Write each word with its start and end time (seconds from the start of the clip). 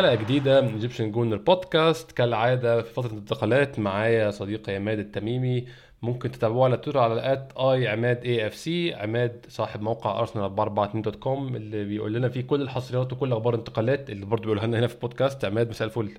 حلقة 0.00 0.14
جديدة 0.14 0.60
من 0.60 0.72
Egyptian 0.72 1.12
Gooner 1.12 1.36
Podcast 1.36 2.12
كالعادة 2.12 2.82
في 2.82 2.92
فترة 2.92 3.10
الانتقالات 3.10 3.78
معايا 3.78 4.30
صديقي 4.30 4.74
عماد 4.74 4.98
التميمي. 4.98 5.66
ممكن 6.02 6.30
تتابعوه 6.30 6.64
على 6.64 6.76
تويتر 6.76 6.98
على 6.98 7.14
ال 7.14 7.27
at 7.27 7.52
اي 7.56 7.88
عماد 7.88 8.24
AFC 8.24 8.94
عماد 8.94 9.46
صاحب 9.48 9.82
موقع 9.82 10.18
ارسنال 10.18 10.44
442 10.44 11.02
dot 11.02 11.16
com 11.16 11.56
اللي 11.56 11.84
بيقول 11.84 12.14
لنا 12.14 12.28
فيه 12.28 12.40
كل 12.40 12.62
الحصريات 12.62 13.12
وكل 13.12 13.32
أخبار 13.32 13.54
الانتقالات 13.54 14.10
اللي 14.10 14.26
برضه 14.26 14.42
بيقولها 14.42 14.66
لنا 14.66 14.78
هنا 14.78 14.86
في 14.86 14.94
البودكاست 14.94 15.44
عماد 15.44 15.68
مساء 15.68 15.88
الفل. 15.88 16.10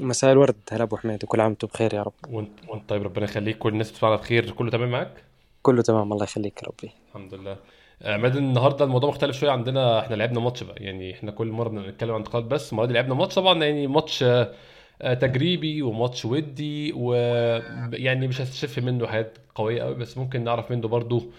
مساء 0.00 0.32
الورد. 0.32 0.56
هلا 0.72 0.82
أبو 0.82 0.96
حميد 0.96 1.24
وكل 1.24 1.40
عام 1.40 1.48
وأنتم 1.48 1.68
بخير 1.68 1.94
يا 1.94 2.02
رب. 2.02 2.12
وانت 2.30 2.50
وأنت 2.68 2.88
طيب 2.88 3.02
ربنا 3.02 3.24
يخليك. 3.24 3.58
كل 3.58 3.72
الناس 3.72 3.90
بتسمعنا 3.90 4.16
بخير. 4.16 4.50
كله 4.50 4.70
تمام 4.70 4.90
معاك؟ 4.90 5.24
كله 5.62 5.82
تمام 5.82 6.12
الله 6.12 6.24
يخليك 6.24 6.64
ربي. 6.64 6.92
الحمد 7.08 7.34
لله. 7.34 7.56
عماد 8.04 8.36
النهارده 8.36 8.84
الموضوع 8.84 9.10
مختلف 9.10 9.36
شوية 9.40 9.50
عندنا. 9.50 10.00
إحنا 10.00 10.14
لعبنا 10.14 10.40
ماتش 10.40 10.62
بقى. 10.62 10.84
يعني 10.84 11.12
إحنا 11.14 11.30
كل 11.30 11.46
مرة 11.46 11.68
بنتكلم 11.68 12.10
عن 12.10 12.16
انتقالات 12.16 12.48
بس 12.50 12.72
المرة 12.72 12.86
دي 12.86 12.94
لعبنا 12.94 13.14
ماتش 13.14 13.34
طبعا 13.34 13.64
يعني 13.64 13.86
ماتش 13.86 14.22
آه، 14.22 14.52
آه، 15.02 15.14
تجريبي 15.14 15.82
وماتش 15.82 16.24
ودي 16.24 16.92
ويعني 16.92 18.28
مش 18.28 18.40
هتشف 18.40 18.78
منه 18.78 19.06
حاجات 19.06 19.38
قوية 19.54 19.82
قوي 19.82 19.94
بس 19.94 20.18
ممكن 20.18 20.44
نعرف 20.44 20.70
منه 20.70 20.88
برضو 20.88 21.32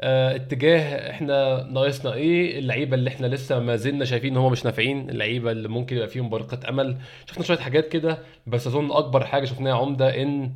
آه، 0.00 0.36
اتجاه 0.36 1.10
إحنا 1.10 1.62
ناقصنا 1.72 2.14
إيه. 2.14 2.58
اللعيبة 2.58 2.94
اللي 2.96 3.10
إحنا 3.10 3.26
لسه 3.26 3.60
ما 3.60 3.76
زلنا 3.76 4.04
شايفين 4.04 4.30
إن 4.32 4.36
هم 4.36 4.52
مش 4.52 4.64
نافعين 4.64 5.10
اللعيبة 5.10 5.50
اللي 5.50 5.68
ممكن 5.68 5.96
يبقى 5.96 6.08
فيهم 6.08 6.28
برقه 6.28 6.68
أمل. 6.68 6.96
شفنا 7.26 7.44
شوية 7.44 7.58
حاجات 7.58 7.88
كده 7.88 8.18
بس 8.46 8.66
أظن 8.66 8.92
أكبر 8.92 9.24
حاجة 9.24 9.44
شفناها 9.44 9.74
عمدة 9.76 10.22
إن 10.22 10.44
آه، 10.44 10.50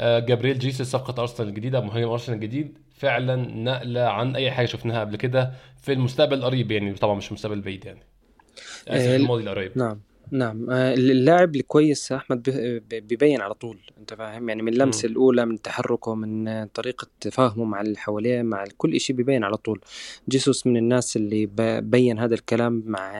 جابرييل 0.00 0.58
جيسس 0.58 0.82
صفقة 0.82 1.20
أرسنال 1.20 1.48
الجديدة 1.48 1.80
مهاجم 1.80 2.08
أرسنال 2.08 2.38
الجديد 2.38 2.78
فعلا 2.94 3.36
نقلة 3.36 4.00
عن 4.00 4.36
أي 4.36 4.50
حاجة 4.50 4.66
شفناها 4.66 5.00
قبل 5.00 5.16
كده 5.16 5.52
في 5.82 5.92
المستقبل 5.92 6.38
القريب 6.38 6.70
يعني 6.70 6.92
طبعا 6.94 7.14
مش 7.14 7.28
المستقبل 7.28 7.54
البعيد 7.54 7.84
يعني. 7.84 8.02
اسف 8.88 9.08
آه، 9.08 9.16
الماضي 9.16 9.42
القريب. 9.42 9.78
نعم. 9.78 10.00
نعم. 10.32 10.70
آه، 10.70 10.94
اللاعب 10.94 11.56
الكويس 11.56 12.12
أحمد 12.12 12.42
بي- 12.42 12.78
بي- 12.80 13.00
بيبين 13.00 13.40
على 13.40 13.54
طول 13.54 13.78
أنت 13.98 14.14
فاهم؟ 14.14 14.48
يعني 14.48 14.62
من 14.62 14.72
اللمسه. 14.72 15.06
الأولى 15.06 15.46
من 15.46 15.62
تحركه 15.62 16.14
من 16.14 16.64
طريقة 16.66 17.06
تفاهمه 17.20 17.64
مع 17.64 17.80
اللي 17.80 17.96
حواليه 17.98 18.42
مع 18.42 18.64
كل 18.76 19.00
شيء 19.00 19.16
بيبين 19.16 19.44
على 19.44 19.56
طول. 19.56 19.80
جيسوس 20.28 20.66
من 20.66 20.76
الناس 20.76 21.16
اللي 21.16 21.46
بين 21.80 22.18
هذا 22.18 22.34
الكلام 22.34 22.82
مع 22.86 23.12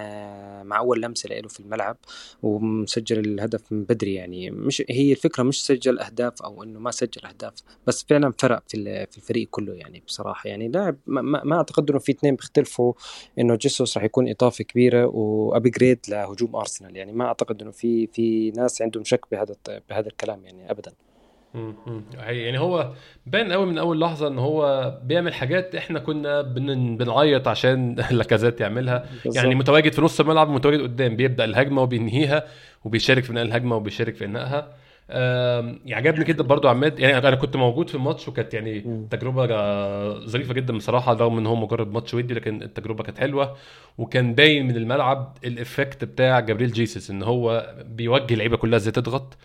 مع 0.63 0.79
أول 0.79 1.03
لمسة 1.03 1.29
له 1.41 1.49
في 1.49 1.61
الملعب 1.61 1.97
ومسجل 2.43 3.19
الهدف 3.19 3.73
من 3.73 3.85
بدري. 3.85 4.15
يعني 4.15 4.51
مش 4.51 4.83
هي 4.91 5.13
الفكرة 5.13 5.43
مش 5.43 5.67
سجل 5.67 5.99
أهداف 5.99 6.43
أو 6.43 6.63
إنه 6.63 6.79
ما 6.81 6.91
سجل 6.91 7.27
أهداف 7.27 7.53
بس 7.87 8.05
فعلا 8.09 8.33
فرق 8.39 8.63
في 8.69 9.07
في 9.11 9.17
الفريق 9.17 9.49
كله 9.51 9.75
يعني 9.75 10.03
بصراحة. 10.07 10.49
يعني 10.49 10.69
لاعب 10.69 10.97
ما, 11.07 11.23
ما 11.23 11.45
ما 11.45 11.57
أعتقد 11.57 11.91
إنه 11.91 11.99
في 11.99 12.13
اثنين 12.13 12.35
بيختلفوا 12.37 12.93
إنه 13.39 13.55
جيسوس 13.57 13.97
راح 13.97 14.05
يكون 14.05 14.29
اضافه 14.29 14.65
كبيرة 14.65 15.07
وابجريد 15.07 15.99
لهجوم 16.09 16.57
أرسنال. 16.57 16.97
يعني 16.97 17.02
ما 17.05 17.25
أعتقد 17.25 17.63
إنه 17.63 17.71
في 17.71 18.07
في 18.07 18.51
ناس 18.51 18.83
عندهم 18.83 19.05
شك 19.05 19.21
بهذا 19.33 19.55
بهذا 19.91 20.09
الكلام 20.09 20.45
يعني 20.45 20.71
ابدا. 20.71 20.93
يعني 22.23 22.59
هو 22.59 22.93
باين 23.27 23.53
قوي 23.53 23.67
من 23.67 23.79
أول 23.79 24.01
لحظة 24.01 24.29
إن 24.29 24.39
هو 24.39 24.91
بيعمل 25.05 25.35
حاجات 25.35 25.75
إحنا 25.75 25.99
كنا 25.99 26.43
بن... 26.43 26.97
بنعيط 26.97 27.49
عشان 27.49 27.95
لاكازيت 28.11 28.61
يعملها. 28.61 28.95
يعني 28.95 29.21
بالظبط. 29.25 29.47
متواجد 29.47 29.93
في 29.93 30.03
نص 30.03 30.21
الملعب 30.21 30.49
ومتواجد 30.49 30.83
قدام 30.83 31.17
بيبدأ 31.17 31.45
الهجمة 31.45 31.83
وبينهيها 31.83 32.45
وبيشارك 32.85 33.25
في 33.25 33.33
بناء 33.33 33.45
الهجمة 33.45 33.77
وبيشارك 33.77 34.15
في 34.15 34.25
أنهائها. 34.25 34.69
آم، 35.11 35.81
عجبني 35.89 36.25
جدا 36.25 36.43
برضو 36.43 36.69
عماد. 36.69 36.99
يعني 36.99 37.19
أنا 37.29 37.37
كنت 37.37 37.57
موجود 37.57 37.89
في 37.89 37.95
الماتش 37.95 38.29
وكانت 38.29 38.55
يعني. 38.55 38.81
تجربة 39.11 39.47
ظريفة 40.27 40.55
جدا 40.55 40.77
بصراحة 40.77 41.13
رغم 41.13 41.39
إن 41.39 41.47
هو 41.47 41.57
مجرد 41.57 41.93
ماتش 41.93 42.15
ودي 42.15 42.35
لكن 42.35 42.63
التجربة 42.63 43.05
كانت 43.05 43.19
حلوة. 43.19 43.57
وكان 43.99 44.35
باين 44.35 44.67
من 44.67 44.77
الملعب 44.77 45.37
ال 45.45 45.53
effect 45.53 46.05
بتاع 46.05 46.41
جابريل 46.41 46.73
جيسس 46.73 47.11
إن 47.11 47.23
هو 47.23 47.75
بيوجه 47.87 48.35
اللعيبة 48.35 48.57
كلها 48.57 48.77
إزاي 48.77 48.93
تضغط. 48.93 49.37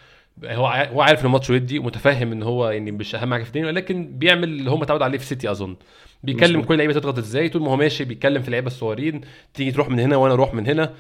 هو 0.45 0.68
هو 0.68 1.01
عارف 1.01 1.22
ان 1.22 1.25
الماتش 1.25 1.50
ودي 1.50 1.79
ومتفهم 1.79 2.31
إن 2.31 2.44
هو 2.44 2.69
يعني 2.69 2.91
مش 2.91 3.16
أهم 3.16 3.34
حاجة 3.34 3.44
في 3.44 3.50
الدنيا 3.50 3.68
ولكن 3.68 4.18
بيعمل 4.18 4.44
اللي 4.44 4.72
هو 4.72 4.78
متعود 4.78 5.01
عليه 5.01 5.18
في 5.18 5.25
سيتي 5.25 5.51
أظن. 5.51 5.75
بيكلم. 6.24 6.62
كل 6.62 6.74
اللعيبة 6.74 6.94
تضغط 6.94 7.18
إزاي 7.18 7.50
طول 7.50 7.62
ما 7.62 7.72
هو 7.72 7.75
ماشي 7.75 8.03
بيتكلم 8.06 8.41
في 8.41 8.47
اللعيبة 8.47 8.68
الصغيرين 8.68 9.22
تيجي 9.53 9.72
تروح 9.72 9.89
من 9.89 10.00
هنا 10.00 10.16
وأنا 10.16 10.34
أروح 10.34 10.53
من 10.53 10.68
هنا. 10.68 10.94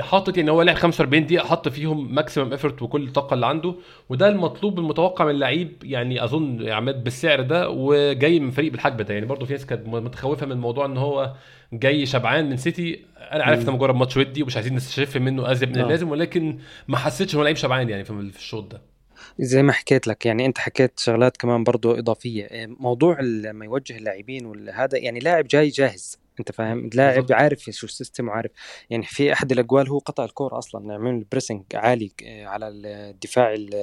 حاطط 0.00 0.36
يعني 0.36 0.50
هو 0.50 0.62
لعب 0.62 0.76
45 0.76 1.26
دقيقة 1.26 1.46
حط 1.46 1.68
فيهم 1.68 2.14
maximum 2.14 2.52
effort 2.52 2.82
وكل 2.82 3.02
الطاقة 3.08 3.34
اللي 3.34 3.46
عنده. 3.46 3.74
وده 4.08 4.28
المطلوب 4.28 4.78
المتوقع 4.78 5.24
من 5.24 5.30
اللعيب 5.30 5.72
يعني 5.82 6.24
أظن 6.24 6.60
يا 6.62 6.74
عماد 6.74 7.04
بالسعر 7.04 7.42
ده 7.42 7.70
وجاي 7.70 8.40
من 8.40 8.50
فريق 8.50 8.72
بالحجم 8.72 8.96
ده. 8.96 9.14
يعني 9.14 9.26
برضه 9.26 9.46
في 9.46 9.52
ناس 9.52 9.66
كانت 9.66 9.88
متخوفة 9.88 10.46
من 10.46 10.56
موضوع 10.56 10.86
إن 10.86 10.96
هو 10.96 11.34
جاي 11.72 12.06
شبعان 12.06 12.50
من 12.50 12.56
سيتي. 12.56 13.04
أنا 13.32 13.44
عارف. 13.44 13.64
ده 13.64 13.72
مجرد 13.72 13.94
ماتش 13.94 14.16
ودي 14.16 14.42
ومش 14.42 14.56
عايزين 14.56 14.74
نستشف 14.74 15.16
منه 15.16 15.50
ازيد 15.52 15.68
من 15.70 15.78
آه. 15.78 15.84
اللازم 15.84 16.10
ولكن 16.10 16.58
ما 16.88 16.96
حسيتش 16.96 17.34
إن 17.34 17.38
هو 17.38 17.44
لعيب 17.44 17.56
شبعان 17.56 17.88
يعني 17.88 18.04
في 18.04 18.38
الشوط 18.38 18.72
ده. 18.72 18.82
زي 19.38 19.62
ما 19.62 19.72
حكيت 19.72 20.06
لك 20.06 20.26
يعني 20.26 20.46
أنت 20.46 20.58
حكيت 20.58 21.00
شغلات 21.00 21.36
كمان 21.36 21.64
برضو 21.64 21.92
إضافية. 21.92 22.44
إيه، 22.44 22.66
موضوع 22.66 23.20
لما 23.20 23.64
يوجه 23.64 23.96
اللاعبين 23.96 24.46
وهذا 24.46 24.98
يعني 24.98 25.18
لاعب 25.18 25.46
جاي 25.46 25.68
جاهز. 25.68 26.18
انت 26.40 26.52
فاهم؟ 26.52 26.90
لاعب. 26.94 27.26
عارف 27.30 27.60
شو 27.70 27.86
ال 27.86 27.92
system 27.92 28.28
وعارف. 28.28 28.50
يعني 28.90 29.02
في 29.04 29.32
أحد 29.32 29.52
الأقوال 29.52 29.88
هو 29.88 29.98
قطع 29.98 30.24
الكورة 30.24 30.58
أصلا. 30.58 30.94
عمل 30.94 31.24
pressing 31.32 31.62
عالي 31.74 32.10
آه، 32.26 32.46
على 32.46 32.68
الدفاع 32.68 33.52
ال- 33.54 33.74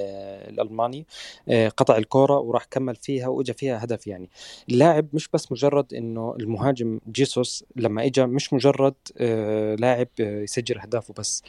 الألماني. 0.50 1.06
آه، 1.48 1.68
قطع 1.68 1.96
الكورة 1.96 2.38
وراح 2.38 2.64
كمل 2.64 2.96
فيها 2.96 3.28
واجى 3.28 3.52
فيها 3.52 3.84
هدف 3.84 4.06
يعني. 4.06 4.30
اللاعب 4.70 5.08
مش 5.12 5.28
بس 5.28 5.52
مجرد 5.52 5.94
إنه 5.94 6.34
المهاجم 6.40 7.00
جيسوس 7.10 7.64
لما 7.76 8.04
اجى 8.04 8.26
مش 8.26 8.52
مجرد 8.52 8.94
آه، 9.18 9.74
لاعب 9.74 10.08
آه، 10.20 10.40
يسجل 10.42 10.78
أهدافه 10.78 11.14
بس. 11.18 11.42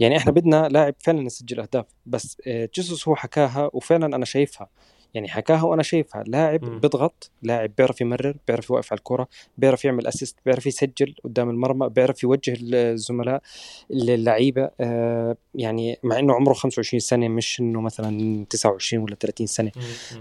يعني 0.00 0.16
إحنا 0.16 0.32
بدنا 0.32 0.68
لاعب 0.68 0.94
فعلا 0.98 1.22
يسجل 1.22 1.60
أهداف 1.60 1.86
بس. 2.06 2.36
آه، 2.46 2.68
جيسوس 2.74 3.08
هو 3.08 3.16
حكاها 3.16 3.70
وفعلا 3.72 4.06
أنا 4.16 4.24
شايفها. 4.24 4.68
يعني 5.14 5.28
حكاها 5.28 5.62
وأنا 5.62 5.82
شايفها. 5.82 6.24
لاعب 6.26 6.64
مم. 6.64 6.78
بيضغط 6.78 7.30
لاعب 7.42 7.70
بيعرف 7.78 8.00
يمرر 8.00 8.36
بيعرف 8.48 8.70
يوقف 8.70 8.92
على 8.92 8.98
الكرة 8.98 9.28
بيعرف 9.58 9.84
يعمل 9.84 10.06
اسيست 10.06 10.36
بيعرف 10.46 10.66
يسجل 10.66 11.14
قدام 11.24 11.50
المرمى 11.50 11.88
بيعرف 11.88 12.22
يوجه 12.22 12.56
الزملاء 12.60 13.42
اللعيبه 13.90 14.70
آه، 14.80 15.36
يعني 15.54 15.98
مع 16.02 16.18
إنه 16.18 16.34
عمره 16.34 16.52
25 16.52 17.00
سنة 17.00 17.28
مش 17.28 17.60
إنه 17.60 17.80
مثلا 17.80 18.44
29 18.50 19.04
ولا 19.04 19.14
30 19.14 19.46
سنة. 19.46 19.72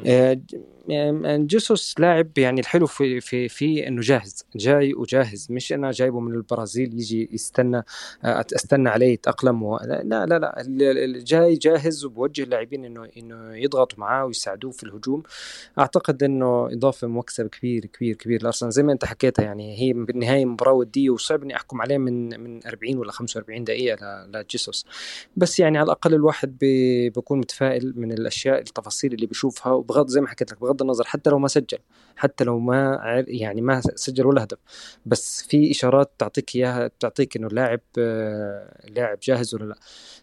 آه، 0.06 0.42
آه، 0.92 1.38
جيسوس 1.38 1.96
لاعب 2.00 2.38
يعني 2.38 2.62
الحلو 2.62 2.88
في 2.88 3.22
في 3.22 3.50
في 3.50 3.88
إنه 3.88 4.02
جاهز 4.02 4.46
جاي 4.56 4.94
وجاهز. 4.94 5.48
مش 5.50 5.74
أنا 5.74 5.92
جايبه 5.92 6.20
من 6.20 6.34
البرازيل 6.34 6.94
يجي 6.94 7.30
يستنى 7.32 7.84
آه، 8.24 8.46
أستنى 8.56 8.90
عليه 8.90 9.14
يتأقلم 9.14 9.64
و... 9.64 9.78
لا 9.78 10.26
لا 10.26 10.40
لا 10.40 10.64
جاي 11.20 11.56
جاهز 11.56 12.06
وبوجه 12.06 12.44
اللاعبين 12.44 12.86
إنه 12.86 13.10
إنه 13.18 13.56
يضغطوا 13.56 14.00
معاه 14.00 14.26
ويساعدوه 14.26 14.72
في 14.82 14.88
الهجوم. 14.88 15.24
أعتقد 15.80 16.24
إنه 16.24 16.68
إضافة 16.74 17.08
مكسب 17.08 17.48
كبير 17.48 17.86
كبير 17.86 18.16
كبير. 18.16 18.44
لأرسنال 18.44 18.72
زي 18.72 18.84
ما 18.84 18.92
أنت 18.94 19.06
حكيتها 19.06 19.44
يعني 19.44 19.80
هي 19.82 19.94
بالنهاية 19.94 20.46
مباراة 20.46 20.74
ودية 20.74 21.10
وصعب 21.10 21.44
اني 21.44 21.56
أحكم 21.56 21.82
عليه 21.82 21.98
من 21.98 22.40
من 22.40 22.60
40 22.68 22.98
ولا 22.98 23.12
45 23.12 23.64
دقيقة 23.64 24.26
لجيسوس 24.34 24.86
بس 25.38 25.60
يعني 25.60 25.78
على 25.78 25.86
الأقل 25.86 26.14
الواحد 26.14 26.58
بي- 26.58 27.10
بيكون 27.10 27.40
متفائل 27.40 27.94
من 27.96 28.12
الأشياء 28.12 28.60
التفاصيل 28.60 29.14
اللي 29.14 29.26
بيشوفها. 29.26 29.74
وبغض 29.74 30.08
زي 30.08 30.22
ما 30.22 30.28
حكيت 30.28 30.52
لك 30.52 30.62
بغض 30.62 30.82
النظر 30.82 31.04
حتى 31.06 31.30
لو 31.30 31.40
ما 31.40 31.48
سجل. 31.48 31.78
حتى 32.22 32.44
لو 32.44 32.60
ما 32.60 33.00
يعني 33.28 33.62
ما 33.62 33.82
سجل 33.82 34.26
ولا 34.26 34.44
هدف. 34.44 34.58
بس 35.06 35.42
في 35.50 35.72
إشارات 35.72 36.12
تعطيك 36.18 36.56
إياها 36.56 36.92
تعطيك 37.00 37.38
إنه 37.38 37.48
اللاعب 37.48 37.80
آه، 37.98 38.90
لاعب 38.90 39.20
جاهز 39.24 39.56
ولا 39.56 39.66
لا. 39.66 39.76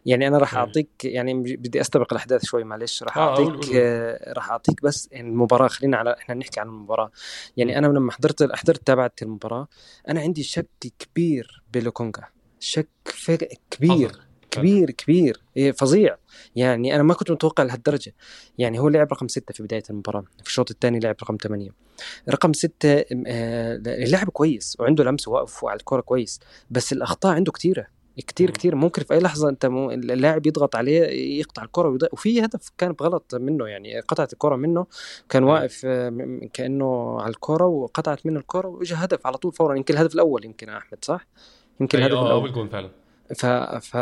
يعني 0.07 0.29
أنا 0.29 0.39
راح. 0.39 0.55
أعطيك 0.57 0.89
يعني 1.05 1.35
بدي 1.35 1.81
أستبق 1.81 2.13
الأحداث 2.13 2.45
شوي 2.45 2.65
معلش. 2.65 3.03
راح 3.03 3.19
آه، 3.19 3.29
أعطيك. 3.29 3.71
آه، 3.75 4.33
راح 4.33 4.51
أعطيك 4.51 4.83
بس 4.83 5.09
المباراة. 5.15 5.69
خلينا 5.69 5.97
على 5.97 6.17
إحنا 6.19 6.35
نحكي 6.35 6.61
عن 6.61 6.67
المباراة. 6.67 7.11
يعني 7.57 7.79
أنا 7.79 7.87
لما 7.87 8.13
حضرت 8.13 8.53
حضرت 8.53 8.87
تابعت 8.87 9.23
المباراة 9.23 9.69
أنا 10.09 10.21
عندي 10.21 10.43
شك 10.43 10.67
كبير 10.99 11.63
بلوكونجا. 11.73 12.25
شك 12.61 12.89
كبير. 13.71 14.28
كبير 14.59 14.91
كبير 14.91 15.41
إيه 15.57 15.73
فظيع. 15.73 16.17
يعني 16.57 16.95
أنا 16.95 17.03
ما 17.03 17.15
كنت 17.15 17.31
متوقع 17.31 17.65
لهالدرجة. 17.65 18.15
يعني 18.59 18.79
هو 18.79 18.89
لعب 18.89 19.13
رقم 19.13 19.29
ستة 19.29 19.55
في 19.55 19.63
بداية 19.63 19.83
المباراة. 19.91 20.25
في 20.43 20.49
الشوط 20.49 20.71
الثاني 20.71 20.99
لعب 21.01 21.17
رقم 21.23 21.37
ثمانية. 21.43 21.71
رقم 22.31 22.53
ستة 22.53 23.05
آه، 23.27 23.81
لعب 23.87 24.29
كويس. 24.29 24.77
وعنده 24.81 25.05
لمس 25.05 25.29
واقف 25.29 25.65
على 25.65 25.77
الكرة 25.77 26.01
كويس. 26.01 26.41
بس 26.71 26.93
الأخطاء 26.93 27.35
عنده 27.35 27.53
كثيره 27.53 27.87
كتير. 28.27 28.51
كتير. 28.51 28.75
ممكن 28.75 29.03
في 29.03 29.15
أي 29.15 29.19
لحظة 29.21 29.49
أنت 29.49 29.67
مو... 29.67 29.91
اللاعب 29.91 30.47
يضغط 30.47 30.77
عليه 30.77 31.01
يقطع 31.41 31.63
الكرة 31.63 31.89
ويض... 31.89 32.03
وفي 32.13 32.45
هدف 32.45 32.71
كان 32.79 32.93
بغلط 32.93 33.35
منه. 33.35 33.67
يعني 33.67 34.01
قطعت 34.01 34.33
الكرة 34.33 34.57
منه. 34.57 34.87
كان 35.29 35.43
أيوة. 35.43 35.55
واقف 35.55 35.83
آه، 35.85 36.41
كأنه 36.53 37.21
على 37.21 37.31
الكرة 37.31 37.67
وقطعت 37.67 38.27
منه 38.27 38.41
الكرة. 38.41 38.69
واجى 38.69 38.95
هدف 38.95 39.27
على 39.27 39.37
طول 39.37 39.53
فورا. 39.53 39.77
يمكن 39.77 39.95
الهدف 39.95 40.15
الأول 40.15 40.45
يمكن 40.45 40.69
أحمد 40.69 40.99
صح؟ 41.05 41.27
يمكن 41.81 41.99
الهدف 41.99 42.15
آه 42.15 42.23
الأول. 42.23 42.31
أول 42.31 42.53
جون 42.53 42.69
فعلا. 42.69 42.91
ف... 43.37 43.47
ف 43.47 43.95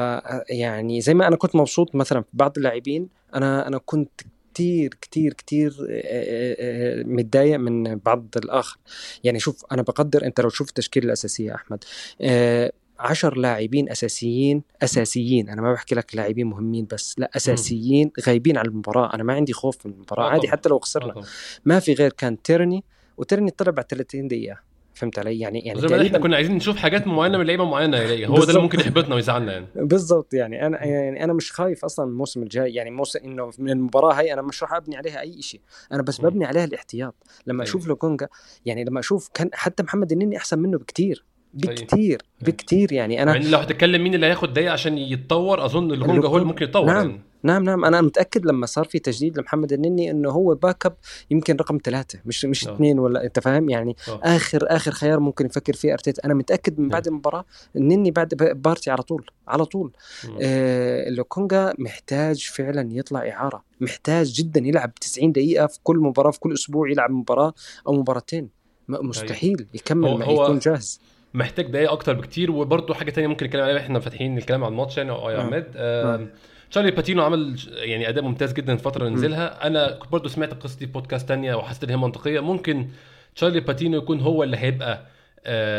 يعني 0.51 1.01
زي 1.01 1.15
ما 1.15 1.29
أنا 1.29 1.37
كنت 1.37 1.57
مبسوط 1.57 1.95
مثلا 1.95 2.21
في 2.21 2.29
بعض 2.33 2.53
اللاعبين 2.57 3.09
أنا 3.35 3.69
أنا 3.69 3.79
كنت 3.79 4.21
كتير 4.57 4.95
كتير 5.01 5.33
كتير 5.33 5.77
آه، 5.91 6.57
آه، 6.61 7.03
متضايق 7.03 7.59
من 7.59 7.97
بعض 7.97 8.27
الآخر. 8.37 8.79
يعني 9.25 9.39
شوف 9.41 9.65
أنا 9.73 9.83
بقدر 9.83 10.25
أنت 10.25 10.41
لو 10.41 10.49
شفت 10.49 10.69
التشكيلة 10.69 11.07
الأساسية 11.07 11.55
أحمد 11.55 11.85
آه، 12.21 12.73
عشر 12.99 13.37
لاعبين 13.37 13.91
أساسيين 13.91 14.63
أساسيين 14.83 15.49
أنا 15.49 15.63
ما 15.63 15.73
بحكي 15.73 15.95
لك 15.95 16.17
لاعبين 16.17 16.47
مهمين 16.47 16.87
بس 16.93 17.19
لا 17.19 17.31
أساسيين 17.37 18.11
غايبين 18.27 18.59
عن 18.59 18.67
المباراة. 18.67 19.15
أنا 19.15 19.23
ما 19.23 19.33
عندي 19.33 19.53
خوف 19.53 19.87
من 19.87 19.93
المباراة 19.93 20.25
آه 20.25 20.31
عادي 20.31 20.49
حتى 20.49 20.69
لو 20.69 20.79
خسرنا. 20.79 21.13
طبعا. 21.13 21.25
ما 21.65 21.79
في 21.79 21.95
غير 21.95 22.13
كان 22.13 22.43
تيرني 22.43 22.85
وتيرني 23.17 23.51
طلع 23.51 23.71
بعد 23.71 23.85
30 23.85 24.29
دقيقة. 24.29 24.59
فهمت 24.97 25.19
علي؟ 25.19 25.39
يعني 25.39 25.61
يعني 25.61 25.81
زي 25.81 25.89
ما 25.89 26.07
إحنا 26.07 26.19
كنا 26.19 26.37
عايزين 26.37 26.57
نشوف 26.57 26.77
حاجات 26.77 27.07
معينة 27.07 27.39
من 27.39 27.47
لعيبة 27.47 27.65
معينة 27.65 27.97
يلاقي 27.97 28.27
هو 28.27 28.45
ده 28.45 28.49
اللي 28.51 28.61
ممكن 28.61 28.81
يحبطنا 28.81 29.15
ويزعلنا 29.15 29.53
يعني. 29.53 29.67
بالضبط 29.91 30.35
يعني 30.35 30.67
أنا 30.67 30.85
يعني 30.85 31.25
أنا 31.25 31.33
مش 31.33 31.53
خايف 31.53 31.85
أصلا 31.85 32.07
الموسم 32.09 32.43
الجاي 32.43 32.75
يعني 32.75 32.91
موسم 32.91 33.19
إنه 33.25 33.51
من 33.59 33.71
المباراة 33.71 34.15
هاي 34.15 34.33
أنا 34.33 34.43
مش 34.43 34.63
راح 34.63 34.73
أبني 34.73 34.97
عليها 34.97 35.21
أي 35.21 35.43
شيء 35.43 35.61
أنا 35.93 36.03
بس. 36.03 36.21
ببني 36.21 36.45
عليها 36.45 36.65
الاحتياط. 36.65 37.15
لما 37.47 37.63
أيوه. 37.63 37.71
أشوف 37.71 37.87
لوكونجا 37.87 38.29
يعني 38.67 38.85
لما 38.85 39.01
أشوف 39.01 39.29
كان 39.35 39.51
حتى 39.53 39.83
محمد 39.83 40.13
النني 40.13 40.37
أحسن 40.37 40.59
منه 40.59 40.79
بكتير. 40.79 41.25
أيوه. 41.65 41.75
بكتير 41.75 41.99
أيوه. 41.99 42.19
بكتير 42.53 42.93
يعني 42.93 43.23
أنا 43.23 43.37
إن 43.37 43.51
لو 43.51 43.59
هتتكلم 43.59 44.05
مين 44.05 44.15
اللي 44.15 44.27
هياخد 44.27 44.53
دقيقة 44.53 44.73
عشان 44.73 44.99
يتطور 44.99 45.65
أظن 45.65 45.91
لوكونجا 45.91 46.07
هو 46.07 46.11
اللي 46.11 46.23
لوكونجا 46.23 46.45
ممكن 46.45 46.65
يتطور 46.65 46.87
نعم. 46.87 47.11
يعني. 47.11 47.21
نعم 47.43 47.65
نعم. 47.65 47.85
أنا 47.85 48.01
متأكد 48.01 48.47
لما 48.47 48.67
صار 48.67 48.85
في 48.85 48.99
تجديد 48.99 49.39
لمحمد 49.39 49.73
النني 49.73 50.11
إنه 50.11 50.31
هو 50.31 50.55
backup 50.55 50.97
يمكن 51.31 51.57
رقم 51.57 51.79
ثلاثة 51.85 52.19
مش 52.27 52.45
مش 52.45 52.69
آه. 52.69 52.75
اثنين 52.75 52.99
ولا 52.99 53.25
أنت 53.25 53.39
فاهم؟ 53.41 53.69
يعني 53.71 53.97
آه. 54.09 54.21
آخر 54.25 54.67
آخر 54.71 54.91
خيار 54.91 55.21
ممكن 55.21 55.47
يفكر 55.47 55.73
فيه 55.73 55.93
أرتيتا. 55.93 56.25
أنا 56.25 56.35
متأكد 56.35 56.81
من 56.81 56.89
بعد 56.89 57.07
نعم 57.07 57.15
المباراة 57.15 57.45
النني 57.77 58.11
بعد 58.11 58.35
بارتي 58.35 58.91
على 58.91 59.03
طول 59.03 59.27
على 59.49 59.65
طول. 59.65 59.93
مم. 60.29 60.37
آه 60.43 61.09
لوكونجا 61.11 61.75
محتاج 61.79 62.43
فعلا 62.55 62.89
يطلع 62.93 63.29
إعارة. 63.31 63.65
محتاج 63.81 64.33
جدا 64.33 64.61
يلعب 64.61 64.95
90 64.95 65.33
دقيقة 65.33 65.67
في 65.67 65.79
كل 65.83 65.97
مباراة 65.97 66.31
في 66.31 66.41
كل 66.41 66.53
أسبوع 66.55 66.91
يلعب 66.91 67.11
مباراة 67.11 67.55
أو 67.87 67.93
مباراتين. 67.93 68.49
أيوه 68.91 69.03
مستحيل 69.03 69.67
يكمل 69.75 70.09
هو 70.09 70.17
ما 70.17 70.25
يكون 70.25 70.59
جاهز. 70.59 71.01
محتاج 71.35 71.67
دقايق 71.71 71.93
أكتر 71.93 72.13
بكتير. 72.15 72.51
وبرده 72.51 72.95
حاجة 72.95 73.11
تانية 73.11 73.29
ممكن 73.29 73.47
نتكلم 73.47 73.63
عليها 73.63 73.79
إحنا 73.79 74.01
فاتحين 74.01 74.39
الكلام 74.39 74.65
عن 74.65 74.73
الماتش 74.73 74.97
يعني 74.97 75.11
آه 75.11 75.33
يا 75.33 75.39
عماد 75.41 75.73
آه 75.77 76.15
آم، 76.15 76.31
تشارلي 76.71 76.91
باتينو 76.91 77.23
عمل 77.23 77.59
يعني 77.73 78.09
أداء 78.09 78.25
ممتاز 78.25 78.53
جدا 78.53 78.73
الفترة 78.73 79.05
اللي. 79.05 79.15
نزلها 79.15 79.67
أنا 79.67 79.93
كنت 79.93 80.13
برضه 80.13 80.29
سمعت 80.29 80.53
القصة 80.53 80.79
دي 80.79 80.87
في 80.87 80.93
بودكاست 80.93 81.29
تانية 81.29 81.55
وحسيت 81.55 81.85
إن 81.85 81.91
هي 81.91 81.97
منطقية 81.97 82.41
ممكن 82.41 82.89
تشارلي 83.37 83.61
باتينو 83.61 83.99
يكون 83.99 84.21
هو 84.21 84.43
اللي 84.43 84.57
هيبقى 84.57 85.07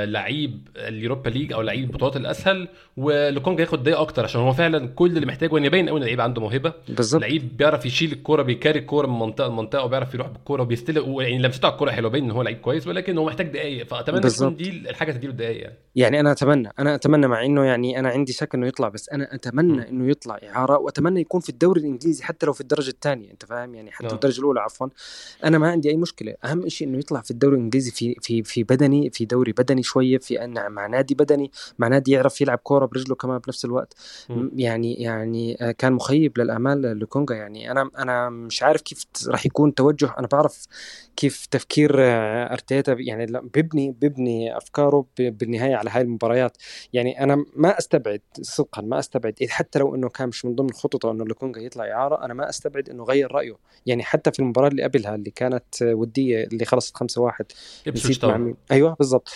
لعيب 0.05 0.67
ال 0.75 0.83
Europa 0.83 1.29
League 1.29 1.53
أو 1.53 1.61
لعيب 1.61 1.83
البطولات 1.83 2.17
الأسهل 2.17 2.67
ولوكونجا 2.97 3.61
ياخد 3.61 3.83
دقايق 3.83 3.99
أكتر 3.99 4.23
عشان 4.23 4.41
هو 4.41 4.53
فعلا 4.53 4.87
كل 4.87 5.15
اللي 5.15 5.25
محتاجه 5.25 5.57
إن 5.57 5.65
يبين 5.65 5.89
قوي 5.89 5.97
إن 5.97 6.03
اللعيب 6.03 6.21
عنده 6.21 6.41
موهبة. 6.41 6.73
بالظبط. 6.89 7.21
لعيب 7.21 7.57
بيعرف 7.57 7.85
يشيل 7.85 8.11
الكورة 8.11 8.41
بي 8.41 8.52
carry 8.52 8.79
الكورة 8.79 9.07
من 9.07 9.19
منطقة 9.19 9.47
لمنطقة 9.47 9.83
وبيعرف 9.83 10.13
يروح 10.13 10.27
بالكورة 10.27 10.61
وبيستلم 10.61 11.21
يعني 11.21 11.37
لمسته 11.39 11.65
على 11.65 11.73
الكورة 11.73 11.91
حلوة 11.91 12.11
باين 12.11 12.23
إن 12.23 12.31
هو 12.31 12.41
لعيب 12.41 12.57
كويس 12.57 12.87
ولكن 12.87 13.17
هو 13.17 13.25
محتاج 13.25 13.47
دقايق. 13.47 13.87
فأتمنى 13.87 14.29
تكون 14.29 14.55
دي 14.55 14.69
الحاجة 14.69 15.11
تديله 15.11 15.33
دقايق 15.33 15.61
يعني. 15.61 15.75
يعني 15.95 16.19
أنا 16.19 16.31
أتمنى 16.31 16.69
أنا 16.79 16.95
أتمنى 16.95 17.27
مع 17.27 17.45
إنه 17.45 17.63
يعني 17.65 17.99
أنا 17.99 18.09
عندي 18.09 18.33
شك 18.33 18.55
إنه 18.55 18.67
يطلع 18.67 18.89
بس 18.89 19.09
أنا. 19.09 19.35
أتمنى 19.35 19.89
إنه 19.89 20.09
يطلع 20.09 20.39
إعارة 20.43 20.77
وأتمنى 20.77 21.21
يكون 21.21 21.41
في 21.41 21.49
الدوري 21.49 21.81
الإنجليزي 21.81 22.23
حتى 22.23 22.45
لو 22.45 22.53
في 22.53 22.61
الدرجة 22.61 22.89
الثانية 22.89 23.31
أنت 23.31 23.45
فاهم؟ 23.45 23.75
يعني 23.75 23.91
حتى 23.91 24.07
آه. 24.07 24.13
الدرجة 24.13 24.39
الأولى 24.39 24.59
عفوا. 24.59 24.87
أنا 25.43 25.57
ما 25.57 25.69
عندي 25.69 25.89
أي 25.89 25.97
مشكلة. 25.97 26.35
أهم 26.45 26.69
شيء 26.69 26.87
إنه 26.87 26.97
يطلع 26.97 27.21
في 27.21 27.31
الدوري 27.31 27.55
الإنجليزي 27.55 27.91
في 27.91 28.15
في 28.21 28.43
في 28.43 28.63
بدني 28.63 29.09
في 29.09 29.25
دوري 29.25 29.51
بدني 29.57 29.83
شوية 29.83 30.17
في 30.17 30.43
أن 30.43 30.71
مع 30.71 30.87
نادي 30.87 31.15
بدني 31.15 31.51
مع 31.79 31.87
نادي 31.87 32.11
يعرف 32.11 32.41
يلعب 32.41 32.57
كورة 32.57 32.85
برجله 32.85 33.15
كمان 33.15 33.37
بنفس 33.39 33.65
الوقت. 33.65 33.93
م- 34.29 34.49
يعني 34.59 34.93
يعني 34.93 35.57
آه، 35.61 35.71
كان 35.71 35.93
مخيب 35.93 36.39
للأمال 36.39 36.99
لكونجا. 36.99 37.35
يعني 37.35 37.71
أنا 37.71 37.89
أنا 37.97 38.29
مش 38.29 38.63
عارف 38.63 38.81
كيف 38.81 39.05
راح 39.27 39.45
يكون 39.45 39.73
توجه. 39.73 40.13
أنا 40.19 40.27
بعرف 40.27 40.65
كيف 41.15 41.45
تفكير 41.45 41.95
آه، 41.99 42.53
أرتيتا 42.53 42.95
يعني 42.99 43.25
بيبني 43.53 43.91
بيبني 44.01 44.57
أفكاره 44.57 45.05
بالنهاية 45.19 45.75
على 45.75 45.89
هاي 45.89 46.01
المباريات. 46.01 46.57
يعني 46.93 47.23
أنا 47.23 47.45
ما 47.55 47.77
أستبعد 47.77 48.21
صدقا 48.41 48.81
ما 48.81 48.99
أستبعد 48.99 49.33
حتى 49.49 49.79
لو 49.79 49.95
إنه 49.95 50.09
كان 50.09 50.27
مش 50.27 50.45
من 50.45 50.55
ضمن 50.55 50.71
خططه 50.73 51.11
إنه 51.11 51.25
لوكونجا 51.25 51.61
يطلع 51.61 51.91
إعارة 51.91 52.25
أنا 52.25 52.33
ما 52.33 52.49
أستبعد 52.49 52.89
إنه 52.89 53.03
غير 53.03 53.31
رأيه. 53.31 53.55
يعني 53.85 54.03
حتى 54.03 54.31
في 54.31 54.39
المباراة 54.39 54.67
اللي 54.67 54.83
قبلها 54.83 55.15
اللي 55.15 55.31
كانت 55.31 55.81
آه، 55.81 55.93
ودية 55.93 56.43
اللي 56.43 56.65
خلصت 56.65 56.97
5-1 56.97 57.03
ابسويتش 57.87 58.05
نسيت 58.09 58.25
مع 58.25 58.29
طبعا. 58.31 58.37
مين. 58.37 58.55
أيوه 58.71 58.93
بالضبط. 58.99 59.29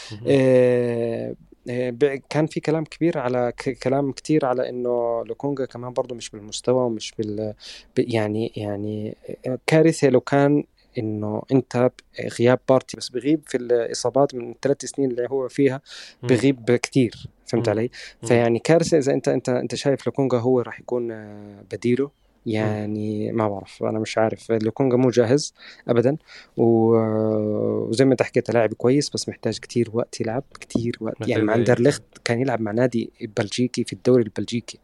كان 2.29 2.47
في 2.47 2.59
كلام 2.59 2.83
كبير 2.83 3.17
على 3.17 3.53
كلام 3.83 4.11
كتير 4.11 4.45
على 4.45 4.69
إنه 4.69 5.23
لوكونجا 5.25 5.65
كمان 5.65 5.93
برضه 5.93 6.15
مش 6.15 6.29
بالمستوى 6.29 6.85
ومش 6.85 7.13
بال 7.17 7.53
يعني 7.97 8.51
يعني 8.55 9.17
آه، 9.47 9.59
كارثة 9.67 10.09
لو 10.09 10.21
كان 10.21 10.63
إنه 10.97 11.41
أنت 11.51 11.91
غياب 12.39 12.59
بارتي 12.69 12.97
بس 12.97 13.09
بغيب 13.09 13.41
في 13.47 13.57
الإصابات 13.57 14.35
من 14.35 14.51
الثلاث 14.51 14.85
سنين 14.85 15.11
اللي 15.11 15.27
هو 15.31 15.47
فيها. 15.47 15.81
بغيب 16.23 16.75
كتير 16.75 17.27
فهمت. 17.47 17.69
علي؟ 17.69 17.89
فيعني 18.27 18.59
كارثة 18.59 18.97
إذا 18.97 19.13
أنت 19.13 19.27
أنت 19.27 19.49
أنت 19.49 19.75
شايف 19.75 20.07
لوكونجا 20.07 20.37
هو 20.37 20.61
راح 20.61 20.79
يكون 20.79 21.11
آه، 21.11 21.63
بديله. 21.71 22.20
يعني 22.45 23.31
ما 23.31 23.49
بعرف 23.49 23.83
أنا 23.83 23.99
مش 23.99 24.17
عارف. 24.17 24.51
لوكونجا 24.51 24.97
مو 24.97 25.09
جاهز 25.09 25.53
ابدا 25.87 26.17
وزي 26.57 28.05
ما 28.05 28.11
أنت 28.11 28.21
حكيت 28.21 28.51
لاعب 28.51 28.73
كويس 28.73 29.09
بس 29.09 29.29
محتاج 29.29 29.59
كتير 29.59 29.89
وقت 29.93 30.21
يلعب 30.21 30.43
كتير 30.59 30.97
وقت. 31.01 31.27
يعني 31.27 31.43
مع 31.43 31.53
دقايق 31.53 31.69
اندرلخت 31.69 32.03
كان 32.25 32.41
يلعب 32.41 32.61
مع 32.61 32.71
نادي 32.71 33.11
بلجيكي 33.37 33.83
في 33.83 33.93
الدوري 33.93 34.23
البلجيكي. 34.23 34.79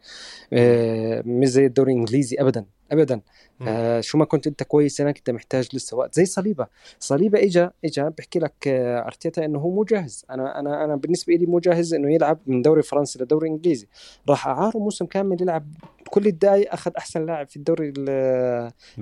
آه، 0.52 1.22
مش 1.26 1.48
زي 1.48 1.66
الدوري 1.66 1.92
الإنجليزي 1.92 2.36
ابدا 2.40 2.64
ابدا. 2.92 3.20
آه 3.62 4.00
شو 4.00 4.18
ما 4.18 4.24
كنت 4.24 4.46
أنت 4.46 4.62
كويس 4.62 5.00
هناك 5.00 5.18
أنت 5.18 5.30
محتاج 5.30 5.68
لسه 5.74 5.96
وقت. 5.96 6.14
زي 6.14 6.24
صليبة. 6.24 6.66
صليبة 7.00 7.42
اجى 7.42 7.68
اجى 7.84 8.10
بحكي 8.18 8.38
لك 8.38 8.68
آه 8.68 9.06
أرتيتا 9.06 9.44
إنه 9.44 9.58
هو 9.58 9.70
مو 9.70 9.84
جاهز. 9.84 10.24
أنا 10.30 10.60
أنا 10.60 10.84
أنا 10.84 10.96
بالنسبة 10.96 11.34
لي 11.34 11.46
مو 11.46 11.58
جاهز 11.58 11.94
إنه 11.94 12.14
يلعب 12.14 12.38
من 12.46 12.62
دوري 12.62 12.82
فرنسي 12.82 13.22
لدوري 13.22 13.48
إنجليزي. 13.48 13.88
راح 14.28 14.48
اعاره 14.48 14.78
موسم 14.78 15.06
كامل 15.06 15.42
يلعب 15.42 15.66
كل 16.10 16.26
الدقائق 16.26 16.72
أخذ 16.72 16.90
أحسن 16.98 17.26
لاعب 17.26 17.48
في 17.48 17.56
الدوري 17.56 17.92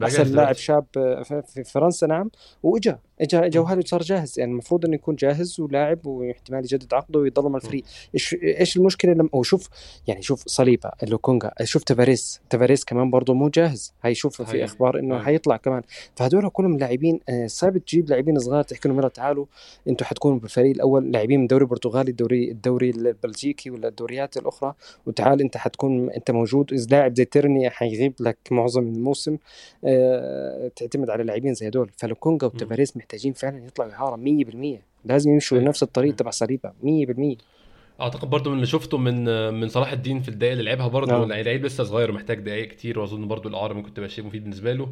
أحسن 0.03 0.35
لاعب 0.35 0.55
شاب 0.55 0.85
في 1.25 1.65
فرنسا 1.65 2.07
نعم. 2.07 2.31
وإجا 2.63 2.99
مم. 3.35 3.51
وهذا 3.57 3.81
صار 3.85 4.03
جاهز. 4.03 4.39
يعني 4.39 4.53
المفروض 4.53 4.85
إنه 4.85 4.95
يكون 4.95 5.15
جاهز 5.15 5.61
ولاعب 5.61 6.07
واحتمال 6.07 6.61
يجدد 6.65 6.95
عقده 6.95 7.21
ويضل 7.21 7.51
مع. 7.51 7.57
الفريق 7.57 7.85
إيش 8.15 8.35
إيش 8.43 8.77
المشكلة 8.77 9.13
لما 9.13 9.29
هو 9.35 9.43
شوف 9.43 9.69
يعني 10.07 10.23
شوف 10.23 10.43
صليبة 10.47 10.91
لوكونجا 11.03 11.53
شوف 11.65 11.85
تافاريس. 11.85 12.41
تافاريس 12.51 12.85
كمان 12.85 13.11
برضه 13.11 13.35
مو 13.35 13.49
جاهز. 13.49 13.95
هاي 14.03 14.15
شوف 14.15 14.43
في 14.43 14.65
أخبار 14.65 14.99
إنه. 14.99 15.19
حيطلع 15.19 15.57
كمان. 15.57 15.83
فهدول 16.17 16.49
كلهم 16.49 16.79
لاعبين 16.79 17.21
آه، 17.29 17.47
صعب 17.47 17.79
تجيب 17.79 18.11
لاعبين 18.11 18.39
صغار 18.39 18.63
تحكي 18.63 18.89
لهم 18.89 18.99
يلا 18.99 19.09
تعالوا 19.09 19.47
أنتم 19.89 20.05
حتكونوا 20.05 20.39
بالفريق 20.39 20.71
الأول. 20.71 21.13
لاعبين 21.13 21.39
من 21.39 21.45
الدوري 21.45 21.63
البرتغالي 21.65 22.11
الدوري 22.11 22.51
الدوري 22.51 22.91
البلجيكي 22.91 23.71
ولا 23.71 23.89
الدوريات 23.89 24.37
الأخرى. 24.37 24.75
وتعال 25.07 25.41
أنت 25.41 25.57
حتكون 25.57 26.11
أنت 26.11 26.31
موجود. 26.31 26.73
اذا 26.73 26.96
لاعب 26.99 27.17
زي 27.17 27.25
تيرني 27.25 27.71
حيغيب 27.71 28.15
لك 28.21 28.39
معظم 28.51 28.83
الموسم 28.83 29.37
آه، 29.85 30.71
تعتمد 30.77 31.11
على 31.11 31.25
لاعبين 31.25 31.55
زي 31.55 31.69
هدول 31.69 31.91
فلوكونجا 31.97 32.47
مم. 32.47 32.53
وتافاريس 32.55 32.97
محتاجين 32.97 33.33
فعلا 33.33 33.67
يطلعوا 33.67 33.93
اعاره 33.93 34.17
100% 34.17 34.81
لازم 35.05 35.31
يمشوا 35.31 35.59
أيوة. 35.59 35.69
نفس 35.69 35.83
الطريق 35.83 36.11
مم. 36.11 36.17
تبع 36.17 36.31
صليبة 36.31 36.73
100% 36.83 37.37
أعتقد 38.01 38.31
برضو 38.31 38.51
من 38.51 38.57
اللي 38.57 38.67
شفته 38.67 38.99
من 38.99 39.25
من 39.55 39.69
صلاح 39.69 39.93
الدين 39.93 40.21
في 40.21 40.29
الدقائق 40.29 40.53
اللي 40.53 40.65
لعبها 40.65 40.89
برضو 40.89 41.11
آه 41.15 41.27
يعني 41.29 41.43
لعيب 41.43 41.65
لسه 41.65 41.85
صغير 41.85 42.11
ومحتاج 42.11 42.39
دقائق 42.41 42.69
كتير 42.69 42.99
وأظن 42.99 43.29
برضو 43.29 43.49
الأعارة 43.49 43.73
ممكن 43.75 43.95
تبقى 43.95 44.09
شيء 44.09 44.25
مفيد 44.25 44.43
بالنسبة 44.43 44.73
له. 44.73 44.89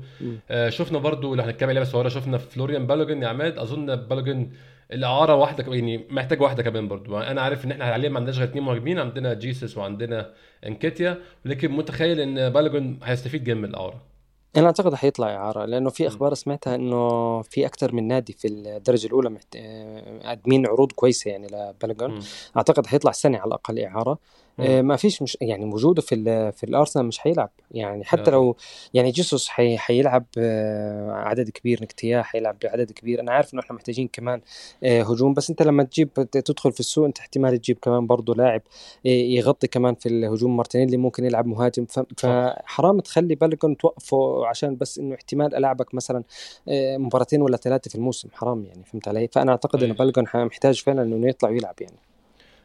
آه 0.50 0.68
شفنا 0.70 0.98
برضو 0.98 1.34
لو 1.34 1.42
هنتكلم 1.42 1.70
لعبه 1.70 1.84
صغيره 1.84 2.08
شفنا 2.08 2.38
فلوريان 2.38 2.86
بالوجن 2.86 3.22
يا 3.22 3.28
عماد 3.28 3.58
أظن 3.58 3.96
بالوجن 3.96 4.50
الاعاره 4.94 5.34
واحدة 5.34 5.74
يعني 5.74 6.06
محتاج 6.10 6.40
واحدة 6.40 6.62
كمان 6.62 6.88
برضو 6.88 7.18
أنا 7.18 7.40
عارف 7.40 7.64
إن 7.64 7.70
إحنا 7.70 7.84
حاليا 7.92 8.08
ما 8.08 8.18
عندناش 8.18 8.38
غير 8.38 8.48
اثنين 8.48 8.64
مهاجمين 8.64 8.98
عندنا 8.98 9.34
جيسس 9.34 9.76
وعندنا 9.76 10.30
إنكيتيا 10.66 11.18
ولكن 11.46 11.72
متخيل 11.72 12.20
إن 12.20 12.50
بالوجن 12.50 12.98
هيستفيد 13.02 13.44
جامد 13.44 13.60
من 13.60 13.68
الاعاره 13.68 14.14
أنا 14.56 14.66
أعتقد 14.66 14.94
حيطلع 14.94 15.34
اعاره 15.34 15.64
لأنه 15.64 15.90
في. 15.90 16.06
أخبار 16.06 16.34
سمعتها 16.34 16.74
إنه 16.74 17.42
في 17.42 17.66
أكثر 17.66 17.94
من 17.94 18.08
نادي 18.08 18.32
في 18.32 18.48
الدرجة 18.48 19.06
الأولى 19.06 19.30
محت... 19.30 19.56
آه، 19.56 20.20
قادمين 20.24 20.66
عروض 20.66 20.92
كويسة 20.92 21.30
يعني 21.30 21.46
لبلغون 21.46 22.10
مم. 22.10 22.20
أعتقد 22.56 22.86
حيطلع 22.86 23.12
سنة 23.12 23.38
على 23.38 23.48
الأقل 23.48 23.78
إعارة. 23.78 24.18
آه، 24.60 24.82
ما 24.82 24.96
فيش 24.96 25.22
مش 25.22 25.38
يعني 25.40 25.64
وجوده 25.64 26.02
في 26.02 26.52
في 26.52 26.64
الأرسنال 26.64 27.06
مش 27.06 27.18
حيلعب 27.18 27.50
يعني 27.70 28.04
حتى 28.04 28.22
طبعا 28.22 28.34
لو 28.34 28.56
يعني 28.94 29.10
جيسوس 29.10 29.48
حي 29.48 29.78
حيلعب 29.78 30.24
آه، 30.38 31.12
عدد 31.12 31.50
كبير 31.50 31.82
نكتياه 31.82 32.22
حيلعب 32.22 32.56
بعدد 32.64 32.92
كبير. 32.92 33.20
أنا 33.20 33.32
عارف 33.32 33.54
إنه 33.54 33.62
إحنا 33.62 33.76
محتاجين 33.76 34.08
كمان 34.08 34.40
آه، 34.84 35.02
هجوم 35.02 35.34
بس 35.34 35.50
أنت 35.50 35.62
لما 35.62 35.82
تجيب 35.82 36.12
تدخل 36.14 36.72
في 36.72 36.80
السوق 36.80 37.04
أنت 37.06 37.18
احتمال 37.18 37.58
تجيب 37.58 37.78
كمان 37.82 38.06
برضه 38.06 38.34
لاعب 38.34 38.62
آه، 39.06 39.08
يغطي 39.08 39.66
كمان 39.66 39.94
في 39.94 40.08
الهجوم. 40.08 40.56
مارتينيلي 40.56 40.96
ممكن 40.96 41.24
يلعب 41.24 41.46
مهاجم. 41.46 41.86
فحرام 42.16 43.00
تخلي 43.00 43.34
بالكون 43.34 43.76
توقفه 43.76 44.46
عشان 44.46 44.76
بس 44.76 44.98
إنه 44.98 45.14
احتمال 45.14 45.54
ألعبك 45.54 45.94
مثلا 45.94 46.22
آه، 46.68 46.96
مباراتين 46.96 47.42
ولا 47.42 47.56
ثلاثة 47.56 47.88
في 47.88 47.94
الموسم. 47.94 48.28
حرام 48.32 48.64
يعني 48.64 48.84
فهمت 48.84 49.08
علي؟ 49.08 49.28
فأنا 49.32 49.50
أعتقد 49.52 49.82
إنه 49.82 49.94
أيوه. 50.00 50.12
بالكون 50.12 50.44
محتاج 50.46 50.82
فعلا 50.82 51.02
إنه 51.02 51.28
يطلع 51.28 51.50
ويلعب 51.50 51.74
يعني. 51.80 51.96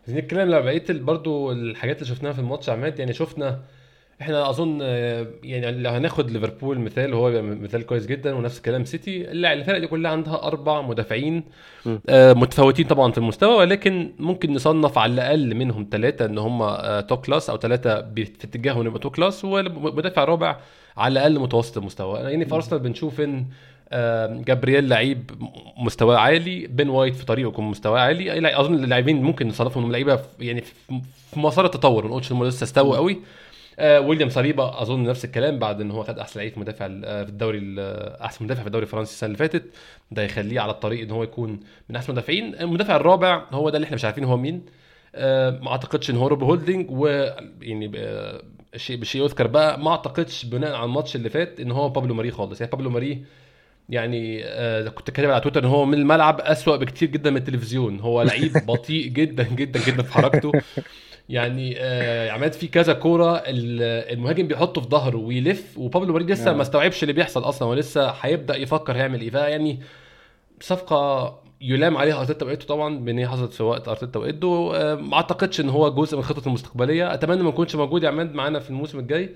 عايزين 0.09 0.23
نتكلم 0.23 0.39
على 0.53 0.61
بقية 0.61 0.83
برضو 0.89 1.51
الحاجات 1.51 2.01
اللي 2.01 2.15
شفناها 2.15 2.33
في 2.33 2.39
الماتش 2.39 2.69
عماد. 2.69 2.99
يعني 2.99 3.13
شفنا 3.13 3.59
إحنا 4.21 4.49
أظن 4.49 4.79
آه، 4.81 5.27
يعني 5.43 5.71
لو 5.71 5.91
هناخد 5.91 6.31
ليفربول 6.31 6.79
مثال 6.79 7.13
هو 7.13 7.41
مثال 7.41 7.85
كويس 7.85 8.05
جدا 8.05 8.33
ونفس 8.35 8.57
الكلام 8.57 8.85
سيتي. 8.85 9.31
الفرق 9.31 9.77
دي 9.77 9.87
كلها 9.87 10.11
عندها 10.11 10.43
أربع 10.43 10.81
مدافعين 10.81 11.43
آه، 12.09 12.33
متفاوتين 12.33 12.87
طبعا 12.87 13.11
في 13.11 13.17
المستوى 13.17 13.55
ولكن 13.57 14.11
ممكن 14.19 14.53
نصنف 14.53 14.97
على 14.97 15.13
الأقل 15.13 15.55
منهم 15.55 15.87
ثلاثة 15.91 16.25
إن 16.25 16.37
هم 16.37 16.59
top 17.01 17.17
class 17.19 17.49
أو 17.49 17.57
ثلاثة 17.57 18.01
في 18.01 18.21
اتجاههم 18.43 18.87
يبقى 18.87 18.99
top 18.99 19.11
class 19.11 19.45
والمدافع 19.45 20.23
الرابع 20.23 20.59
على 20.97 21.11
الأقل 21.11 21.39
متوسط 21.39 21.77
المستوى. 21.77 22.19
يعني 22.19 22.45
في 22.45 22.55
أرسنال 22.55 22.79
بنشوف 22.81 23.21
إن 23.21 23.45
جابرييل 24.43 24.89
لعيب 24.89 25.31
مستواه 25.77 26.17
عالي 26.17 26.67
بن 26.67 26.89
وايت 26.89 27.15
في 27.15 27.25
طريقه 27.25 27.47
يكون 27.47 27.65
مستواه 27.65 27.99
عالي. 27.99 28.59
أظن 28.59 28.83
اللاعبين 28.83 29.21
ممكن 29.23 29.47
نصنفهم 29.47 29.91
لعيبة 29.91 30.19
يعني 30.39 30.61
في 30.61 30.73
مسار 31.39 31.65
التطور. 31.65 32.03
ما 32.03 32.09
نقولش 32.09 32.31
إنهم 32.31 32.45
لسه 32.45 32.63
استووا 32.63 32.95
قوي. 32.95 33.19
آه 33.79 33.99
ويليام 33.99 34.29
صليبا 34.29 34.81
أظن 34.81 35.03
نفس 35.03 35.25
الكلام 35.25 35.59
بعد 35.59 35.81
إن 35.81 35.91
هو 35.91 36.03
خد 36.03 36.19
أحسن 36.19 36.39
لعيب 36.39 36.59
مدافع 36.59 36.85
آه، 36.85 37.23
في 37.23 37.29
الدوري 37.29 37.75
آه، 37.79 38.25
أحسن 38.25 38.45
مدافع 38.45 38.61
في 38.61 38.67
الدوري 38.67 38.83
الفرنسي 38.85 39.11
السنة 39.11 39.27
اللي 39.27 39.37
فاتت. 39.37 39.63
ده 40.11 40.23
يخليه 40.23 40.59
على 40.59 40.71
الطريق 40.71 41.01
إن 41.01 41.11
هو 41.11 41.23
يكون 41.23 41.59
من 41.89 41.95
أحسن 41.95 42.07
المدافعين. 42.09 42.55
المدافع 42.55 42.95
الرابع 42.95 43.43
هو 43.51 43.69
ده 43.69 43.75
اللي 43.75 43.85
إحنا 43.85 43.95
مش 43.95 44.05
عارفين 44.05 44.23
هو 44.23 44.37
مين. 44.37 44.61
آه 45.15 45.49
ما 45.49 45.71
أعتقدش 45.71 46.09
إن 46.09 46.17
هو 46.17 46.27
روب 46.27 46.43
هولدنج 46.43 46.91
ويعني 46.91 47.91
آه 47.95 48.41
شيء 48.75 48.97
بشيء 48.97 49.23
يذكر 49.23 49.47
بقى. 49.47 49.79
ما 49.79 49.91
أعتقدش 49.91 50.45
بناء 50.45 50.73
على 50.75 50.85
الماتش 50.85 51.15
اللي 51.15 51.29
فات 51.29 51.59
إن 51.59 51.71
هو 51.71 51.89
بابلو 51.89 52.13
ماري 52.13 52.31
خالص. 52.31 52.61
يعني 52.61 52.71
بابلو 52.71 52.89
ماري 52.89 53.23
يعني 53.89 54.45
آه 54.45 54.89
كنت 54.89 55.11
كاتب 55.11 55.29
على 55.29 55.41
تويتر 55.41 55.63
إن 55.63 55.69
هو 55.69 55.85
من 55.85 55.93
الملعب 55.93 56.41
أسوأ 56.41 56.75
بكتير 56.75 57.09
جدا 57.09 57.29
من 57.29 57.37
التلفزيون. 57.37 57.99
هو 57.99 58.21
لعيب 58.21 58.53
بطيء 58.67 59.07
جدا 59.07 59.43
جدا 59.43 59.79
جدا 59.87 60.03
في 60.03 60.13
حركته. 60.13 60.51
يعني 61.29 61.75
آه 61.77 62.31
عملت 62.31 62.55
فيه 62.55 62.71
كذا 62.71 62.93
كورة 62.93 63.43
المهاجم 63.47 64.47
بيحطه 64.47 64.81
في 64.81 64.87
ظهره 64.87 65.17
ويلف 65.17 65.77
وبابلو 65.77 66.13
ماري 66.13 66.25
لسه 66.25 66.45
نعم. 66.45 66.55
ما 66.55 66.61
استوعبش 66.61 67.03
اللي 67.03 67.13
بيحصل 67.13 67.43
أصلا 67.43 67.67
هو 67.67 67.73
لسه 67.73 68.09
هيبدأ 68.09 68.55
يفكر 68.55 68.95
هيعمل 68.95 69.21
إيه. 69.21 69.29
فيعني 69.29 69.79
صفقة 70.61 71.35
يلام 71.61 71.97
عليها 71.97 72.19
أرتيتا 72.19 72.45
وايدو 72.45 72.65
طبعا 72.65 72.99
بإن 72.99 73.17
هي 73.17 73.27
حصلت 73.27 73.53
في 73.53 73.63
وقت 73.63 73.87
أرتيتا 73.87 74.19
وايدو 74.19 74.73
آه 74.73 74.95
ما 74.95 75.15
أعتقدش 75.15 75.59
إن 75.59 75.69
هو 75.69 75.89
جزء 75.89 76.17
من 76.17 76.19
الخطط 76.19 76.47
المستقبلية. 76.47 77.13
أتمنى 77.13 77.43
ما 77.43 77.49
يكونش 77.49 77.75
موجود 77.75 78.03
يا 78.03 78.09
عماد 78.09 78.33
معانا 78.33 78.59
في 78.59 78.69
الموسم 78.69 78.99
الجاي. 78.99 79.29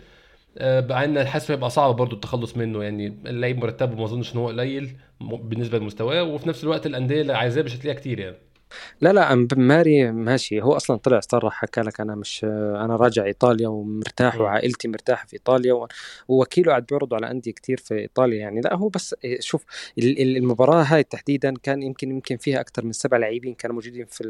مع 0.61 1.03
إن 1.03 1.25
حاسس 1.25 1.51
هيبقى 1.51 1.69
صعب 1.69 1.95
برضو 1.95 2.15
التخلص 2.15 2.57
منه. 2.57 2.83
يعني 2.83 3.07
اللعيب 3.25 3.57
مرتبه 3.57 3.95
ما 3.95 4.05
أظنش 4.05 4.33
إن 4.33 4.39
هو 4.39 4.47
قليل 4.47 4.97
بالنسبة 5.21 5.77
لمستواه 5.77 6.23
وفي 6.23 6.49
نفس 6.49 6.63
الوقت 6.63 6.85
الأندية 6.85 7.21
اللي 7.21 7.33
عايزاه 7.33 7.61
مش 7.63 7.75
هتلاقيها 7.75 7.99
كتير 7.99 8.19
يعني. 8.19 8.52
لا 9.01 9.13
لا 9.13 9.47
ماري 9.55 10.11
ماشي. 10.11 10.61
هو 10.61 10.75
أصلا 10.75 10.97
طلع 10.97 11.19
صرح 11.19 11.53
حكى 11.53 11.81
لك 11.81 12.01
أنا 12.01 12.15
مش 12.15 12.43
أنا 12.43 12.95
راجع 12.95 13.25
إيطاليا 13.25 13.67
ومرتاح 13.67 14.41
وعائلتي 14.41 14.87
مرتاحة 14.87 15.27
في 15.27 15.33
إيطاليا 15.33 15.87
ووكيله 16.27 16.69
قاعد 16.69 16.85
بيعرض 16.85 17.13
على 17.13 17.31
أندية 17.31 17.51
كثير 17.51 17.77
في 17.77 17.93
إيطاليا 17.93 18.37
يعني. 18.37 18.61
لا 18.61 18.75
هو 18.75 18.89
بس 18.89 19.15
شوف 19.39 19.65
المباراة 19.97 20.83
هاي 20.83 21.03
تحديدا 21.03 21.53
كان 21.63 21.83
يمكن 21.83 22.09
يمكن 22.09 22.37
فيها 22.37 22.59
أكثر 22.59 22.85
من 22.85 22.91
سبع 22.91 23.17
لاعبين 23.17 23.53
كانوا 23.53 23.75
موجودين 23.75 24.05
في 24.05 24.23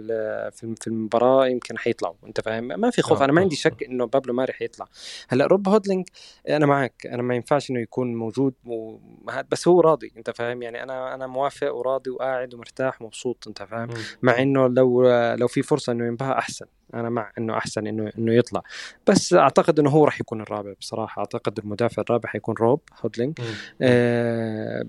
في 0.51 0.87
المباراة 0.87 1.47
يمكن 1.47 1.77
حيطلعوا 1.77 2.15
أنت 2.25 2.41
فاهم؟ 2.41 2.63
ما 2.63 2.89
في 2.89 3.01
خوف. 3.01 3.21
أنا 3.21 3.33
ما 3.33 3.41
عندي 3.41 3.55
شك 3.55 3.83
إنه 3.83 4.05
بابلو 4.05 4.33
ماري 4.33 4.53
حيطلع. 4.53 4.87
هلأ 5.29 5.45
روب 5.45 5.69
هودلينج 5.69 6.07
أنا 6.49 6.65
معك 6.65 7.07
أنا 7.11 7.21
ما 7.21 7.35
ينفعش 7.35 7.69
إنه 7.69 7.79
يكون 7.79 8.15
موجود 8.15 8.53
بس 9.51 9.67
هو 9.67 9.81
راضي 9.81 10.13
أنت 10.17 10.29
فاهم؟ 10.29 10.61
يعني 10.61 10.83
أنا 10.83 11.15
أنا 11.15 11.27
موافق 11.27 11.73
وراضي 11.75 12.09
وقاعد 12.09 12.53
ومرتاح 12.53 13.01
ومبسوط 13.01 13.47
أنت 13.47 13.63
فاهم؟ 13.63 13.87
مع 14.21 14.32
إنه 14.41 14.67
لو 14.67 15.03
لو 15.35 15.47
في 15.47 15.61
فرصة 15.61 15.91
إنه 15.91 16.05
ينباع 16.07 16.31
أحسن. 16.37 16.65
أنا 16.93 17.09
مع 17.09 17.31
إنه 17.37 17.57
أحسن 17.57 17.87
انه 17.87 18.11
إنه 18.17 18.33
يطلع. 18.33 18.63
بس 19.07 19.33
أعتقد 19.33 19.79
إنه 19.79 19.89
هو 19.89 20.05
راح 20.05 20.19
يكون 20.21 20.41
الرابع 20.41 20.73
بصراحة. 20.79 21.19
أعتقد 21.19 21.59
المدافع 21.59 22.01
الرابع 22.01 22.29
حيكون 22.29 22.55
روب 22.59 22.81
هودلينج. 23.01 23.39
آه 23.81 24.83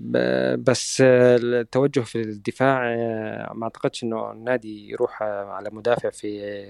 بس 0.55 1.01
التوجه 1.01 1.99
في 1.99 2.21
الدفاع 2.21 2.93
آه 2.93 3.53
ما 3.53 3.63
أعتقدش 3.63 4.03
إنه 4.03 4.31
النادي 4.31 4.89
يروح 4.89 5.23
على 5.23 5.69
مدافع 5.71 6.09
في 6.09 6.65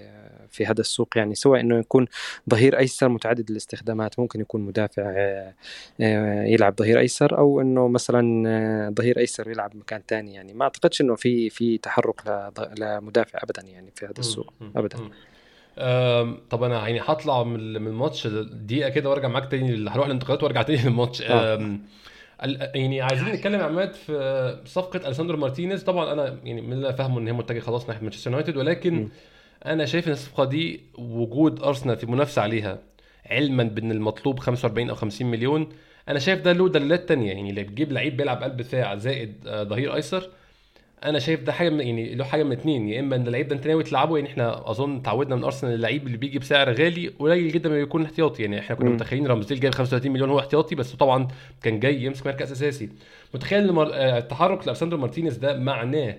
في 0.49 0.65
هذا 0.65 0.81
السوق 0.81 1.17
يعني 1.17 1.35
سواء 1.35 1.59
إنه 1.59 1.79
يكون 1.79 2.07
ظهير 2.49 2.79
أيسر 2.79 3.09
متعدد 3.09 3.49
الاستخدامات. 3.49 4.19
ممكن 4.19 4.41
يكون 4.41 4.61
مدافع 4.61 5.03
آه 5.17 5.53
آه 6.01 6.43
يلعب 6.43 6.75
ظهير 6.79 6.99
أيسر 6.99 7.37
أو 7.37 7.61
إنه 7.61 7.87
مثلا 7.87 8.43
آه، 8.49 8.89
ظهير 8.89 9.19
أيسر 9.19 9.49
يلعب 9.49 9.75
مكان 9.75 10.01
ثاني 10.07 10.33
يعني. 10.33 10.53
ما 10.53 10.63
أعتقدش 10.63 11.01
إنه 11.01 11.15
في 11.15 11.49
في 11.49 11.77
تحرك 11.77 12.21
لمدافع 12.79 13.39
ابدا 13.43 13.61
يعني 13.61 13.91
في 13.95 14.05
هذا 14.05 14.19
السوق 14.19 14.53
ابدا. 14.75 14.97
طب 16.49 16.63
أنا 16.63 16.87
يعني 16.87 17.01
هطلع 17.05 17.43
من 17.43 17.59
الماتش 17.59 18.27
دقيقة 18.27 18.89
كده 18.89 19.09
وأرجع 19.09 19.27
معاك 19.27 19.51
تاني 19.51 19.89
هروح 19.89 20.05
الانتقالات 20.05 20.43
وأرجع 20.43 20.61
تاني 20.61 20.81
للماتش 20.83 21.21
آه. 21.21 21.77
يعني 22.75 23.01
عايزين 23.01 23.27
نتكلم 23.27 23.59
يا 23.59 23.65
عماد 23.65 23.93
في 23.93 24.61
صفقة 24.65 25.09
ليساندرو 25.09 25.37
مارتينيز 25.37 25.83
طبعا 25.83 26.13
أنا 26.13 26.37
يعني 26.43 26.61
من 26.61 26.73
اللي 26.73 26.93
فاهمه 26.93 27.19
إن 27.19 27.27
هي 27.27 27.33
متجه 27.33 27.59
خلاص 27.59 27.87
ناحية 27.87 28.01
مانشستر 28.01 28.31
يونايتد 28.31 28.57
ولكن 28.57 28.95
م. 28.95 29.09
أنا 29.65 29.85
شايف 29.85 30.07
إن 30.07 30.13
الصفقة 30.13 30.45
دي 30.45 30.81
وجود 30.97 31.63
أرسنال 31.63 31.97
في 31.97 32.05
منافسة 32.05 32.41
عليها 32.41 32.79
علما 33.25 33.63
بإن 33.63 33.91
المطلوب 33.91 34.39
45 34.39 34.89
أو 34.89 34.95
50 34.95 35.31
مليون 35.31 35.69
أنا 36.09 36.19
شايف 36.19 36.41
ده 36.41 36.51
له 36.53 36.69
دلالات 36.69 37.09
تانية 37.09 37.27
يعني 37.31 37.49
اللي 37.49 37.63
بتجيب 37.63 37.91
لعيب 37.91 38.17
بيلعب 38.17 38.43
قلب 38.43 38.57
دفاع 38.57 38.95
زائد 38.95 39.47
آه، 39.47 39.63
ظهير 39.63 39.95
أيسر 39.95 40.29
أنا 41.09 41.19
شايف 41.19 41.43
ده 41.43 41.51
حاجة 41.51 41.69
من 41.69 41.81
يعني 41.81 42.15
له 42.15 42.23
حاجة 42.23 42.43
من 42.43 42.51
اتنين 42.51 42.89
يا 42.89 42.99
إما 42.99 43.15
إن 43.15 43.27
اللعيب 43.27 43.47
ده 43.47 43.55
أنت 43.55 43.67
ناوي 43.67 43.83
تلعبه 43.83 44.17
يعني 44.17 44.29
إحنا 44.29 44.69
أظن 44.71 45.01
تعودنا 45.01 45.35
من 45.35 45.43
أرسنال 45.43 45.73
اللعيب 45.73 46.07
اللي 46.07 46.17
بيجي 46.17 46.39
بسعر 46.39 46.69
غالي 46.73 47.07
قليل 47.07 47.51
جدا 47.51 47.69
ما 47.69 47.75
بيكون 47.75 48.03
احتياطي 48.05 48.41
يعني 48.43 48.59
إحنا 48.59 48.75
كنا 48.75 48.89
متخيلين 48.89 49.27
رامسديل 49.27 49.59
جايب 49.59 49.73
35 49.75 50.11
مليون 50.11 50.29
هو 50.29 50.39
احتياطي 50.39 50.75
بس 50.75 50.95
طبعا 50.95 51.27
كان 51.63 51.79
جاي 51.79 52.03
يمسك 52.03 52.27
مركز 52.27 52.51
أساسي. 52.51 52.89
متخيل 53.33 53.69
إن 53.69 53.77
آه، 53.77 54.17
التحرك 54.17 54.67
لليساندرو 54.67 54.99
مارتينيز 54.99 55.37
ده 55.37 55.57
معناه 55.59 56.17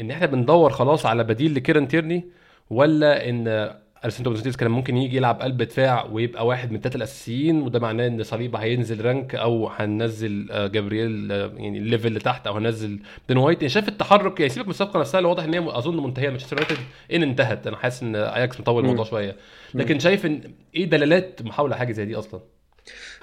إن 0.00 0.10
إحنا 0.10 0.26
بندور 0.26 0.70
خلاص 0.70 1.06
على 1.06 1.24
بديل 1.24 1.54
لكيران 1.54 1.88
تيرني 1.88 2.24
ولا 2.70 3.28
إن 3.28 3.70
السنتر 4.06 4.30
باك 4.30 4.36
بوزيشن 4.36 4.56
كان 4.56 4.70
ممكن 4.70 4.96
يجي 4.96 5.16
يلعب 5.16 5.42
قلب 5.42 5.62
دفاع 5.62 6.04
ويبقى 6.04 6.46
واحد 6.46 6.70
من 6.70 6.76
الثلاثه 6.76 6.96
الاساسيين 6.96 7.62
وده 7.62 7.78
معناه 7.80 8.06
إن 8.06 8.22
صليبه 8.22 8.58
هينزل 8.58 9.04
rank 9.04 9.34
أو 9.34 9.68
هننزل 9.68 10.48
آه، 10.50 10.66
جابرييل 10.66 11.32
آه، 11.32 11.52
يعني 11.56 11.78
ال 11.78 11.83
level 11.83 12.06
اللي 12.06 12.20
تحت 12.20 12.46
أو 12.46 12.54
هننزل 12.56 12.98
بين 13.28 13.36
وايت. 13.36 13.58
يعني 13.58 13.68
شايف 13.68 13.88
التحرك 13.88 14.40
يعني 14.40 14.52
سيبك 14.52 14.66
من 14.66 14.70
الصفقة 14.70 15.00
نفسها 15.00 15.18
اللي 15.18 15.28
واضح 15.28 15.44
إن 15.44 15.54
هي 15.54 15.60
أظن 15.78 16.02
منتهية. 16.02 16.28
مانشستر 16.30 16.56
يونايتد 16.56 16.84
إن 17.12 17.22
انتهت. 17.22 17.66
أنا 17.66 17.76
حاسس 17.76 18.02
إن 18.02 18.16
أياكس 18.16 18.60
مطول 18.60 18.82
الموضوع 18.84 19.04
شوية. 19.04 19.36
لكن 19.74 19.98
شايف 19.98 20.26
إن 20.26 20.40
إيه 20.74 20.84
دلالات 20.84 21.42
محاولة 21.42 21.76
حاجة 21.76 21.92
زي 21.92 22.04
دي 22.04 22.14
أصلا؟ 22.14 22.40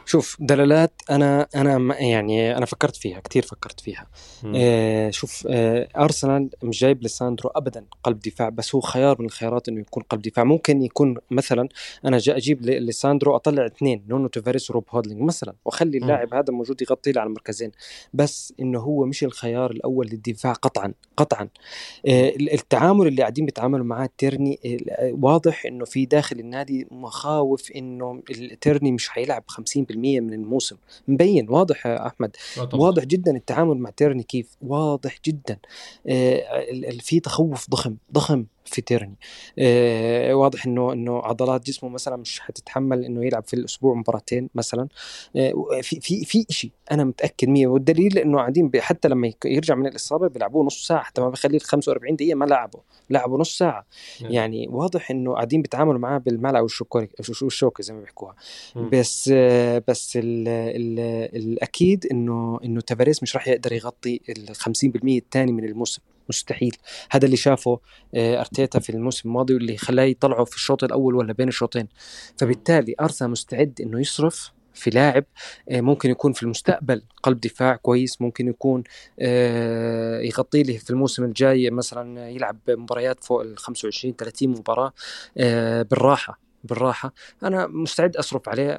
شوف 0.05 0.38
دلالات 0.39 1.01
أنا 1.10 1.48
أنا 1.55 2.00
يعني 2.00 2.58
أنا 2.58 2.65
فكرت 2.65 2.96
فيها 2.96 3.20
كثير 3.20 3.43
فكرت 3.43 3.79
فيها. 3.79 4.08
آه 4.55 5.10
شوف 5.10 5.48
آه 5.50 5.88
أرسنال 5.98 6.50
مش 6.63 6.79
جايب 6.79 7.03
ليساندرو 7.04 7.50
ابدا 7.50 7.86
قلب 8.03 8.20
دفاع 8.20 8.50
بس 8.50 8.75
هو 8.75 8.82
خيار 8.82 9.15
من 9.20 9.25
الخيارات 9.25 9.70
إنه 9.70 9.82
يكون 9.82 10.03
قلب 10.03 10.22
دفاع. 10.22 10.43
ممكن 10.43 10.82
يكون 10.82 11.17
مثلا 11.32 11.70
أنا 12.05 12.17
جا 12.17 12.38
أجيب 12.38 12.62
ليساندرو 12.62 13.36
أطلع 13.36 13.65
اثنين 13.65 14.05
نونو 14.08 14.27
تافاريس 14.28 14.70
وروب 14.70 14.86
هودلينج 14.89 15.22
مثلا 15.22 15.55
وأخلي 15.65 15.98
اللاعب 15.98 16.34
هذا 16.34 16.53
موجود 16.53 16.82
يغطي 16.82 17.12
لي 17.12 17.20
على 17.20 17.27
المركزين. 17.27 17.72
بس 18.13 18.53
إنه 18.60 18.79
هو 18.79 19.05
مش 19.05 19.24
الخيار 19.24 19.72
الأول 19.72 20.08
للدفاع 20.08 20.53
قطعا 20.53 20.93
قطعا. 21.17 21.50
آه 22.08 22.34
التعامل 22.38 23.08
اللي 23.08 23.22
قاعدين 23.22 23.46
بيتعاملوا 23.46 23.86
معاه 23.86 24.10
تيرني 24.17 24.60
آه 24.65 25.13
واضح 25.22 25.65
إنه 25.65 25.86
في 25.86 26.05
داخل 26.05 26.39
النادي 26.39 26.88
مخاوف 26.91 27.72
إنه 27.72 28.24
التيرني 28.29 28.91
مش 28.91 29.10
حيلعب 29.10 29.43
50% 29.54 30.22
من 30.22 30.34
الموسم. 30.34 30.76
مبين 31.08 31.50
واضح 31.50 31.86
يا 31.86 32.08
أحمد. 32.08 32.36
واضح 32.74 33.04
جدا 33.04 33.36
التعامل 33.36 33.78
مع 33.78 33.90
تيرني 33.90 34.24
كيف. 34.24 34.58
واضح 34.62 35.18
جدا. 35.26 35.58
آه 36.08 36.44
في 37.00 37.20
تخوف 37.20 37.70
ضخم 37.70 37.96
ضخم. 38.14 38.46
في 38.65 38.82
تيرني. 38.82 39.15
آه 39.60 40.34
واضح 40.34 40.65
إنه 40.65 40.93
إنه 40.93 41.20
عضلات 41.20 41.65
جسمه 41.65 41.89
مثلا 41.89 42.15
مش 42.15 42.39
حتتحمل 42.39 43.05
إنه 43.05 43.25
يلعب 43.25 43.43
في 43.48 43.53
الأسبوع 43.53 43.93
مباراتين 43.93 44.50
مثلا. 44.55 44.88
آه 45.36 45.53
في 45.82 46.00
في 46.00 46.25
في 46.25 46.46
شيء 46.50 46.72
أنا 46.91 47.03
متأكد 47.03 47.50
100 47.50 47.67
والدليل 47.67 48.17
إنه 48.17 48.38
قاعدين 48.38 48.72
حتى 48.77 49.08
لما 49.08 49.32
يرجع 49.46 49.75
من 49.75 49.88
الإصابة 49.88 50.27
بيلعبوه 50.27 50.65
نص 50.65 50.88
ساعة 50.88 51.03
حتى 51.03 51.22
ما 51.22 51.29
بيخليه 51.29 51.60
45 51.60 52.15
دقيقة 52.15 52.36
ما 52.36 52.46
لعبه. 52.46 52.79
لعبوا 53.10 53.39
نص 53.39 53.58
ساعة. 53.58 53.86
نعم. 54.22 54.32
يعني 54.32 54.67
واضح 54.70 55.12
إنه 55.12 55.34
قاعدين 55.34 55.62
بيتعاملوا 55.62 56.00
معاه 56.00 56.17
بالملعقه 56.17 56.67
والشوكة 57.41 57.84
زي 57.84 57.93
ما 57.93 58.00
بيحكوها. 58.00 58.36
بس 58.75 59.29
آه 59.34 59.84
بس 59.88 60.17
ال 60.17 60.48
ال 60.48 61.00
الأكيد 61.36 62.08
إنه 62.12 62.60
إنه 62.63 62.82
تافاريس 62.82 63.24
مش 63.24 63.36
راح 63.36 63.48
يقدر 63.48 63.74
يغطي 63.74 64.20
ال 64.29 64.55
50% 64.55 65.17
الثاني 65.17 65.51
من 65.51 65.65
الموسم. 65.65 66.01
مستحيل. 66.30 66.77
هذا 67.12 67.25
اللي 67.25 67.38
شافه 67.38 67.80
آه، 68.15 68.39
أرتيتا 68.39 68.80
في 68.80 68.89
الموسم 68.89 69.30
الماضي 69.30 69.53
واللي 69.53 69.77
خلاه 69.77 70.03
يطلعه 70.03 70.46
في 70.46 70.56
الشوط 70.56 70.84
الأول 70.84 71.15
ولا 71.15 71.34
بين 71.34 71.48
الشوطين. 71.48 71.88
فبالتالي 72.38 72.96
أرسنال 73.01 73.32
مستعد 73.32 73.82
إنه 73.82 74.00
يصرف 74.01 74.51
في 74.74 74.89
لاعب 74.89 75.25
آه، 75.70 75.82
ممكن 75.82 76.10
يكون 76.10 76.34
في 76.34 76.44
المستقبل 76.44 77.03
قلب 77.24 77.39
دفاع 77.39 77.75
كويس 77.75 78.22
ممكن 78.22 78.48
يكون 78.48 78.84
آه، 79.20 80.20
يغطي 80.20 80.63
لي 80.63 80.77
في 80.77 80.89
الموسم 80.89 81.24
الجاي 81.24 81.70
مثلا 81.70 82.30
يلعب 82.30 82.58
مباريات 82.70 83.24
فوق 83.24 83.42
ال 83.42 83.58
25 83.58 84.15
30 84.15 84.50
مباراة 84.50 84.94
بالراحة 85.84 86.39
بالراحة. 86.63 87.13
أنا 87.44 87.68
مستعد 87.68 88.15
أصرف 88.15 88.50
عليه 88.50 88.77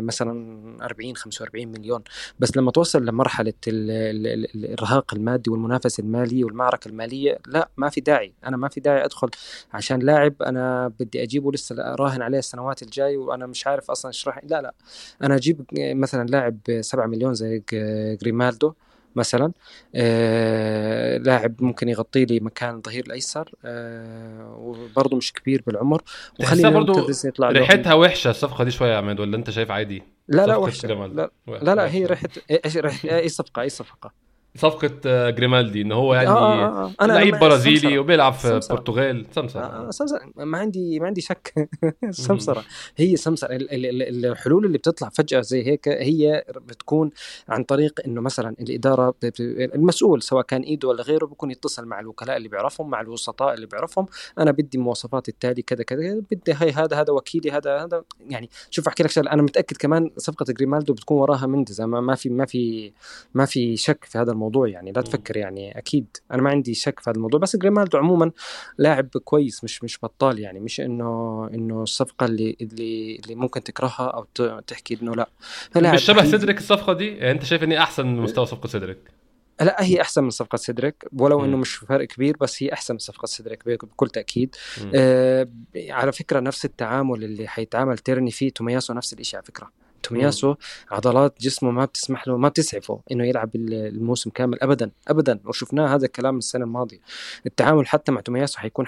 مثلا 0.00 0.57
40 0.82 1.16
45 1.16 1.68
مليون. 1.68 2.02
بس 2.38 2.56
لما 2.56 2.70
توصل 2.70 3.04
لمرحلة 3.06 3.52
الإرهاق 3.66 5.14
المادي 5.14 5.50
والمنافسه 5.50 6.00
الماليه 6.00 6.44
والمعركة 6.44 6.88
المالية 6.88 7.38
لا 7.46 7.68
ما 7.76 7.88
في 7.88 8.00
داعي. 8.00 8.32
أنا 8.46 8.56
ما 8.56 8.68
في 8.68 8.80
داعي 8.80 9.04
أدخل 9.04 9.28
عشان 9.72 9.98
لاعب 9.98 10.42
أنا 10.42 10.88
بدي 11.00 11.22
أجيبه 11.22 11.52
لسه 11.52 11.74
راهن 11.78 12.22
عليه 12.22 12.38
السنوات 12.38 12.82
الجاي 12.82 13.16
وأنا 13.16 13.46
مش 13.46 13.66
عارف 13.66 13.90
أصلا 13.90 14.08
إيش 14.08 14.28
راح 14.28 14.40
لا 14.44 14.62
لا. 14.62 14.74
أنا 15.22 15.34
أجيب 15.34 15.64
مثلا 15.78 16.26
لاعب 16.26 16.58
7 16.80 17.06
مليون 17.06 17.34
زي 17.34 17.62
جريمالدو. 18.22 18.72
مثلا 19.18 19.52
آه 19.94 21.18
لاعب 21.18 21.62
ممكن 21.62 21.88
يغطي 21.88 22.24
لي 22.24 22.40
مكان 22.40 22.74
الظهير 22.76 23.06
الأيسر 23.06 23.52
آه 23.64 24.56
وبرضه 24.58 25.16
مش 25.16 25.32
كبير 25.32 25.62
بالعمر. 25.66 26.02
وخلينا 26.40 26.70
برضه 26.70 27.06
يطلع 27.24 27.50
ريحتها 27.50 27.94
وحشة 27.94 28.30
الصفقة 28.30 28.64
دي 28.64 28.70
شوية 28.70 28.90
يا 28.92 28.96
عماد 28.96 29.20
ولا 29.20 29.36
أنت 29.36 29.50
شايف 29.50 29.70
عادي؟ 29.70 30.02
لا 30.28 30.46
لا 30.46 30.56
وحشة. 30.56 30.88
لا 30.88 31.30
لا, 31.62 31.74
لا 31.74 31.92
هي 31.92 32.06
ريحة؟ 32.06 32.28
أي 33.04 33.28
صفقة 33.28 33.62
أي 33.62 33.68
صفقة. 33.68 34.27
صفقة 34.58 34.90
آه، 35.06 35.30
جريمالدي 35.30 35.82
ان 35.82 35.92
هو 35.92 36.14
يعني 36.14 36.28
آه 36.28 36.32
آه 36.32 36.84
آه. 36.84 36.92
أنا 37.00 37.12
لعيب 37.12 37.38
برازيلي 37.38 37.98
وبيلعب 37.98 38.32
في 38.32 38.48
البرتغال 38.48 39.26
سمسرة. 39.34 39.60
آه 39.60 39.90
سمسرة. 39.90 40.20
ما 40.36 40.58
عندي 40.58 41.00
ما 41.00 41.06
عندي 41.06 41.20
شك. 41.20 41.68
سمسرة. 42.10 42.64
هي 42.96 43.16
سمسرة. 43.16 43.48
الحلول 43.52 44.64
اللي 44.64 44.78
بتطلع 44.78 45.08
فجأة 45.08 45.40
زي 45.40 45.66
هيك 45.66 45.88
هي 45.88 46.44
بتكون 46.66 47.10
عن 47.48 47.64
طريق 47.64 48.00
إنه 48.06 48.20
مثلا 48.20 48.54
الإدارة 48.60 49.14
المسؤول 49.40 50.22
سواء 50.22 50.42
كان 50.42 50.62
إيده 50.62 50.88
ولا 50.88 51.02
غيره 51.02 51.26
بيكون 51.26 51.50
يتصل 51.50 51.84
مع 51.84 52.00
الوكلاء 52.00 52.36
اللي 52.36 52.48
بيعرفهم 52.48 52.90
مع 52.90 53.00
الوسطاء 53.00 53.54
اللي 53.54 53.66
بيعرفهم. 53.66 54.06
أنا 54.38 54.50
بدي 54.50 54.78
مواصفات 54.78 55.28
التالي 55.28 55.62
كذا 55.62 55.82
كذا 55.82 56.22
بدي 56.30 56.52
هي 56.52 56.70
هذا 56.70 57.00
هذا 57.00 57.12
وكيلي 57.12 57.50
هذا 57.50 57.84
هذا. 57.84 58.04
يعني 58.28 58.50
شوف 58.70 58.88
أحكي 58.88 59.02
لك 59.02 59.10
شغلة. 59.10 59.32
أنا 59.32 59.42
متأكد 59.42 59.76
كمان 59.76 60.10
صفقة 60.16 60.44
جريمالدو 60.52 60.92
بتكون 60.92 61.18
وراها 61.18 61.46
مندز. 61.46 61.80
ما 61.80 62.14
في 62.14 62.28
ما 62.28 62.46
في 62.46 62.92
ما 63.34 63.44
في 63.44 63.76
شك 63.76 64.04
في 64.04 64.18
هذا 64.18 64.32
الموضوع. 64.32 64.47
الموضوع 64.48 64.68
يعني 64.68 64.92
لا 64.92 65.02
تفكر 65.02 65.36
يعني 65.36 65.78
أكيد. 65.78 66.16
أنا 66.32 66.42
ما 66.42 66.50
عندي 66.50 66.74
شك 66.74 67.00
في 67.00 67.10
هذا 67.10 67.16
الموضوع. 67.16 67.40
بس 67.40 67.56
جريمالدو 67.56 67.98
عموما 67.98 68.30
لاعب 68.78 69.08
كويس 69.08 69.64
مش 69.64 69.84
مش 69.84 69.98
بطال 70.02 70.38
يعني. 70.38 70.60
مش 70.60 70.80
إنه 70.80 71.50
إنه 71.54 71.82
الصفقة 71.82 72.26
اللي 72.26 72.56
اللي 72.60 73.16
اللي 73.16 73.34
ممكن 73.34 73.62
تكرهها 73.62 74.06
أو 74.06 74.26
تحكي 74.60 74.98
إنه 75.02 75.14
لا. 75.14 75.28
مش 75.76 76.02
شبه 76.04 76.24
سيدريك 76.24 76.58
الصفقة 76.58 76.92
دي؟ 76.92 77.08
يعني 77.08 77.30
أنت 77.30 77.44
شايف 77.44 77.62
إني 77.62 77.78
أحسن 77.78 78.06
من 78.06 78.20
مستوى 78.20 78.46
صفقة 78.46 78.66
سيدريك؟ 78.66 78.98
لا 79.60 79.84
هي 79.84 80.00
أحسن 80.00 80.24
من 80.24 80.30
صفقة 80.30 80.56
سيدريك 80.56 81.04
ولو 81.12 81.44
إنه 81.44 81.56
مش 81.56 81.74
فرق 81.74 82.06
كبير 82.06 82.36
بس 82.40 82.62
هي 82.62 82.72
أحسن 82.72 82.94
من 82.94 82.98
صفقة 82.98 83.26
سيدريك 83.26 83.68
بكل 83.68 84.08
تأكيد. 84.08 84.56
آه 84.94 85.48
على 85.76 86.12
فكرة 86.12 86.40
نفس 86.40 86.64
التعامل 86.64 87.24
اللي 87.24 87.48
حيتعامل 87.48 87.98
تيرني 87.98 88.30
فيه 88.30 88.50
تومياسو 88.50 88.94
نفس 88.94 89.12
الشيء 89.12 89.36
على 89.36 89.46
فكرة. 89.46 89.87
تومياسو 90.02 90.54
عضلات 90.90 91.34
جسمه 91.40 91.70
ما 91.70 91.84
بتسمح 91.84 92.28
له 92.28 92.36
ما 92.36 92.48
بتسعفه 92.48 93.00
إنه 93.12 93.26
يلعب 93.26 93.50
الموسم 93.54 94.30
كامل 94.30 94.58
ابدا 94.62 94.90
ابدا. 95.08 95.40
وشفناه 95.44 95.94
هذا 95.94 96.06
الكلام 96.06 96.38
السنة 96.38 96.64
الماضية. 96.64 96.98
التعامل 97.46 97.86
حتى 97.86 98.12
مع 98.12 98.20
تومياسو 98.20 98.58
حيكون 98.58 98.86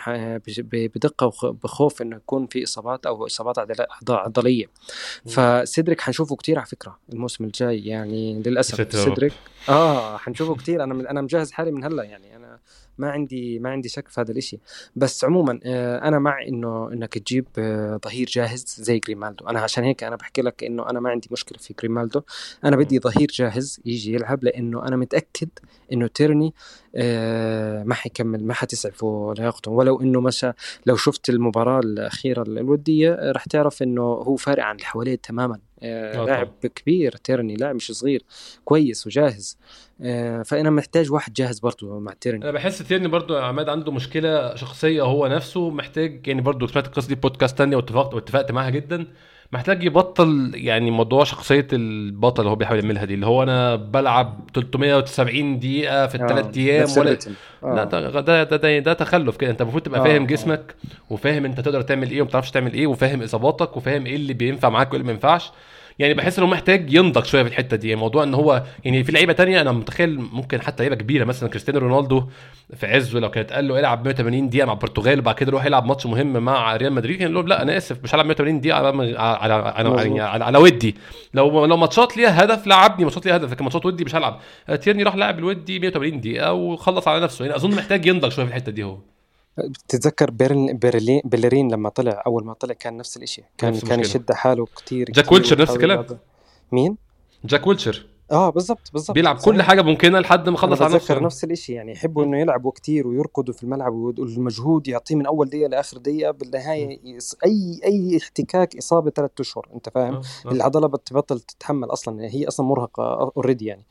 بدقة 0.73 1.33
وبخوف 1.45 2.03
إنه 2.03 2.17
يكون 2.17 2.47
في 2.47 2.63
إصابات 2.63 3.07
أو 3.07 3.27
إصابات 3.27 3.59
عضليه 4.11 4.67
فسيدريك 5.27 6.01
حنشوفه 6.01 6.37
كثير 6.37 6.59
على 6.59 6.67
فكرة 6.67 6.99
الموسم 7.13 7.45
الجاي 7.45 7.87
يعني 7.87 8.43
للأسف. 8.47 8.97
سيدريك 9.05 9.33
آه 9.69 10.17
حنشوفه 10.17 10.55
كثير 10.55 10.85
أنا 10.85 11.11
أنا 11.11 11.21
مجهز 11.21 11.53
حالي 11.53 11.71
من 11.71 11.85
هلأ 11.85 12.03
يعني 12.03 12.37
أنا 12.37 12.59
ما 13.01 13.11
عندي 13.11 13.59
ما 13.59 13.71
عندي 13.71 13.89
شك 13.89 14.09
في 14.09 14.21
هذا 14.21 14.33
الشيء 14.33 14.61
بس 14.97 15.25
عموما 15.25 15.61
آه، 15.65 16.09
أنا 16.09 16.19
مع 16.19 16.43
إنه 16.43 16.93
إنك 16.93 17.19
تجيب 17.19 17.47
آه، 17.59 18.01
ظهير 18.05 18.27
جاهز 18.27 18.65
زي 18.79 18.99
جريمالدو. 18.99 19.47
أنا 19.49 19.61
عشان 19.61 19.85
هيك 19.85 20.05
أنا 20.05 20.17
بحكي 20.17 20.43
لك 20.43 20.65
إنه 20.65 20.91
أنا 20.91 21.01
ما 21.01 21.11
عندي 21.11 21.29
مشكلة 21.33 21.59
في 21.59 21.75
جريمالدو. 21.79 22.21
أنا 22.65 22.77
بدي 22.77 22.99
ظهير 22.99 23.29
جاهز 23.33 23.81
يجي 23.85 24.15
يلعب 24.15 24.45
لأنه 24.45 24.87
أنا 24.89 24.97
متأكد 24.97 25.49
إنه 25.93 26.07
تيرني 26.07 26.55
آه، 26.97 27.83
ما 27.83 27.95
حيكمل 27.95 28.45
ما 28.45 28.55
حتسعفه 28.55 29.35
لياقته 29.39 29.71
ولو 29.71 30.01
إنه 30.01 30.21
مثلا 30.21 30.55
لو 30.87 30.97
شفت 30.97 31.29
المباراة 31.31 31.81
الأخيرة 31.81 32.43
الودية 32.43 33.19
رح 33.23 33.45
تعرف 33.45 33.83
إنه 33.83 34.03
هو 34.03 34.37
فارق 34.37 34.65
عن 34.65 34.75
اللي 34.75 34.87
حواليه 34.87 35.15
تماما. 35.15 35.59
لاعب 35.83 36.53
كبير 36.75 37.13
تيرني 37.13 37.57
لاعب 37.57 37.75
مش 37.75 37.93
صغير 37.93 38.23
كويس 38.65 39.07
وجاهز. 39.07 39.59
آه، 40.03 40.43
فأنا 40.43 40.71
محتاج 40.71 41.13
واحد 41.13 41.33
جاهز 41.33 41.59
برضه 41.59 41.99
مع 41.99 42.13
تيرني. 42.21 42.45
أنا 42.45 42.53
بحس 42.53 42.79
تيرني 42.79 43.09
برضه 43.09 43.39
يا 43.39 43.45
عماد 43.45 43.69
عنده 43.69 43.93
مشكلة 43.93 44.55
شخصية 44.55 45.03
هو 45.03 45.27
نفسه 45.27 45.71
محتاج 45.71 46.27
يعني 46.27 46.41
برضه 46.41 46.67
سمعت 46.67 46.87
القصة 46.87 47.09
دي 47.09 47.15
بودكاست 47.15 47.59
تانية 47.59 47.77
واتفقت 47.77 48.15
واتفقت 48.15 48.53
معاها 48.53 48.71
جدا. 48.71 49.07
محتاج 49.53 49.85
يبطل 49.85 50.51
يعني 50.55 50.91
موضوع 50.91 51.25
شخصية 51.25 51.67
البطل 51.73 52.41
اللي 52.41 52.51
هو 52.51 52.55
بيحاول 52.55 52.81
يعملها 52.81 53.05
دي 53.05 53.15
اللي 53.15 53.27
هو 53.27 53.43
أنا 53.43 53.77
بلعب 53.77 54.41
370 54.55 55.59
دقيقة 55.59 56.07
في 56.07 56.15
الثلاث 56.15 56.45
آه. 56.59 56.61
أيام 56.61 56.89
ولا 56.99 57.19
آه. 57.65 57.75
لا 57.75 57.85
ده 57.85 58.21
ده, 58.21 58.45
ده 58.45 58.79
ده 58.79 58.93
تخلف 58.93 59.37
كده 59.37 59.51
أنت 59.51 59.61
المفروض 59.61 59.83
تبقى 59.83 60.01
آه. 60.01 60.05
فاهم 60.05 60.27
جسمك 60.27 60.75
وفاهم 61.11 61.45
أنت 61.45 61.61
تقدر 61.61 61.83
تعمل 61.83 62.11
إيه 62.11 62.21
وما 62.21 62.29
بتعرفش 62.29 62.51
تعمل 62.51 62.73
إيه 62.73 62.87
وفاهم 62.87 63.23
إصاباتك 63.23 63.77
وفاهم 63.77 64.07
إيه 64.07 64.17
اللي 64.17 64.33
بينفع 64.33 64.69
معاك 64.69 64.89
وإيه 64.89 64.97
اللي 65.01 65.07
ما 65.07 65.13
ينفعش 65.13 65.51
يعني 66.01 66.15
بحس 66.15 66.39
إنه 66.39 66.47
محتاج 66.49 66.93
ينضج 66.95 67.25
شوية 67.25 67.43
في 67.43 67.49
الحتة 67.49 67.77
دي. 67.77 67.89
يعني 67.89 68.01
موضوع 68.01 68.23
إن 68.23 68.35
هو 68.35 68.63
يعني 68.85 69.05
في 69.05 69.13
لعيبة 69.13 69.33
تانية 69.33 69.61
أنا 69.61 69.73
متخيل 69.73 70.21
ممكن 70.33 70.61
حتى 70.61 70.83
لعيبة 70.83 70.97
كبيرة 70.97 71.25
مثلا 71.25 71.49
كريستيانو 71.49 71.79
رونالدو 71.79 72.25
في 72.77 72.87
عزه 72.87 73.19
لو 73.19 73.31
كانت 73.31 73.53
قال 73.53 73.69
له 73.69 73.79
إلعب 73.79 74.05
180 74.05 74.49
دقيقة 74.49 74.67
مع 74.67 74.73
البرتغال 74.73 75.19
وبعد 75.19 75.35
كده 75.35 75.53
روح 75.53 75.65
يلعب 75.65 75.85
ماتش 75.87 76.07
مهم 76.07 76.33
مع 76.33 76.77
ريال 76.77 76.93
مدريد 76.93 77.19
كان 77.19 77.35
له 77.35 77.43
لا 77.43 77.63
أنا 77.63 77.77
آسف 77.77 77.99
مش 78.05 78.15
هلعب 78.15 78.27
180 78.27 78.61
دقيقة 78.61 78.77
على 78.77 78.89
على 79.19 79.55
على, 79.55 79.89
على, 80.19 80.45
على 80.45 80.59
ودي. 80.59 80.95
لو 81.35 81.67
لو 81.67 81.77
ماتشات 81.77 82.17
ليها 82.17 82.45
هدف 82.45 82.67
لعبني 82.67 83.05
ماتشات 83.05 83.27
ليها 83.27 83.37
هدف 83.37 83.53
لكن 83.53 83.65
ماتشات 83.65 83.87
ودي 83.87 84.05
مش 84.05 84.15
هلعب. 84.15 84.41
تيرني 84.83 85.03
راح 85.03 85.17
لعب 85.17 85.39
الودي 85.39 85.79
180 85.79 86.21
دقيقة 86.21 86.53
وخلص 86.53 87.09
على 87.09 87.21
نفسه. 87.21 87.45
يعني 87.45 87.57
أظن 87.57 87.71
محتاج 87.75 88.07
ينضج 88.07 88.29
شوية 88.33 88.45
في 88.45 88.51
الحتة 88.51 88.73
دي 88.73 88.83
هو. 88.85 88.99
بتتذكر 89.59 90.31
بيلرين 90.31 90.79
بيرلين 90.79 91.23
بيلرين 91.25 91.73
لما 91.73 91.89
طلع 91.89 92.23
أول 92.27 92.45
ما 92.45 92.53
طلع 92.53 92.75
كان 92.75 92.97
نفس 92.97 93.17
الشيء 93.17 93.45
كان 93.59 93.73
نفس 93.73 93.85
كان 93.85 94.01
يشد 94.01 94.33
حاله 94.33 94.67
كثير 94.67 95.11
جاك 95.11 95.33
ويلشر 95.33 95.61
نفس 95.61 95.73
الكلام. 95.73 96.07
مين؟ 96.73 96.97
جاك 97.45 97.67
ويلشر. 97.67 98.07
آه 98.31 98.51
بالضبط 98.51 98.91
بالضبط 98.93 99.15
بيلعب 99.15 99.39
صحيح. 99.39 99.55
كل 99.55 99.63
حاجة 99.63 99.83
ممكنة 99.83 100.21
لحد 100.21 100.49
ما 100.49 100.55
يخلص 100.55 100.83
على 100.83 100.95
نفسه 100.95 101.19
نفس 101.19 101.45
الشيء 101.45 101.77
يعني 101.77 101.93
يحبوا 101.93 102.25
إنه 102.25 102.39
يلعبوا 102.39 102.71
كتير 102.71 103.09
ويركضوا 103.09 103.55
في 103.55 103.63
الملعب 103.63 103.93
والمجهود 103.93 104.89
يعطيه 104.89 105.15
من 105.15 105.27
أول 105.27 105.49
دقيقة 105.49 105.69
لآخر 105.69 105.99
دقيقة 105.99 106.31
بالنهاية 106.31 107.01
أي 107.45 107.81
أي 107.85 108.19
احتكاك 108.23 108.77
إصابة 108.77 109.11
ثلاث 109.11 109.31
أشهر 109.41 109.69
أنت 109.75 109.89
فاهم 109.89 110.15
آه. 110.15 110.23
آه. 110.47 110.51
العضلة 110.51 110.87
بتبطل 110.87 111.41
تتحمل 111.41 111.93
أصلا 111.93 112.25
هي 112.25 112.49
أصلا 112.49 112.67
مرهقة 112.67 113.33
already 113.37 113.67
يعني 113.67 113.85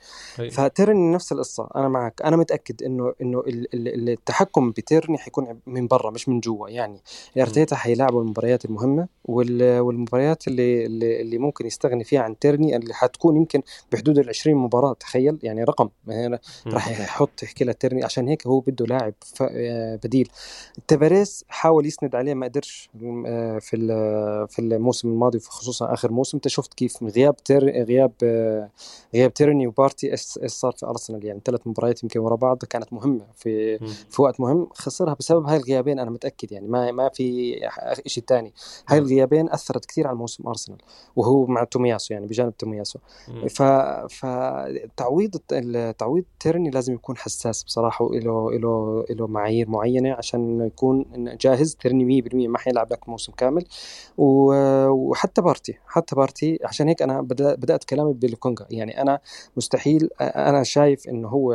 فتيرني 0.52 1.14
نفس 1.14 1.32
القصة 1.32 1.70
أنا 1.76 1.88
معك 1.88 2.22
أنا 2.22 2.38
متأكد 2.38 2.84
إنه 2.84 3.14
إنه 3.22 3.44
التحكم 3.74 4.72
بتيرني 4.72 5.18
حيكون 5.18 5.60
من 5.68 5.88
برا 5.88 6.12
مش 6.12 6.30
من 6.30 6.40
جوا 6.40 6.70
يعني 6.70 7.02
أرتيتا 7.38 7.76
حيلعبوا 7.76 8.22
المباريات 8.22 8.66
المهمة 8.66 9.08
والمباريات 9.26 10.48
اللي 10.48 10.86
اللي 11.22 11.38
ممكن 11.38 11.66
يستغني 11.66 12.04
فيها 12.04 12.22
عن 12.22 12.40
تيرني 12.40 12.76
اللي 12.76 12.94
حتكون 12.94 13.38
يمكن 13.38 13.62
بحدود 13.92 14.29
ال 14.30 14.36
20 14.36 14.58
مباراة 14.58 14.94
تخيل؟ 14.94 15.40
يعني 15.44 15.64
رقم. 15.64 15.90
راح 16.68 17.00
يحط 17.02 17.44
يحكي 17.44 17.64
لها 17.64 17.74
تيرني 17.74 18.04
عشان 18.04 18.28
هيك 18.28 18.48
هو 18.48 18.60
بده 18.60 18.86
لاعب 18.86 19.14
آه، 19.42 19.96
بديل. 19.96 20.30
تباريس 20.88 21.46
حاول 21.48 21.86
يسند 21.86 22.16
عليه 22.16 22.34
ما 22.34 22.48
قدرش 22.48 22.90
آه، 23.28 23.60
في 23.60 23.78
في 24.50 24.60
الموسم 24.60 25.08
الماضي 25.10 25.40
خصوصا 25.40 25.94
آخر 25.94 26.12
موسم. 26.12 26.38
انت 26.38 26.48
شفت 26.48 26.74
كيف 26.74 27.04
غياب 27.04 27.36
تير 27.36 27.84
غياب 27.84 28.12
آه، 28.24 28.70
غياب 29.14 29.34
تيرني 29.34 29.68
وبارتي 29.68 30.12
إيش 30.12 30.22
صار 30.46 30.72
في 30.72 30.86
أرسنال؟ 30.86 31.26
يعني 31.26 31.42
ثلاث 31.46 31.68
مباريات 31.68 32.04
يمكن 32.04 32.20
ورا 32.20 32.36
بعض 32.36 32.58
كانت 32.58 32.94
مهمة 32.94 33.26
في 33.36 33.78
في 34.10 34.22
وقت 34.22 34.40
مهم. 34.40 34.68
خسرها 34.74 35.14
بسبب 35.14 35.46
هاي 35.46 35.58
الغيابين 35.58 36.00
أنا 36.00 36.12
متأكد. 36.12 36.52
يعني 36.52 36.68
ما 36.68 36.92
ما 36.92 37.10
في 37.10 37.56
شيء 38.06 38.24
ثاني 38.28 38.54
هاي 38.88 38.98
الغيابين 38.98 39.50
أثرت 39.50 39.86
كثير 39.86 40.08
على 40.08 40.18
موسم 40.18 40.48
أرسنال 40.48 40.78
وهو 41.16 41.46
مع 41.46 41.64
تومياسو 41.64 42.14
يعني 42.14 42.28
بجانب 42.28 42.58
تومياسو. 42.58 43.00
ف 43.50 43.62
فتعويض 44.20 45.36
تعويض 45.98 46.24
تيرني 46.40 46.70
لازم 46.70 46.94
يكون 46.94 47.18
حساس 47.18 47.64
بصراحة 47.64 48.06
وله 48.06 48.52
له 48.52 49.06
له 49.10 49.28
معايير 49.28 49.70
معينة 49.70 50.14
عشان 50.14 50.62
يكون 50.62 51.06
جاهز. 51.42 51.76
تيرني 51.76 52.22
100% 52.22 52.48
ما 52.48 52.58
حيلعب 52.58 52.94
لك 52.94 53.10
موسم 53.10 53.34
كامل. 53.34 53.66
وحتى 54.18 55.42
بارتي 55.42 55.78
حتى 55.88 56.16
بارتي. 56.16 56.60
عشان 56.64 56.88
هيك 56.88 57.02
أنا 57.02 57.22
بدأت 57.22 57.84
كلامي 57.84 58.14
بلوكونغا 58.14 58.66
يعني 58.72 59.02
أنا 59.02 59.20
مستحيل 59.58 60.10
أنا 60.22 60.64
شايف 60.64 61.08
إنه 61.10 61.28
هو 61.28 61.54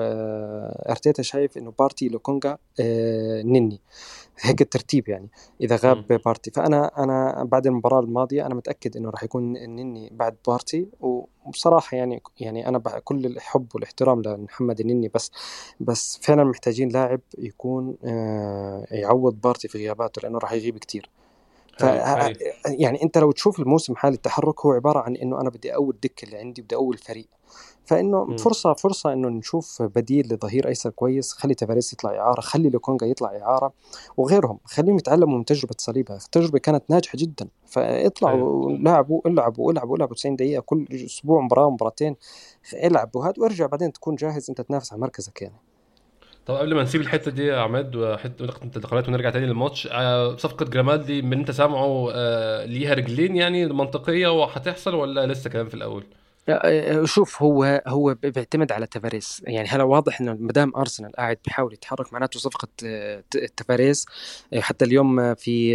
أرتيتا 0.90 1.22
شايف 1.22 1.58
إنه 1.58 1.72
بارتي 1.78 2.08
لوكونجا 2.08 2.58
آه، 2.80 3.42
نني. 3.42 3.80
هيك 4.40 4.60
الترتيب 4.62 5.08
يعني. 5.08 5.28
إذا 5.60 5.76
غاب 5.76 6.12
م. 6.12 6.16
بارتي. 6.16 6.50
فأنا 6.50 7.04
أنا 7.04 7.44
بعد 7.44 7.66
المباراة 7.66 8.00
الماضية 8.00 8.46
أنا 8.46 8.54
متأكد 8.54 8.96
إنه 8.96 9.10
راح 9.10 9.22
يكون 9.24 9.52
نني 9.52 10.10
بعد 10.12 10.36
بارتي. 10.48 10.88
وبصراحه 11.44 11.96
يعني 11.96 12.22
يعني 12.40 12.68
أنا 12.68 12.78
كل 12.78 13.26
الحب 13.26 13.66
والإحترام 13.74 14.22
لمحمد 14.22 14.80
النني 14.80 15.10
بس 15.14 15.30
بس 15.80 16.18
فعلا 16.22 16.44
محتاجين 16.44 16.88
لاعب 16.88 17.20
يكون 17.38 17.96
آه، 18.04 18.86
يعوض 18.90 19.40
بارتي 19.40 19.68
في 19.68 19.78
غياباته 19.78 20.22
لأنه 20.22 20.38
راح 20.38 20.52
يغيب 20.52 20.78
كثير 20.78 21.10
ف 21.78 21.82
يعني 22.66 23.02
أنت 23.02 23.18
لو 23.18 23.32
تشوف 23.32 23.60
الموسم 23.60 23.96
حال 23.96 24.12
التحرك 24.12 24.66
هو 24.66 24.72
عبارة 24.72 24.98
عن 24.98 25.16
إنه 25.16 25.40
أنا 25.40 25.50
بدي 25.50 25.74
اول 25.74 25.96
دكة 26.02 26.24
اللي 26.24 26.36
عندي 26.36 26.62
بدي 26.62 26.74
اول 26.74 26.98
فريق 26.98 27.26
فإنه 27.84 28.24
م. 28.24 28.36
فرصة 28.36 28.74
فرصة 28.74 29.12
إنه 29.12 29.28
نشوف 29.28 29.82
بديل 29.82 30.34
لظهير 30.34 30.68
أيسر 30.68 30.90
كويس 30.90 31.32
خلي 31.32 31.54
تافاريس 31.54 31.92
يطلع 31.92 32.10
إعارة 32.18 32.40
خلي 32.40 32.70
لوكونجا 32.70 33.06
يطلع 33.06 33.36
إعارة 33.42 33.72
وغيرهم. 34.16 34.58
خليهم 34.64 34.96
يتعلموا 34.96 35.38
من 35.38 35.44
تجربة 35.44 35.74
صليبة. 35.78 36.14
التجربة 36.14 36.58
كانت 36.58 36.84
ناجحة 36.90 37.16
جدا. 37.16 37.48
فاطلعوا 37.66 38.70
لعبوا 38.72 39.20
العبوا 39.26 39.72
العبوا 39.72 39.96
العبوا 39.96 40.14
90 40.14 40.36
دقيقة 40.36 40.60
كل 40.60 40.86
أسبوع 40.92 41.40
مباراة 41.40 41.70
مباراتين 41.70 42.16
العب 42.74 43.16
وهات 43.16 43.38
وارجع 43.38 43.66
بعدين 43.66 43.92
تكون 43.92 44.14
جاهز 44.14 44.50
أنت 44.50 44.60
تنافس 44.60 44.92
على 44.92 45.02
مركزك 45.02 45.42
يعني. 45.42 45.54
طب 46.46 46.54
قبل 46.56 46.74
ما 46.74 46.82
نسيب 46.82 47.00
الحتة 47.00 47.30
دي 47.30 47.46
يا 47.46 47.56
عماد 47.60 47.96
وحته 47.96 48.44
نقطه 48.44 49.08
ونرجع 49.08 49.30
تاني 49.30 49.46
للماتش 49.46 49.86
آه 49.92 50.36
صفقة 50.36 50.64
جريمالدو 50.66 51.22
من 51.22 51.38
انت 51.38 51.50
سامعه 51.50 52.10
آه 52.14 52.64
ليها 52.64 52.94
رجلين 52.94 53.36
يعني 53.36 53.66
منطقية 53.66 54.28
وهتحصل 54.28 54.94
ولا 54.94 55.26
لسه 55.26 55.50
كلام 55.50 55.68
في 55.68 55.74
الأول؟ 55.74 56.04
آه، 56.48 57.04
شوف 57.04 57.42
هو 57.42 57.82
هو 57.86 58.14
بيعتمد 58.14 58.72
على 58.72 58.86
تفاريس. 58.86 59.42
يعني 59.46 59.68
هلا 59.68 59.84
واضح 59.84 60.20
إنه 60.20 60.36
ما 60.40 60.52
دام 60.52 60.72
أرسنال 60.76 61.12
قاعد 61.12 61.38
بيحاول 61.44 61.72
يتحرك 61.72 62.12
معناته 62.12 62.40
صفقة 62.40 62.68
آه، 62.84 63.22
تفاريس 63.56 64.06
آه، 64.52 64.60
حتى 64.60 64.84
اليوم 64.84 65.34
في 65.34 65.74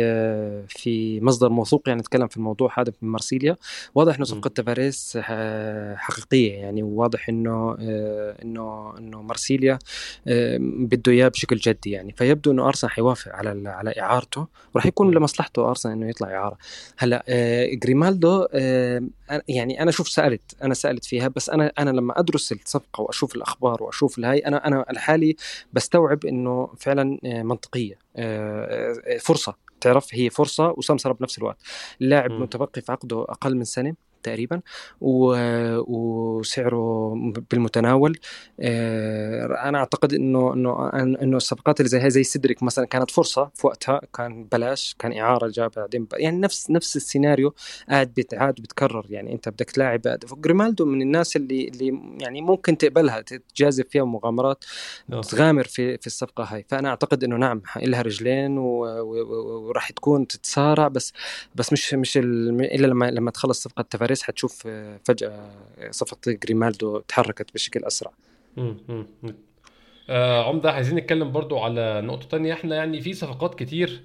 في 0.67 1.21
مصدر 1.21 1.49
موثوق 1.49 1.89
يعني 1.89 2.01
تكلم 2.01 2.27
في 2.27 2.37
الموضوع 2.37 2.79
هذا 2.79 2.91
في 2.91 3.05
مارسيليا 3.05 3.55
واضح 3.95 4.15
إنه 4.15 4.25
صفقة 4.25 4.47
تفاريس 4.47 5.17
حقيقية. 5.95 6.53
يعني 6.53 6.83
واضح 6.83 7.29
إنه 7.29 7.75
إنه 8.43 8.97
إنه 8.97 9.21
مارسيليا 9.21 9.79
بده 10.59 11.11
إياه 11.11 11.27
بشكل 11.27 11.55
جدي 11.55 11.91
يعني. 11.91 12.13
فيبدو 12.17 12.51
إنه 12.51 12.67
أرسنال 12.67 12.91
حيوافق 12.91 13.35
على 13.35 13.69
على 13.69 13.93
إعارته 13.99 14.47
وراح 14.75 14.85
يكون 14.85 15.13
لمصلحته 15.13 15.69
أرسنال 15.69 15.93
إنه 15.93 16.09
يطلع 16.09 16.27
إعارة. 16.27 16.57
هلا 16.97 17.23
جريمالدو 17.73 18.47
يعني 19.47 19.81
أنا 19.81 19.91
شوف 19.91 20.09
سألت 20.09 20.58
أنا 20.63 20.73
سألت 20.73 21.05
فيها 21.05 21.27
بس 21.27 21.49
أنا 21.49 21.71
أنا 21.79 21.89
لما 21.89 22.19
أدرس 22.19 22.51
الصفقة 22.51 23.01
وأشوف 23.01 23.35
الأخبار 23.35 23.83
وأشوف 23.83 24.17
الهاي 24.19 24.39
أنا 24.39 24.67
أنا 24.67 24.85
لحالي 24.91 25.35
بستوعب 25.73 26.25
إنه 26.25 26.69
فعلا 26.79 27.19
آه، 27.25 27.43
منطقية 27.43 27.95
آه، 28.15 28.93
آه، 29.05 29.17
فرصة 29.17 29.55
تعرف؟ 29.81 30.15
هي 30.15 30.29
فرصة 30.29 30.73
وسمسره 30.77 31.13
بنفس 31.13 31.37
الوقت. 31.37 31.57
اللاعب 32.01 32.31
متبقي 32.31 32.81
في 32.81 32.91
عقده 32.91 33.21
أقل 33.21 33.55
من 33.55 33.63
سنة. 33.63 34.08
تقريبا 34.23 34.61
وسعره 35.01 37.13
بالمتناول. 37.51 38.17
آه، 38.59 39.45
أنا 39.45 39.77
أعتقد 39.77 40.13
إنه 40.13 40.53
إنه 40.53 40.89
إنه 40.93 41.37
الصفقات 41.37 41.79
اللي 41.79 41.89
زي 41.89 42.03
هي 42.03 42.09
زي 42.09 42.23
سيدريك 42.23 42.63
مثلا 42.63 42.85
كانت 42.85 43.11
فرصة 43.11 43.51
في 43.55 43.67
وقتها 43.67 44.01
كان 44.15 44.43
بلاش 44.51 44.95
كان 44.99 45.17
إعارة 45.17 45.47
جاب 45.47 45.71
بعدين 45.75 46.07
يعني 46.13 46.37
نفس 46.37 46.71
نفس 46.71 46.95
السيناريو 46.95 47.53
قاعد 47.89 48.13
بيتعاد 48.13 48.55
بيتكرر. 48.55 49.05
يعني 49.09 49.33
أنت 49.33 49.49
بدك 49.49 49.71
تلاعب 49.71 50.01
جريمالدو 50.33 50.85
من 50.85 51.01
الناس 51.01 51.35
اللي 51.35 51.67
اللي 51.67 51.99
يعني 52.21 52.41
ممكن 52.41 52.77
تقبلها 52.77 53.21
تجازف 53.21 53.85
فيها 53.89 54.03
مغامرات. 54.03 54.63
تغامر 55.29 55.63
في 55.63 55.97
في 55.97 56.07
الصفقة 56.07 56.43
هاي. 56.43 56.65
فأنا 56.69 56.89
أعتقد 56.89 57.23
إنه 57.23 57.35
نعم 57.37 57.61
لها 57.77 58.01
رجلين 58.01 58.57
وراح 58.57 59.89
تكون 59.91 60.27
تتسارع 60.27 60.87
بس 60.87 61.13
بس 61.55 61.73
مش 61.73 61.93
مش 61.93 62.17
إلا 62.17 62.87
لما 62.87 63.11
لما 63.11 63.31
تخلص 63.31 63.63
صفقة 63.63 63.81
تفاريس 64.09 64.23
حتشوف 64.23 64.63
آه، 64.67 64.99
فجأة 65.05 65.51
صفقة 65.91 66.31
جريمالدو 66.31 66.99
تحركت 66.99 67.53
بشكل 67.53 67.83
أسرع. 67.83 68.11
آه 70.09 70.43
عمدة 70.43 70.71
عايزين 70.71 70.95
نتكلم 70.95 71.31
برضو 71.31 71.59
على 71.59 72.01
نقطة 72.01 72.27
تانية. 72.27 72.53
إحنا 72.53 72.75
يعني 72.75 73.01
في 73.01 73.13
صفقات 73.13 73.55
كتير 73.55 74.01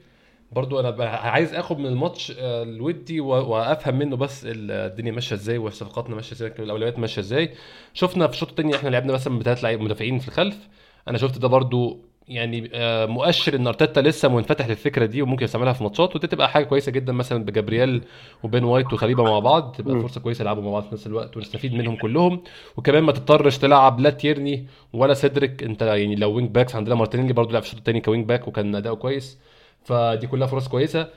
برضو 0.52 0.80
أنا 0.80 1.04
عايز 1.06 1.54
آخد 1.54 1.78
من 1.78 1.86
الماتش 1.86 2.32
آه، 2.38 2.62
الودي 2.62 3.20
وأفهم 3.20 3.98
منه 3.98 4.16
بس 4.16 4.42
الدنيا 4.46 5.12
ماشية 5.12 5.36
إزاي 5.36 5.58
وصفقاتنا 5.58 6.14
ماشية 6.14 6.32
إزاي 6.32 6.52
الأولويات 6.58 6.98
ماشية 6.98 7.20
إزاي. 7.22 7.54
شفنا 7.94 8.26
في 8.26 8.32
الشوط 8.32 8.48
الثاني 8.48 8.76
إحنا 8.76 8.88
لعبنا 8.88 9.12
مثلا 9.12 9.38
بثلاث 9.38 9.64
مدافعين 9.64 10.18
في 10.18 10.28
الخلف. 10.28 10.68
أنا 11.08 11.18
شفت 11.18 11.38
ده 11.38 11.48
برضو 11.48 12.04
يعني 12.28 12.70
آه، 12.74 13.06
مؤشر 13.06 13.54
إن 13.56 13.66
أرتيتا 13.66 14.00
لسه 14.00 14.28
منفتح 14.28 14.66
للفكرة 14.68 15.06
دي 15.06 15.22
وممكن 15.22 15.44
يستعملها 15.44 15.72
في 15.72 15.82
ماتشات 15.84 16.16
ودي 16.16 16.26
تبقى 16.26 16.48
حاجة 16.48 16.64
كويسة 16.64 16.92
جدا 16.92 17.12
مثلا 17.12 17.44
بجابرييل 17.44 18.02
وبين 18.42 18.64
وايت 18.64 18.92
وصليبه 18.92 19.22
مع 19.24 19.38
بعض 19.38 19.72
تبقى 19.72 20.00
فرصة 20.00 20.20
كويسة 20.20 20.42
يلعبوا 20.42 20.62
مع 20.62 20.70
بعض 20.70 20.82
في 20.82 20.94
نفس 20.94 21.06
الوقت 21.06 21.36
ونستفيد 21.36 21.74
منهم 21.74 21.96
كلهم. 21.96 22.42
وكمان 22.76 23.02
ما 23.02 23.12
تضطرش 23.12 23.58
تلعب 23.58 24.00
لا 24.00 24.10
تيرني 24.10 24.66
ولا 24.92 25.14
سيدريك. 25.14 25.62
أنت 25.62 25.82
يعني 25.82 26.14
لو 26.16 26.32
wing 26.32 26.50
backs 26.50 26.76
عندنا 26.76 26.94
مارتينيلي 26.94 27.32
برضه 27.32 27.52
لعب 27.52 27.62
في 27.62 27.66
الشوط 27.68 27.78
الثاني 27.78 28.00
ك 28.00 28.06
wing 28.06 28.26
back 28.26 28.48
وكان 28.48 28.74
أداؤه 28.74 28.96
كويس. 28.96 29.38
فدي 29.84 30.26
كلها 30.26 30.46
فرص 30.46 30.68
كويسة. 30.68 31.08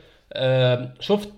شفت 1.00 1.34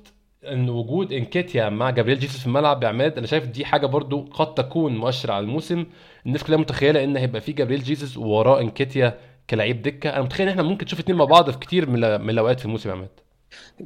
إن 0.51 0.69
وجود 0.69 1.13
إنكيتيا 1.13 1.69
مع 1.69 1.89
جابرييل 1.89 2.19
جيسوس 2.19 2.39
في 2.39 2.47
الملعب 2.47 2.83
يا 2.83 2.87
عماد؟ 2.87 3.17
أنا 3.17 3.27
شايف 3.27 3.47
دي 3.47 3.65
حاجة 3.65 3.85
برضو 3.85 4.21
قد 4.33 4.53
تكون 4.53 4.97
مؤشر 4.97 5.31
على 5.31 5.43
الموسم. 5.43 5.85
الناس 6.25 6.43
كلها 6.43 6.57
متخيلة 6.57 7.03
إن 7.03 7.17
هيبقى 7.17 7.41
في 7.41 7.51
جابرييل 7.51 7.83
جيسوس 7.83 8.17
ووراه 8.17 8.61
إنكيتيا 8.61 9.17
كلاعب 9.49 9.81
دكة. 9.81 10.09
أنا 10.09 10.21
متخيل 10.21 10.47
إن 10.47 10.51
إحنا 10.51 10.63
ممكن 10.63 10.85
نشوف 10.85 10.99
اثنين 10.99 11.17
مع 11.17 11.25
بعض 11.25 11.51
في 11.51 11.57
كتير 11.57 11.89
من 11.89 12.03
الأوقات 12.29 12.59
في 12.59 12.65
الموسم 12.65 12.89
يا 12.89 12.95
عماد. 12.95 13.09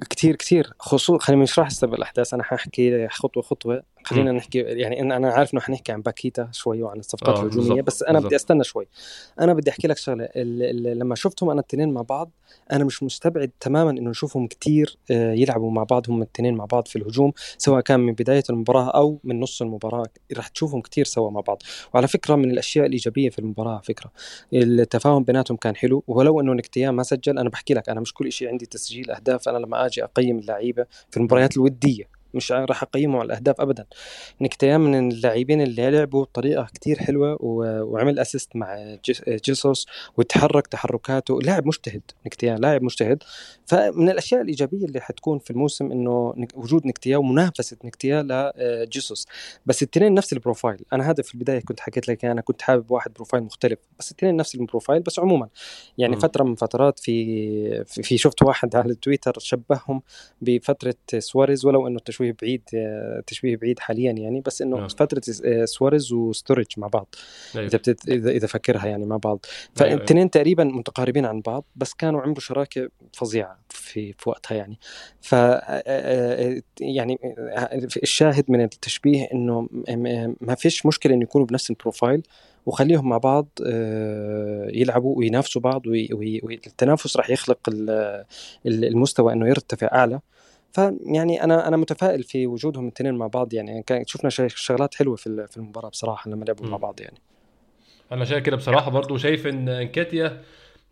كتير 0.10 0.36
كتير. 0.36 0.73
خصوصا 0.80 1.17
خلينا 1.26 1.43
نشرح 1.43 1.69
سبب 1.69 1.93
الأحداث. 1.93 2.34
أنا 2.34 2.43
حاحكي 2.43 3.08
خطوة 3.08 3.43
خطوة. 3.43 3.84
خلينا 4.04 4.32
م. 4.32 4.36
نحكي 4.36 4.60
يعني 4.60 5.02
أنا 5.02 5.32
عارف 5.32 5.54
إنه 5.54 5.62
حنحكي 5.62 5.92
عن 5.92 6.02
باكيتا 6.02 6.50
شوي 6.52 6.84
وعن 6.84 7.00
الصفقات 7.00 7.38
آه 7.38 7.42
الهجومية 7.42 7.82
بس 7.82 8.04
أنا 8.04 8.13
بالزبط. 8.13 8.26
بدي 8.26 8.36
أستنى 8.36 8.63
شوي 8.63 8.88
أنا 9.39 9.54
بدي 9.54 9.70
أحكي 9.72 9.88
لك 9.88 9.98
شغلة 9.98 10.30
لما 10.94 11.16
شفتهم 11.16 11.50
أنا 11.50 11.60
الاثنين 11.60 11.94
مع 11.94 12.02
بعض 12.02 12.32
أنا 12.72 12.84
مش 12.84 13.04
مستبعد 13.04 13.52
تماما 13.60 13.92
إنه 13.92 14.10
نشوفهم 14.10 14.48
كتير 14.48 14.98
آه، 15.12 15.34
يلعبوا 15.34 15.72
مع 15.72 15.84
بعض 15.84 16.10
هم 16.10 16.22
الاثنين 16.22 16.54
مع 16.56 16.66
بعض 16.66 16.88
في 16.88 16.96
الهجوم 16.96 17.32
سواء 17.58 17.82
كان 17.82 18.00
من 18.00 18.13
بداية 18.13 18.44
المباراة 18.50 18.89
أو 18.89 19.20
من 19.24 19.39
نص 19.39 19.62
المباراة 19.62 20.06
راح 20.38 20.48
تشوفهم 20.48 20.82
كتير 20.82 21.06
سوا 21.06 21.32
مع 21.32 21.42
بعض 21.42 21.62
وعلى 21.94 22.08
فكرة 22.08 22.36
من 22.36 22.52
الأشياء 22.52 22.86
الإيجابية 22.86 23.30
في 23.30 23.39
المباراة 23.39 23.82
فكرة 23.84 24.12
التفاهم 24.54 25.24
بيناتهم 25.24 25.58
كان 25.58 25.76
حلو 25.76 26.04
ولو 26.08 26.42
إنه 26.42 26.54
نكتيا 26.54 26.92
ما 26.92 27.04
سجل 27.04 27.39
أنا 27.39 27.50
بحكي 27.50 27.74
لك 27.74 27.89
أنا 27.89 28.02
مش 28.02 28.13
كل 28.13 28.32
شيء 28.32 28.50
عندي 28.50 28.66
تسجيل 28.66 29.12
أهداف 29.12 29.50
أنا 29.50 29.58
لما 29.58 29.86
آجي 29.86 30.04
أقيم 30.04 30.39
اللعيبة 30.39 30.86
في 31.12 31.18
المباريات 31.18 31.58
الودية 31.58 32.22
مش 32.34 32.52
راح 32.52 32.84
أقيمه 32.84 33.19
على 33.19 33.26
الأهداف 33.26 33.62
ابدا. 33.62 33.86
نكتيا 34.41 34.82
من 34.82 35.12
اللاعبين 35.12 35.62
اللي 35.62 35.91
لعبوا 35.91 36.24
بطريقة 36.24 36.67
كتير 36.74 37.00
حلوة 37.00 37.38
وعمل 37.41 38.19
assist 38.19 38.56
مع 38.56 38.98
جيسوس 39.46 39.88
وتحرك 40.17 40.67
تحركاته. 40.67 41.41
لاعب 41.41 41.67
مجتهد 41.67 42.02
نكتيا 42.26 42.58
لاعب 42.58 42.84
مجتهد. 42.84 43.24
فمن 43.65 44.10
الأشياء 44.10 44.41
الإيجابية 44.41 44.86
اللي 44.86 45.00
حتكون 45.00 45.39
في 45.39 45.52
الموسم 45.52 45.91
إنه 45.91 46.34
وجود 46.56 46.88
نكتيا 46.88 47.17
ومنافسة 47.17 47.78
نكتيا 47.84 48.28
لجيسوس 48.58 49.28
بس 49.65 49.84
الاثنين 49.84 50.13
نفس 50.13 50.34
ال 50.34 50.39
profile. 50.39 50.86
أنا 50.93 51.10
هذا 51.10 51.24
في 51.24 51.34
البداية 51.34 51.60
كنت 51.60 51.80
حكيت 51.80 52.08
لك 52.08 52.26
أنا 52.26 52.41
كنت 52.41 52.62
حابب 52.62 52.91
واحد 52.91 53.13
profile 53.13 53.43
مختلف. 53.43 53.80
بس 54.00 54.12
الاثنين 54.12 54.36
نفس 54.36 54.56
ال 54.56 54.61
profile. 54.61 55.02
بس 55.02 55.19
عموما 55.19 55.48
يعني 55.98 56.15
م. 56.15 56.19
فترة 56.19 56.43
من 56.43 56.56
فترات 56.56 57.00
في 57.00 57.84
في 57.86 58.17
شفت 58.17 58.43
واحد 58.43 58.76
على 58.76 58.96
تويتر 58.96 59.34
شبههم 59.39 60.02
بفترة 60.41 60.96
سواريز 61.19 61.65
ولو 61.65 61.88
إنه 61.88 61.98
التشويه 61.98 62.22
تشويه 62.23 62.36
بعيد 62.41 62.62
تشبيه 63.27 63.57
بعيد 63.57 63.79
حاليا 63.79 64.12
يعني 64.12 64.41
بس 64.41 64.62
إنه 64.62 64.77
نعم. 64.77 64.88
فترة 64.88 65.21
آه، 65.45 65.65
سواريز 65.65 66.13
وستوريدج 66.13 66.65
مع 66.77 66.88
بعض 66.88 67.15
أيوه. 67.55 67.67
إذا 67.67 67.77
بتت... 67.77 68.09
إذا 68.09 68.47
فكرها 68.47 68.86
يعني 68.86 69.05
مع 69.05 69.17
بعض 69.17 69.45
فالاثنين 69.75 70.17
أيوه. 70.17 70.29
تقريبا 70.29 70.63
متقاربين 70.63 71.25
عن 71.25 71.41
بعض 71.41 71.65
بس 71.75 71.93
كانوا 71.93 72.21
عملوا 72.21 72.39
شراكة 72.39 72.89
فظيعة 73.13 73.59
في 73.69 74.13
في 74.13 74.29
وقتها 74.29 74.55
يعني 74.55 74.79
ف 75.21 75.36
آه، 75.36 75.83
آه، 75.88 76.62
يعني 76.79 77.19
الشاهد 78.03 78.45
من 78.51 78.62
التشبيه 78.62 79.27
إنه 79.33 79.67
ما 80.41 80.55
فيش 80.55 80.86
مشكلة 80.86 81.13
إنه 81.13 81.23
يكونوا 81.23 81.47
بنفس 81.47 81.69
ال 81.69 81.76
profile 81.76 82.23
وخليهم 82.65 83.09
مع 83.09 83.17
بعض 83.17 83.47
يلعبوا 84.69 85.17
وينافسوا 85.17 85.62
بعض 85.62 85.81
والتنافس 85.88 87.17
راح 87.17 87.29
يخلق 87.29 87.59
المستوى 88.65 89.33
إنه 89.33 89.47
يرتفع 89.47 89.88
أعلى 89.88 90.19
فيعني 90.73 91.43
أنا 91.43 91.67
أنا 91.67 91.77
متفائل 91.77 92.23
في 92.23 92.47
وجودهم 92.47 92.88
الاثنين 92.88 93.15
مع 93.15 93.27
بعض 93.27 93.53
يعني. 93.53 93.83
كان 93.83 94.03
شفنا 94.07 94.29
شغلات 94.47 94.95
حلوة 94.95 95.15
في 95.15 95.47
في 95.49 95.57
المباراة 95.57 95.89
بصراحة 95.89 96.29
لما 96.29 96.45
لعبوا 96.45 96.65
مع 96.65 96.77
بعض 96.77 97.01
يعني. 97.01 97.17
أنا 98.12 98.25
شايف 98.25 98.43
كده 98.43 98.55
بصراحة 98.55 98.91
برضو 98.91 99.17
شايف 99.17 99.47
إن 99.47 99.69
انكيتيا 99.69 100.41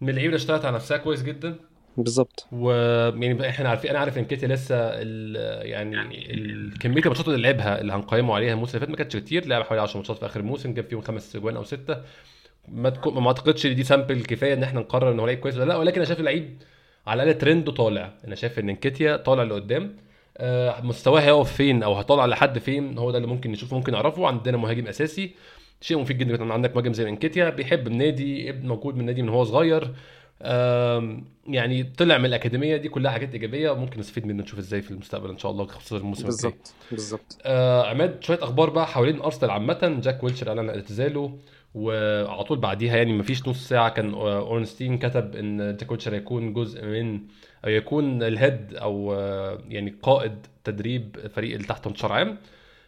من 0.02 0.10
اللعيبة 0.10 0.28
اللي 0.28 0.42
اشتغلت 0.42 0.66
على 0.66 0.76
نفسها 0.76 0.98
كويس 0.98 1.24
جدا. 1.24 1.56
بالظبط. 1.98 2.48
ويعني 2.52 3.50
إحنا 3.50 3.70
عارفين 3.70 3.90
أنا 3.90 4.00
عارف 4.00 4.18
انكيتيا 4.18 4.48
لسه 4.48 4.76
ال 4.78 5.36
يعني 5.68 5.96
كمية 6.80 7.02
الماتشات 7.02 7.28
اللي 7.28 7.42
لعبها 7.42 7.82
اللي 7.82 7.94
هنقيمه 7.94 8.36
عليها 8.36 8.54
الموسم 8.54 8.72
اللي 8.78 8.80
فات 8.80 8.90
ما 8.90 8.96
كانتش 8.96 9.18
كتير. 9.18 9.46
لعب 9.46 9.64
حوالي 9.64 9.82
10 9.82 9.98
ماتشات 9.98 10.18
في 10.18 10.26
آخر 10.26 10.40
الموسم 10.40 10.74
جاب 10.74 10.86
فيهم 10.86 11.02
خمس 11.02 11.36
أجوان 11.36 11.56
أو 11.56 11.64
ستة. 11.64 11.98
ما 12.68 12.94
ما 13.06 13.28
أعتقدش 13.28 13.68
دي 13.68 13.84
sample 13.84 14.24
كفاية 14.24 14.54
إن 14.54 14.64
إحنا 14.64 14.80
نقرر 14.80 15.12
إن 15.12 15.20
هو 15.20 15.26
لعيب 15.26 15.40
كويس 15.40 15.56
ولا 15.56 15.66
لأ 15.66 15.76
ولكن 15.76 15.96
أنا 15.96 16.06
شايف 16.06 16.20
اللعيب 16.20 16.58
على 17.08 17.24
الأقل 17.24 17.38
ترنده 17.38 17.72
طالع. 17.72 18.14
أنا 18.28 18.36
شايف 18.36 18.60
إن 18.60 18.70
انكيتيا 18.70 19.18
طالع 19.18 19.44
لقدام. 19.44 19.96
آه، 20.38 20.82
مستواه 20.82 21.22
هيقف 21.22 21.54
فين 21.54 21.84
أو 21.84 21.96
هيطلع 21.96 22.26
لحد 22.26 22.60
فين؟ 22.60 22.98
هو 22.98 23.12
ده 23.12 23.18
اللي 23.18 23.28
ممكن 23.28 23.52
نشوفه 23.52 23.78
ممكن 23.78 23.92
نعرفه. 23.92 24.28
عندنا 24.28 24.58
مهاجم 24.58 24.88
أساسي 24.88 25.32
شيء 25.82 26.00
مفيد 26.00 26.18
جدا. 26.18 26.54
عندك 26.54 26.76
مهاجم 26.76 26.94
زي 26.94 27.10
انكيتيا 27.10 27.50
بيحب 27.50 27.88
النادي 27.88 28.52
موجود 28.52 28.96
من 28.96 29.02
النادي 29.02 29.22
من 29.22 29.30
هو 29.30 29.44
صغير. 29.44 29.92
يعني 31.48 31.84
طلع 31.98 32.18
من 32.18 32.26
الأكاديمية 32.26 32.78
دي 32.78 32.90
كلها 32.90 33.12
حاجات 33.12 33.34
إيجابية. 33.34 33.70
وممكن 33.70 34.00
نستفيد 34.00 34.26
منه 34.26 34.44
نشوف 34.44 34.60
إزاي 34.60 34.82
في 34.82 34.92
المستقبل 34.92 35.30
إن 35.30 35.38
شاء 35.38 35.52
الله 35.52 35.66
خصوصا 35.66 35.98
الموسم 35.98 36.28
الجاي. 36.28 36.52
بالظبط 36.52 36.74
بالظبط. 36.92 37.38
آه 37.46 37.88
عماد 37.88 38.24
شوية 38.24 38.44
أخبار 38.44 38.70
بقى 38.70 38.88
حوالين 38.88 39.22
أرسنال 39.22 39.52
عامة. 39.52 40.00
جاك 40.04 40.24
ويلشر 40.24 40.50
أعلن 40.50 40.70
اعتزاله. 40.70 41.38
وعلى 41.76 42.44
طول 42.44 42.58
بعديها 42.58 42.98
يعني 42.98 43.14
مفيش 43.14 43.48
نص 43.48 43.68
ساعة 43.70 43.90
كان 43.90 44.14
آه، 44.14 44.40
أورنستين 44.40 44.98
كتب 44.98 45.36
إن 45.36 45.78
جاك 45.78 45.92
ويلشر 45.92 46.16
هيكون 46.16 46.54
جزء 46.54 46.86
من 46.86 47.20
أو 47.66 47.70
يكون 47.70 48.24
الهيد 48.24 48.74
أو 48.76 49.14
آه، 49.14 49.60
يعني 49.70 49.96
قائد 50.04 50.48
تدريب 50.64 51.18
فريق 51.36 51.54
اللي 51.56 51.68
تحت 51.68 51.84
18 51.84 52.12
عام. 52.14 52.38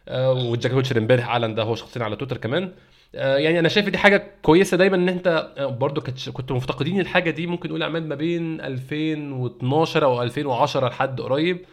آه، 0.08 0.32
وجاك 0.32 0.72
امبارح 0.98 1.28
أعلن 1.28 1.54
ده 1.54 1.62
هو 1.62 1.74
شخصيا 1.74 2.04
على 2.04 2.16
تويتر 2.16 2.36
كمان. 2.36 2.72
يعني 3.14 3.58
أنا 3.58 3.68
شايف 3.68 3.88
دي 3.88 3.98
حاجة 3.98 4.30
كويسة 4.42 4.76
دايما 4.76 4.96
إن 4.96 5.08
أنت 5.08 5.52
برضو 5.80 6.00
كنت 6.32 6.52
مفتقدين 6.52 7.00
الحاجة 7.00 7.30
دي 7.30 7.46
ممكن 7.46 7.68
نقول 7.68 7.82
عماد 7.82 8.02
ما 8.06 8.14
بين 8.14 8.60
2012 8.60 10.04
أو 10.04 10.22
2010 10.22 10.88
لحد 10.88 11.20
قريب. 11.20 11.64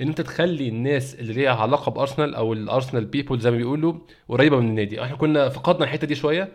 إن 0.00 0.08
أنت 0.08 0.20
تخلي 0.20 0.68
الناس 0.68 1.14
اللي 1.14 1.32
ليها 1.32 1.54
علاقة 1.54 1.90
بأرسنال 1.90 2.34
أو 2.34 2.52
الأرسنال 2.52 3.04
بيبول 3.04 3.40
زي 3.40 3.50
ما 3.50 3.56
بيقولوا 3.56 3.94
قريبة 4.28 4.60
من 4.60 4.68
النادي. 4.68 5.02
إحنا 5.02 5.16
كنا 5.16 5.48
فقدنا 5.48 5.84
الحتة 5.84 6.06
دي 6.06 6.14
شوية 6.14 6.48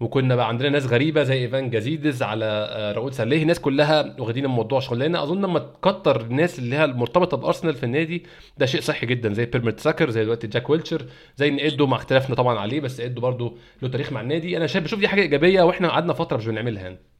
وكنا 0.00 0.36
بقى 0.36 0.48
عندنا 0.48 0.68
ناس 0.68 0.86
غريبة 0.86 1.22
زي 1.22 1.34
إيفان 1.42 1.70
جازيدس 1.70 2.22
على 2.22 2.44
آه، 2.44 2.92
راؤول 2.92 3.12
ساليه 3.12 3.42
الناس 3.42 3.60
كلها 3.60 4.14
واخدين 4.18 4.44
الموضوع 4.44 4.80
شغلانة. 4.80 5.22
أظن 5.22 5.42
لما 5.42 5.58
تكتر 5.58 6.20
الناس 6.20 6.58
اللي 6.58 6.76
هي 6.76 6.84
المرتبطه 6.84 7.36
بأرسنال 7.36 7.74
في 7.74 7.84
النادي 7.84 8.26
ده 8.58 8.66
شيء 8.66 8.80
صحي 8.80 9.06
جدا 9.06 9.32
زي 9.32 9.44
بير 9.46 9.80
ميرتساكر 9.80 10.10
زي 10.10 10.24
دلوقتي 10.24 10.46
جاك 10.46 10.70
ويلشر 10.70 11.06
زي 11.36 11.48
إن 11.48 11.60
ايدو 11.60 11.86
مع 11.86 11.96
اختلافنا 11.96 12.36
طبعا 12.36 12.58
عليه 12.58 12.80
بس 12.80 13.00
ايدو 13.00 13.20
برضو 13.20 13.58
له 13.82 13.88
تاريخ 13.88 14.12
مع 14.12 14.20
النادي. 14.20 14.56
أنا 14.56 14.66
شايف 14.66 14.84
بشوف 14.84 15.00
دي 15.00 15.08
حاجة 15.08 15.20
إيجابية 15.22 15.62
وإحنا 15.62 15.88
قعدنا 15.88 16.12
فترة 16.12 16.36
مش 16.36 16.46
بنعملها 16.46 16.82
يعني. 16.82 17.13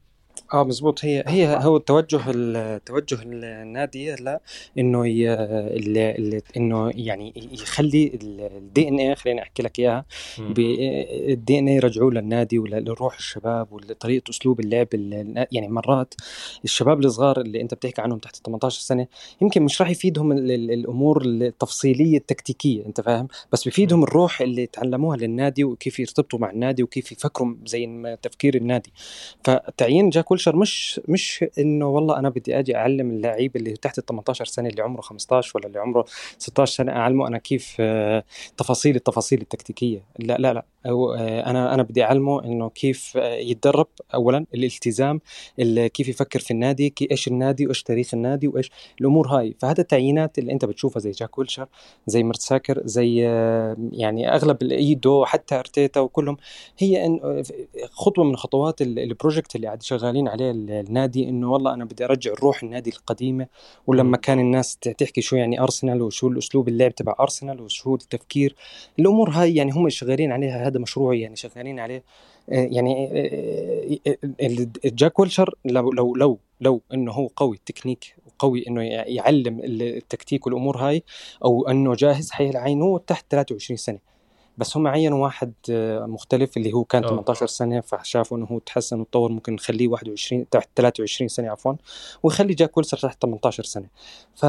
آه 0.53 0.63
مزبوط 0.63 1.05
هي 1.05 1.23
هي 1.27 1.57
هو 1.61 1.77
التوجه 1.77 2.21
التوجه 2.27 3.17
النادي 3.23 4.13
هلا 4.13 4.41
إنه 4.77 5.07
ي... 5.07 5.33
ال- 5.33 5.97
ال- 5.97 6.41
إنه 6.57 6.91
يعني 6.95 7.33
يخلي 7.51 8.19
ال 8.23 8.87
DNA 8.87 9.15
خليني 9.15 9.41
أحكي 9.41 9.63
لك 9.63 9.79
إياها. 9.79 10.05
ال 10.39 11.59
DNA 11.59 11.75
يرجعوه 11.75 12.11
للنادي 12.13 12.59
ولروح 12.59 13.17
الشباب 13.17 13.71
وطريقه 13.71 14.29
أسلوب 14.29 14.59
اللعب 14.59 14.87
ال- 14.93 15.47
يعني 15.51 15.67
مرات 15.67 16.13
الشباب 16.63 16.99
الصغار 17.05 17.41
اللي 17.41 17.61
أنت 17.61 17.73
بتحكي 17.73 18.01
عنهم 18.01 18.17
تحت 18.19 18.35
18 18.45 18.79
سنة 18.81 19.07
يمكن 19.41 19.63
مش 19.63 19.81
راح 19.81 19.89
يفيدهم 19.89 20.31
ال- 20.31 20.51
ال- 20.51 20.71
الأمور 20.71 21.21
التفصيلية 21.25 22.17
التكتيكية 22.17 22.85
أنت 22.85 23.01
فاهم؟ 23.01 23.27
بس 23.51 23.63
بيفيدهم 23.63 24.03
الروح 24.03 24.41
اللي 24.41 24.65
تعلموها 24.65 25.17
للنادي 25.17 25.63
وكيف 25.63 25.99
يرتبطوا 25.99 26.39
مع 26.39 26.49
النادي 26.49 26.83
وكيف 26.83 27.11
يفكروا 27.11 27.55
زي 27.65 28.17
تفكير 28.21 28.55
النادي. 28.55 28.93
فتعيين 29.43 30.09
جاك 30.09 30.31
ويلشر 30.35 30.55
مش 30.55 31.01
مش 31.07 31.45
إنه 31.59 31.87
والله 31.87 32.19
أنا 32.19 32.29
بدي 32.29 32.59
أجي 32.59 32.75
أعلم 32.75 33.09
اللعيب 33.11 33.55
اللي 33.55 33.71
تحت 33.73 33.97
ال 33.97 34.05
18 34.05 34.45
سنة 34.45 34.69
اللي 34.69 34.81
عمره 34.81 35.01
15 35.01 35.51
ولا 35.55 35.67
اللي 35.67 35.79
عمره 35.79 36.05
16 36.37 36.75
سنة 36.75 36.91
أعلمه 36.91 37.27
أنا 37.27 37.37
كيف 37.37 37.75
آه، 37.79 38.23
تفاصيل 38.57 38.95
التفاصيل 38.95 39.41
التكتيكية. 39.41 40.03
لا 40.19 40.37
لا 40.39 40.53
لا. 40.53 40.65
أو 40.85 41.13
آه، 41.13 41.49
أنا 41.49 41.73
أنا 41.73 41.83
بدي 41.83 42.03
أعلمه 42.03 42.43
إنه 42.43 42.69
كيف 42.69 43.17
آه، 43.17 43.33
يتدرب 43.35 43.87
اولا 44.13 44.45
الالتزام 44.53 45.21
ال- 45.59 45.87
كيف 45.87 46.07
يفكر 46.07 46.39
في 46.39 46.51
النادي 46.51 46.93
إيش 47.11 47.27
النادي 47.27 47.65
وايش 47.67 47.83
تاريخ 47.83 48.13
النادي 48.13 48.47
وإيش 48.47 48.71
الأمور 49.01 49.27
هاي. 49.27 49.55
فهذا 49.59 49.81
التعيينات 49.81 50.39
اللي 50.39 50.51
أنت 50.53 50.65
بتشوفها 50.65 50.99
زي 50.99 51.11
جاك 51.11 51.37
ويلشر 51.37 51.67
زي 52.07 52.23
ميرتساكر 52.23 52.81
زي 52.85 53.17
يعني 53.91 54.33
أغلب 54.35 54.61
الايدو 54.61 55.25
حتى 55.25 55.55
أرتيتا 55.59 55.99
وكلهم 55.99 56.37
هي 56.77 57.19
خطوة 57.91 58.25
من 58.25 58.35
خطوات 58.35 58.81
ال- 58.81 58.99
ال 58.99 59.06
project 59.06 59.55
اللي 59.55 59.67
قاعد 59.67 59.81
شغالين 59.83 60.24
عليه 60.27 60.51
ال- 60.51 60.71
النادي 60.71 61.29
إنه 61.29 61.51
والله 61.51 61.73
أنا 61.73 61.85
بدي 61.85 62.05
أرجع 62.05 62.31
الروح 62.31 62.63
النادي 62.63 62.89
القديمة 62.89 63.47
ولما. 63.87 64.17
كان 64.17 64.39
الناس 64.39 64.77
تحكي 64.77 65.21
شو 65.21 65.35
يعني 65.35 65.61
أرسنال 65.61 66.01
وشو 66.01 66.27
الأسلوب 66.27 66.67
اللعب 66.67 66.95
تبع 66.95 67.15
أرسنال 67.19 67.61
وشو 67.61 67.95
التفكير 67.95 68.55
الأمور 68.99 69.29
هاي 69.29 69.55
يعني 69.55 69.71
هم 69.71 69.89
شغالين 69.89 70.31
عليها 70.31 70.67
هذا 70.67 70.79
مشروع 70.79 71.15
يعني 71.15 71.35
شغالين 71.35 71.79
عليه 71.79 72.03
آه، 72.49 72.67
يعني 72.71 73.09
آه، 74.07 74.11
آه، 74.41 74.67
جاك 74.85 75.19
ويلشر 75.19 75.55
لو 75.65 75.91
لو 75.91 76.15
لو 76.15 76.39
لو 76.61 76.81
إنه 76.93 77.11
هو 77.11 77.27
قوي 77.35 77.55
التكنيك 77.55 78.15
وقوي 78.27 78.63
إنه 78.67 78.83
يع- 78.83 79.07
يعلم 79.07 79.59
التكتيك 79.63 80.45
والأمور 80.47 80.77
هاي 80.77 81.03
أو 81.45 81.67
إنه 81.67 81.95
جاهز 81.95 82.31
حيعينوه 82.31 82.99
تحت 83.07 83.25
23 83.29 83.77
سنة 83.77 83.99
بس 84.57 84.77
هم 84.77 84.87
عينوا 84.87 85.23
واحد 85.23 85.53
آه، 85.69 86.05
مختلف 86.05 86.57
اللي 86.57 86.73
هو 86.73 86.83
كان 86.83 87.03
آه. 87.03 87.07
18 87.07 87.47
سنة 87.47 87.81
فشافوا 87.81 88.37
إنه 88.37 88.45
هو 88.45 88.59
تحسن 88.59 88.99
وتطور 88.99 89.31
ممكن 89.31 89.53
نخليه 89.53 89.87
21 89.87 90.49
تحت 90.49 90.69
23 90.75 91.27
سنة 91.27 91.49
عفوا 91.49 91.73
ويخلي 92.23 92.53
جاك 92.53 92.77
ويلشر 92.77 92.97
تحت 92.97 93.21
18 93.21 93.63
سنة. 93.63 93.85
ف 94.35 94.45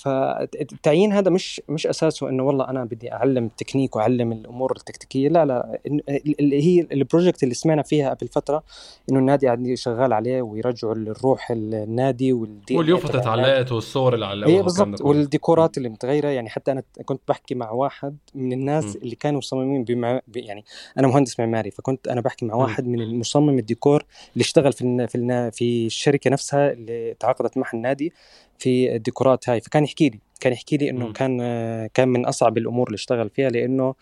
فالتعيين 0.00 1.12
هذا 1.12 1.30
مش 1.30 1.60
مش 1.68 1.86
أساسه 1.86 2.28
إنه 2.28 2.42
والله 2.42 2.68
أنا 2.68 2.84
بدي 2.84 3.12
أعلم 3.12 3.44
التكنيك 3.44 3.96
وأعلم 3.96 4.32
الأمور 4.32 4.72
التكتيكية 4.76 5.28
لا 5.28 5.44
لا 5.44 5.78
اللي 6.40 6.62
هي 6.62 6.86
ال 6.92 6.98
project 6.98 7.42
اللي 7.42 7.54
سمعنا 7.54 7.82
فيها 7.82 8.10
قبل 8.14 8.28
فترة 8.28 8.62
إنه 9.10 9.18
النادي 9.18 9.46
قاعد 9.46 9.74
شغال 9.74 10.12
عليه 10.12 10.42
ويرجعوا 10.42 10.94
الروح 10.94 11.50
النادي 11.50 12.32
وال 12.32 12.49
DNA 12.49 12.74
تبع 12.74 12.80
النادي 12.80 13.18
اتعلقت 13.18 13.72
والصور 13.72 14.14
اللي 14.14 14.26
علقوها 14.26 14.56
ده 14.56 14.62
بالضبط 14.62 15.00
والديكورات 15.00 15.78
اللي 15.78 15.88
متغيرة 15.88 16.28
يعني 16.28 16.48
حتى 16.50 16.72
أنا 16.72 16.82
كنت 17.04 17.20
بحكي 17.28 17.54
مع 17.54 17.70
واحد 17.70 18.16
من 18.34 18.52
الناس 18.52 18.84
مم. 18.84 19.02
اللي 19.02 19.14
كانوا 19.16 19.39
مصممين 19.40 19.84
بمع... 19.84 20.20
ب- 20.28 20.36
يعني 20.36 20.64
أنا 20.98 21.06
مهندس 21.08 21.40
معماري 21.40 21.70
فكنت 21.70 22.08
أنا 22.08 22.20
بحكي 22.20 22.46
مع. 22.46 22.54
واحد 22.54 22.86
من 22.86 23.00
المصمم 23.00 23.58
الديكور 23.58 24.04
اللي 24.32 24.42
اشتغل 24.42 24.72
في 24.72 24.82
النا... 24.82 25.06
في 25.06 25.14
النا... 25.14 25.50
في 25.50 25.86
الشركة 25.86 26.30
نفسها 26.30 26.72
اللي 26.72 27.14
تعاقدت 27.20 27.56
مع 27.58 27.70
النادي 27.74 28.12
في 28.60 28.94
الديكورات 28.96 29.48
هاي. 29.48 29.60
فكان 29.60 29.84
يحكي 29.84 30.08
لي 30.08 30.20
كان 30.40 30.52
يحكي 30.52 30.76
لي 30.76 30.90
إنه 30.90 31.06
مم. 31.06 31.12
كان 31.12 31.38
آه، 31.42 31.90
كان 31.94 32.08
من 32.08 32.26
أصعب 32.26 32.58
الأمور 32.58 32.86
اللي 32.86 32.94
اشتغل 32.94 33.30
فيها 33.30 33.50
لأنه 33.50 33.94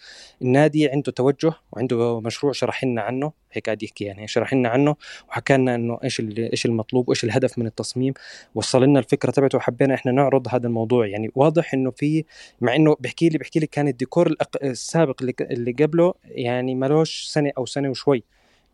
النادي 0.43 0.89
عنده 0.89 1.13
توجه 1.13 1.53
وعنده 1.73 2.21
مشروع 2.21 2.53
شرح 2.53 2.85
لنا 2.85 3.03
عنه. 3.03 3.33
هيك 3.53 3.67
قاعد 3.67 3.83
يحكي 3.83 4.05
يعني 4.05 4.29
شرح 4.29 4.55
لنا 4.55 4.69
عنه 4.69 4.97
وحكى 5.29 5.57
لنا 5.57 5.75
إنه 5.75 5.99
إيش 6.05 6.21
إيش 6.39 6.67
المطلوب 6.67 7.09
وايش 7.09 7.25
الهدف 7.25 7.59
من 7.59 7.67
التصميم. 7.67 8.15
وصل 8.55 8.83
لنا 8.83 8.99
الفكرة 8.99 9.31
تبعته 9.31 9.59
وحبينا 9.59 9.95
إحنا 9.95 10.13
نعرض 10.13 10.49
هذا 10.49 10.67
الموضوع. 10.67 11.07
يعني 11.07 11.31
واضح 11.35 11.75
إنه 11.75 11.91
في 11.91 12.25
مع 12.61 12.75
إنه 12.77 12.97
بحكي 13.01 13.29
لي 13.29 13.39
بحكي 13.39 13.61
لي 13.61 13.67
كان 13.67 13.89
الديكور 13.89 14.35
السابق 14.63 15.23
اللي, 15.51 15.73
قبله 15.73 16.15
يعني 16.25 16.75
مالوش 16.75 17.27
سنة 17.27 17.53
أو 17.59 17.67
سنة 17.67 17.89
وشوي. 17.91 18.23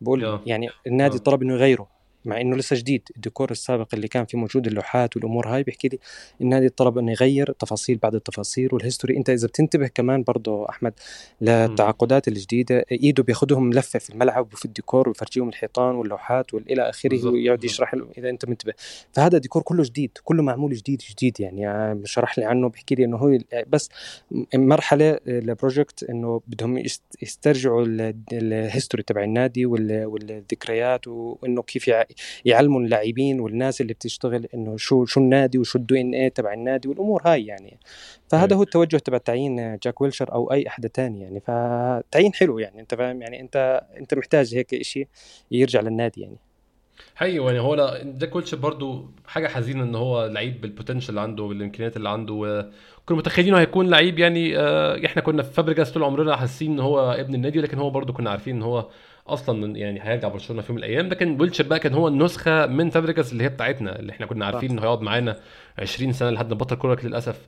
بقول 0.01 0.39
يعني 0.45 0.69
النادي 0.87 1.17
آه. 1.17 1.19
طلب 1.19 1.41
إنه 1.41 1.53
يغيره. 1.53 1.94
مع 2.25 2.41
إنه 2.41 2.55
لسه 2.55 2.75
جديد. 2.75 3.09
الديكور 3.15 3.51
السابق 3.51 3.87
اللي 3.93 4.07
كان 4.07 4.25
فيه 4.25 4.37
موجود 4.37 4.67
اللوحات 4.67 5.15
والأمور 5.15 5.47
هاي 5.47 5.63
بيحكي 5.63 5.87
لي 5.87 5.99
النادي 6.41 6.69
طلب 6.69 6.97
إنه 6.97 7.11
يغير 7.11 7.51
تفاصيل 7.51 7.97
بعد 7.97 8.15
التفاصيل 8.15 8.69
وال 8.73 8.83
history 8.83 9.17
أنت 9.17 9.29
إذا 9.29 9.47
بتنتبه 9.47 9.87
كمان 9.87 10.23
برضه 10.23 10.69
أحمد. 10.69 10.93
للتعاقدات 11.41 12.27
الجديدة 12.27 12.85
إيده 12.91 13.23
بياخذهم 13.23 13.73
لفه 13.73 13.99
في 13.99 14.09
الملعب 14.09 14.53
وفي 14.53 14.65
الديكور 14.65 15.07
ويفرجيهم 15.09 15.49
الحيطان 15.49 15.95
واللوحات 15.95 16.53
والى 16.53 16.89
آخره 16.89 17.27
ويقعد 17.27 17.63
يشرح 17.63 17.93
له 17.93 18.07
إذا 18.17 18.29
أنت 18.29 18.45
منتبه. 18.49 18.73
فهذا 19.13 19.37
ديكور 19.37 19.61
كله 19.61 19.83
جديد 19.83 20.11
كله 20.23 20.43
معمول 20.43 20.73
جديد 20.73 21.01
جديد 21.11 21.39
يعني. 21.39 21.67
آه، 21.69 22.01
شرح 22.05 22.39
لي 22.39 22.45
عنه 22.45 22.69
بيحكي 22.69 22.95
لي 22.95 23.05
إنه 23.05 23.17
هو 23.17 23.37
بس 23.67 23.89
مرحلة 24.55 25.19
ل 25.25 25.35
project 25.35 26.03
إنه 26.03 26.41
بدهم 26.47 26.77
يست- 26.77 27.17
يسترجعوا 27.21 27.85
ال- 27.85 28.15
ال 28.33 28.42
history 28.42 29.03
تبع 29.03 29.23
النادي 29.23 29.65
وال- 29.65 30.05
والذكريات 30.05 31.07
وإنه 31.07 31.61
كيف 31.61 31.87
يعلموا 32.45 32.81
اللاعبين 32.81 33.39
والناس 33.39 33.81
اللي 33.81 33.93
بتشتغل 33.93 34.47
إنه 34.53 34.77
شو 34.77 35.05
شو 35.05 35.19
النادي 35.19 35.57
وشو 35.57 35.79
ال 35.79 36.01
DNA 36.01 36.29
تبع 36.29 36.53
النادي 36.53 36.87
والأمور 36.87 37.21
هاي 37.25 37.45
يعني. 37.45 37.77
فهذا 38.29 38.51
إيه. 38.51 38.57
هو 38.57 38.63
التوجه 38.63 38.97
تبع 38.97 39.17
تعيين 39.17 39.77
جاك 39.83 40.01
ويلشر 40.01 40.33
أو 40.33 40.51
أي 40.51 40.67
أحد 40.67 40.89
تاني 40.89 41.21
يعني. 41.21 41.39
فتعيين 41.39 42.33
حلو 42.33 42.59
يعني 42.59 42.81
أنت 42.81 42.95
فاهم 42.95 43.21
يعني 43.21 43.41
انت 43.41 43.81
أنت 43.97 44.13
محتاج 44.13 44.55
هيك 44.55 44.81
شيء 44.81 45.07
يرجع 45.51 45.81
للنادي 45.81 46.21
يعني. 46.21 46.37
حقيقي 47.15 47.45
يعني 47.45 47.59
هو 47.59 48.01
جاك 48.03 48.35
ويلشر 48.35 48.57
برضو 48.57 49.05
حاجة 49.27 49.47
حزينة 49.47 49.83
ان 49.83 49.95
هو 49.95 50.25
لعيب 50.25 50.61
بال 50.61 50.70
potential 50.70 51.09
اللي 51.09 51.21
عنده 51.21 51.43
والإمكانيات 51.43 51.97
اللي 51.97 52.09
عنده 52.09 52.33
وكنا 52.33 53.17
متخيلين 53.17 53.55
هيكون 53.55 53.89
لعيب 53.89 54.19
يعني 54.19 54.57
آه، 54.57 55.05
إحنا 55.05 55.21
كنا 55.21 55.43
في 55.43 55.53
فابريجاس 55.53 55.91
طول 55.91 56.03
عمرنا 56.03 56.35
حاسين 56.35 56.71
ان 56.71 56.79
هو 56.79 57.11
ابن 57.11 57.35
النادي 57.35 57.61
لكن 57.61 57.77
هو 57.77 57.89
برضو 57.89 58.13
كنا 58.13 58.29
عارفين 58.29 58.55
ان 58.55 58.61
هو 58.61 58.89
أصلا 59.27 59.75
يعني 59.77 59.99
هيرجع 60.03 60.27
برشلونة 60.27 60.61
في 60.61 60.71
يوم 60.71 60.77
من 60.77 60.83
الأيام. 60.83 61.07
لكن 61.07 61.41
ويلشر 61.41 61.63
بقى 61.67 61.79
كان 61.79 61.93
هو 61.93 62.07
النسخة 62.07 62.65
من 62.65 62.89
فابريجاس 62.89 63.33
اللي 63.33 63.43
هي 63.43 63.49
بتاعتنا 63.49 63.99
اللي 63.99 64.11
إحنا 64.11 64.25
كنا 64.25 64.45
عارفين 64.45 64.71
إنه 64.71 64.81
هيقعد 64.81 65.01
معانا 65.01 65.39
20 65.79 66.13
سنة 66.13 66.29
لحد 66.29 66.49
ما 66.49 66.55
بطل 66.55 66.75
كورة 66.75 66.99
للأسف 67.03 67.41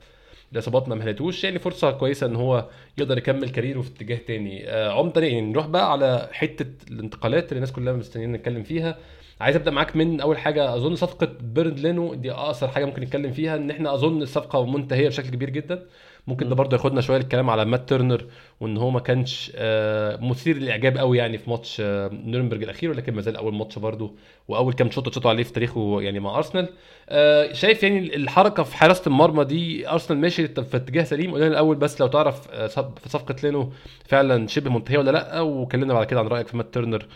الإصابات 0.52 0.88
ما 0.88 0.94
مهلتوش 0.94 1.44
يعني 1.44 1.58
فرصة 1.58 1.90
كويسة 1.90 2.26
إن 2.26 2.36
هو 2.36 2.68
يقدر 2.98 3.18
يكمل 3.18 3.48
career 3.48 3.75
ه 3.75 3.80
في 3.80 3.90
اتجاه 3.90 4.16
تاني. 4.16 4.68
آه 4.70 4.90
عمده 4.98 5.20
يعني 5.22 5.40
نروح 5.40 5.66
بقى 5.66 5.92
على 5.92 6.28
حتة 6.32 6.66
الانتقالات 6.90 7.44
اللي 7.44 7.54
الناس 7.56 7.72
كلها 7.72 7.92
مستنيين 7.92 8.32
نتكلم 8.32 8.62
فيها. 8.62 8.98
عايز 9.40 9.56
أبدأ 9.56 9.70
معاك 9.70 9.96
من 9.96 10.20
أول 10.20 10.38
حاجة. 10.38 10.74
أظن 10.74 10.94
صفقة 10.94 11.28
بيرند 11.40 11.78
لينو 11.78 12.14
دي 12.14 12.32
أقصر 12.32 12.68
حاجة 12.68 12.84
ممكن 12.84 13.02
نتكلم 13.02 13.32
فيها 13.32 13.56
إن 13.56 13.70
إحنا 13.70 13.94
أظن 13.94 14.22
الصفقة 14.22 14.66
منتهية 14.66 15.08
بشكل 15.08 15.28
كبير 15.30 15.50
جدا. 15.50 15.86
ممكن 16.28 16.48
ده 16.48 16.54
برضه 16.54 16.76
ياخدنا 16.76 17.00
شوية 17.00 17.16
الكلام 17.16 17.50
على 17.50 17.64
مات 17.64 17.88
تيرنر 17.88 18.24
وإن 18.60 18.76
هو 18.76 18.90
ما 18.90 19.00
كانش 19.00 19.52
آه، 19.54 20.16
مثير 20.16 20.56
للإعجاب 20.56 20.98
قوي 20.98 21.18
يعني 21.18 21.38
في 21.38 21.50
ماتش 21.50 21.80
آه، 21.80 22.10
نورنبيرج 22.12 22.62
الأخير 22.62 22.90
ولكن 22.90 23.14
ما 23.14 23.22
زال 23.22 23.36
أول 23.36 23.54
ماتش 23.54 23.78
برضه 23.78 24.14
وأول 24.48 24.72
كام 24.72 24.90
شوط 24.90 25.14
شوطوا 25.14 25.30
عليه 25.30 25.42
في 25.42 25.52
تاريخه 25.52 26.02
يعني 26.02 26.20
مع 26.20 26.36
أرسنال. 26.36 26.68
آه، 27.08 27.52
شايف 27.52 27.82
يعني 27.82 28.16
الحركة 28.16 28.62
في 28.62 28.76
حراسة 28.76 29.02
المرمى 29.06 29.44
دي 29.44 29.88
أرسنال 29.90 30.18
ماشي 30.20 30.48
في 30.48 30.76
اتجاه 30.76 31.04
سليم 31.04 31.34
قلنا 31.34 31.46
الأول 31.46 31.76
بس 31.76 32.00
لو 32.00 32.06
تعرف 32.06 32.48
في 32.48 33.08
صفقة 33.08 33.36
لينو 33.42 33.72
فعلا 34.04 34.46
شبه 34.46 34.70
منتهية 34.70 34.98
ولا 34.98 35.10
لأ؟ 35.10 35.40
وكلمنا 35.40 35.94
بعد 35.94 36.06
كده 36.06 36.20
عن 36.20 36.26
رأيك 36.26 36.48
في 36.48 36.56
مات 36.56 36.74
تيرنر 36.74 37.06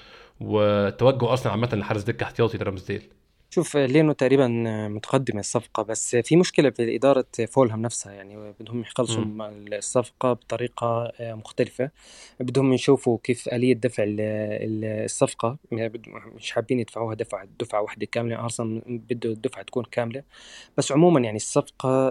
وتوجه 0.40 1.30
أرسنال 1.30 1.50
عامة 1.52 1.68
لحارس 1.72 2.02
دكة 2.02 2.24
احتياطي 2.24 2.58
لرامسديل 2.58 3.02
شوف 3.54 3.76
لينو 3.76 4.12
تقريبا 4.12 4.48
متقدم 4.88 5.38
الصفقة 5.38 5.82
بس 5.82 6.16
في 6.16 6.36
مشكلة 6.36 6.70
في 6.70 6.96
إدارة 6.96 7.24
فولهام 7.48 7.82
نفسها 7.82 8.12
يعني 8.12 8.52
بدهم 8.60 8.80
يخلصوا 8.80 9.24
الصفقة 9.50 10.32
بطريقة 10.32 11.12
مختلفة. 11.20 11.90
بدهم 12.40 12.72
يشوفوا 12.72 13.18
كيف 13.22 13.48
آلية 13.48 13.74
دفع 13.74 14.04
الصفقة 14.08 15.56
يعني 15.72 16.02
مش 16.34 16.50
حابين 16.50 16.80
يدفعوها 16.80 17.14
دفعة 17.14 17.48
دفعة 17.60 17.82
واحدة 17.82 18.06
كاملة. 18.06 18.44
أرسنال 18.44 18.82
بده 18.88 19.30
الدفعة 19.30 19.62
تكون 19.62 19.84
كاملة. 19.84 20.22
بس 20.76 20.92
عموما 20.92 21.20
يعني 21.20 21.36
الصفقة 21.36 22.08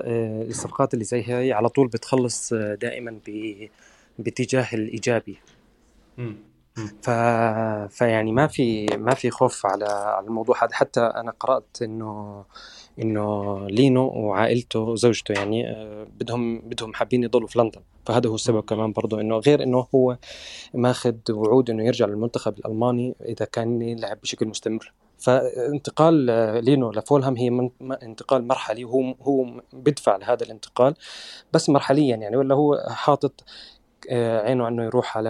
الصفقات 0.47 0.93
اللي 0.93 1.05
زي 1.05 1.23
هاي 1.23 1.53
على 1.53 1.69
طول 1.69 1.87
بتخلص 1.87 2.53
دائما 2.53 3.19
باتجاه 4.19 4.67
الإيجابي. 4.73 5.37
ف... 6.75 7.09
فيعني 7.89 8.31
ما 8.31 8.47
في 8.47 8.85
ما 8.97 9.13
في 9.13 9.31
خوف 9.31 9.65
على 9.65 9.85
على 9.85 10.27
الموضوع 10.27 10.63
هذا. 10.63 10.73
حتى 10.73 11.01
أنا 11.01 11.31
قرأت 11.39 11.81
إنه 11.81 12.43
إنه 12.99 13.57
لينو 13.67 14.07
وعائلته 14.07 14.79
وزوجته 14.79 15.33
يعني 15.33 15.69
آه، 15.69 16.07
بدهم 16.19 16.59
بدهم 16.59 16.93
حابين 16.93 17.23
يضلوا 17.23 17.47
في 17.47 17.59
لندن. 17.59 17.81
فهذا 18.05 18.29
هو 18.29 18.35
السبب 18.35 18.63
كمان 18.63 18.91
برضه 18.91 19.21
إنه 19.21 19.37
غير 19.37 19.63
إنه 19.63 19.87
هو 19.95 20.17
ماخذ 20.73 21.15
وعود 21.29 21.69
إنه 21.69 21.85
يرجع 21.85 22.05
للمنتخب 22.05 22.59
الألماني 22.59 23.15
إذا 23.25 23.45
كان 23.45 23.81
يلعب 23.81 24.17
بشكل 24.21 24.47
مستمر. 24.47 24.93
فانتقال 25.19 26.29
آه، 26.29 26.59
لينو 26.59 26.91
لفولهام 26.91 27.37
هي 27.37 27.69
انتقال 28.03 28.47
مرحلي 28.47 28.85
وهو 28.85 29.15
هو 29.21 29.61
بدفع 29.73 30.15
لهذا 30.15 30.43
الانتقال. 30.45 30.93
بس 31.53 31.69
مرحليا 31.69 32.15
يعني 32.15 32.37
ولا 32.37 32.55
هو 32.55 32.85
حاطط 32.89 33.43
عينه 34.11 34.67
انه 34.67 34.83
يروح 34.83 35.17
على 35.17 35.29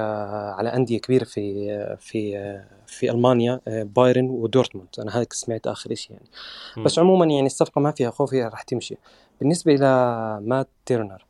على 0.57 0.69
أندية 0.69 0.97
كبيرة 0.99 1.23
في 1.23 1.95
في 1.99 2.53
في 2.87 3.11
ألمانيا 3.11 3.59
آه، 3.67 3.83
بايرن 3.83 4.29
ودورتموند. 4.29 4.87
أنا 4.99 5.19
هيك 5.19 5.33
سمعت 5.33 5.67
آخر 5.67 5.93
شيء 5.95 6.11
يعني. 6.11 6.29
م. 6.77 6.83
بس 6.83 6.99
عموما 6.99 7.25
يعني 7.25 7.45
الصفقة 7.45 7.81
ما 7.81 7.91
فيها 7.91 8.11
خوف 8.11 8.33
هي 8.33 8.43
راح 8.47 8.61
تمشي. 8.61 8.97
بالنسبة 9.39 9.73
إلى 9.73 10.39
مات 10.41 10.67
تيرنر 10.85 11.13
آه، 11.13 11.25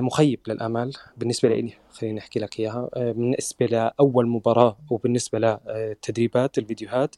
مخيب 0.00 0.40
للأمال 0.46 0.92
بالنسبة 1.16 1.48
لي. 1.48 1.72
خليني 1.92 2.20
أحكي 2.20 2.38
لك 2.38 2.60
إياها. 2.60 2.88
بالنسبة 2.96 3.66
لأول 3.66 4.28
مباراة 4.28 4.76
وبالنسبة 4.90 5.38
للتدريبات 5.38 6.58
الفيديوهات 6.58 7.16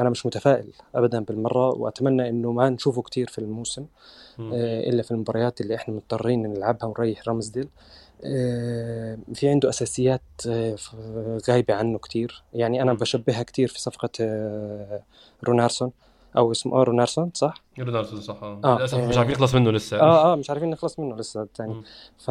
أنا 0.00 0.10
مش 0.10 0.26
متفائل 0.26 0.72
ابدا 0.94 1.20
بالمرة 1.20 1.68
وأتمنى 1.68 2.28
إنه 2.28 2.52
ما 2.52 2.70
نشوفه 2.70 3.02
كثير 3.02 3.28
في 3.28 3.38
الموسم 3.38 3.86
آه، 4.40 4.88
إلا 4.88 5.02
في 5.02 5.10
المباريات 5.10 5.60
اللي 5.60 5.74
إحنا 5.74 5.94
مضطرين 5.94 6.42
نلعبها 6.42 6.84
ونريح 6.84 7.28
رامزديل 7.28 7.68
آه، 8.24 9.18
في 9.34 9.48
عنده 9.48 9.68
أساسيات 9.68 10.22
آه، 10.48 10.76
غايبة 11.48 11.74
عنه 11.74 11.98
كثير 11.98 12.42
يعني 12.54 12.82
أنا 12.82 12.92
بشبهها 12.92 13.42
كثير 13.42 13.68
في 13.68 13.80
صفقة 13.80 14.10
رونارسون 15.44 15.92
أو 16.36 16.52
اسمه 16.52 16.82
رونارسون 16.82 17.30
صح؟ 17.34 17.62
رونالدو 17.82 18.20
صح. 18.20 18.42
آه. 18.42 18.76
للأسف 18.78 18.98
مش 18.98 19.16
عارفين 19.16 19.34
نخلص 19.34 19.54
منه 19.54 19.70
لسه. 19.70 20.00
آه 20.00 20.32
آه 20.32 20.36
مش 20.36 20.50
عارفين 20.50 20.70
نخلص 20.70 20.98
منه 20.98 21.16
لسه 21.16 21.42
الثاني. 21.42 21.82
ف... 22.18 22.30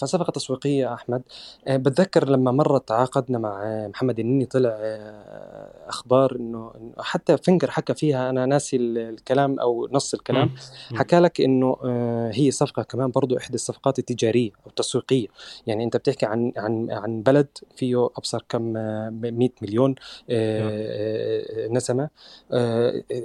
فصفقه 0.00 0.30
تسويقية 0.30 0.94
أحمد. 0.94 1.22
آه 1.66 1.76
بتذكر 1.76 2.28
لما 2.28 2.52
مره 2.52 2.78
تعاقدنا 2.78 3.38
مع 3.38 3.86
محمد 3.88 4.18
النني 4.18 4.46
طلع 4.46 4.70
آه 4.78 5.88
أخبار 5.88 6.36
إنه 6.36 6.72
حتى 6.98 7.36
فينجر 7.36 7.70
حكى 7.70 7.94
فيها 7.94 8.30
أنا 8.30 8.46
ناسي 8.46 8.76
الكلام 8.76 9.60
أو 9.60 9.88
نص 9.92 10.14
الكلام. 10.14 10.50
حكى 10.94 11.18
لك 11.18 11.40
إنه 11.40 11.76
آه 11.84 12.30
هي 12.34 12.50
صفقة 12.50 12.82
كمان 12.82 13.10
برضو 13.10 13.36
إحدى 13.36 13.54
الصفقات 13.54 13.98
التجارية 13.98 14.50
أو 14.50 14.70
التسويقية. 14.70 15.26
يعني 15.66 15.84
أنت 15.84 15.96
بتحكي 15.96 16.26
عن 16.26 16.52
عن 16.56 16.90
عن 16.90 17.22
بلد 17.22 17.48
فيه 17.76 18.06
أبصر 18.16 18.44
كم 18.48 18.62
100 18.62 19.48
آه، 19.48 19.52
مليون 19.62 19.94
آه، 20.30 21.64
آه، 21.64 21.68
نسمة. 21.68 22.08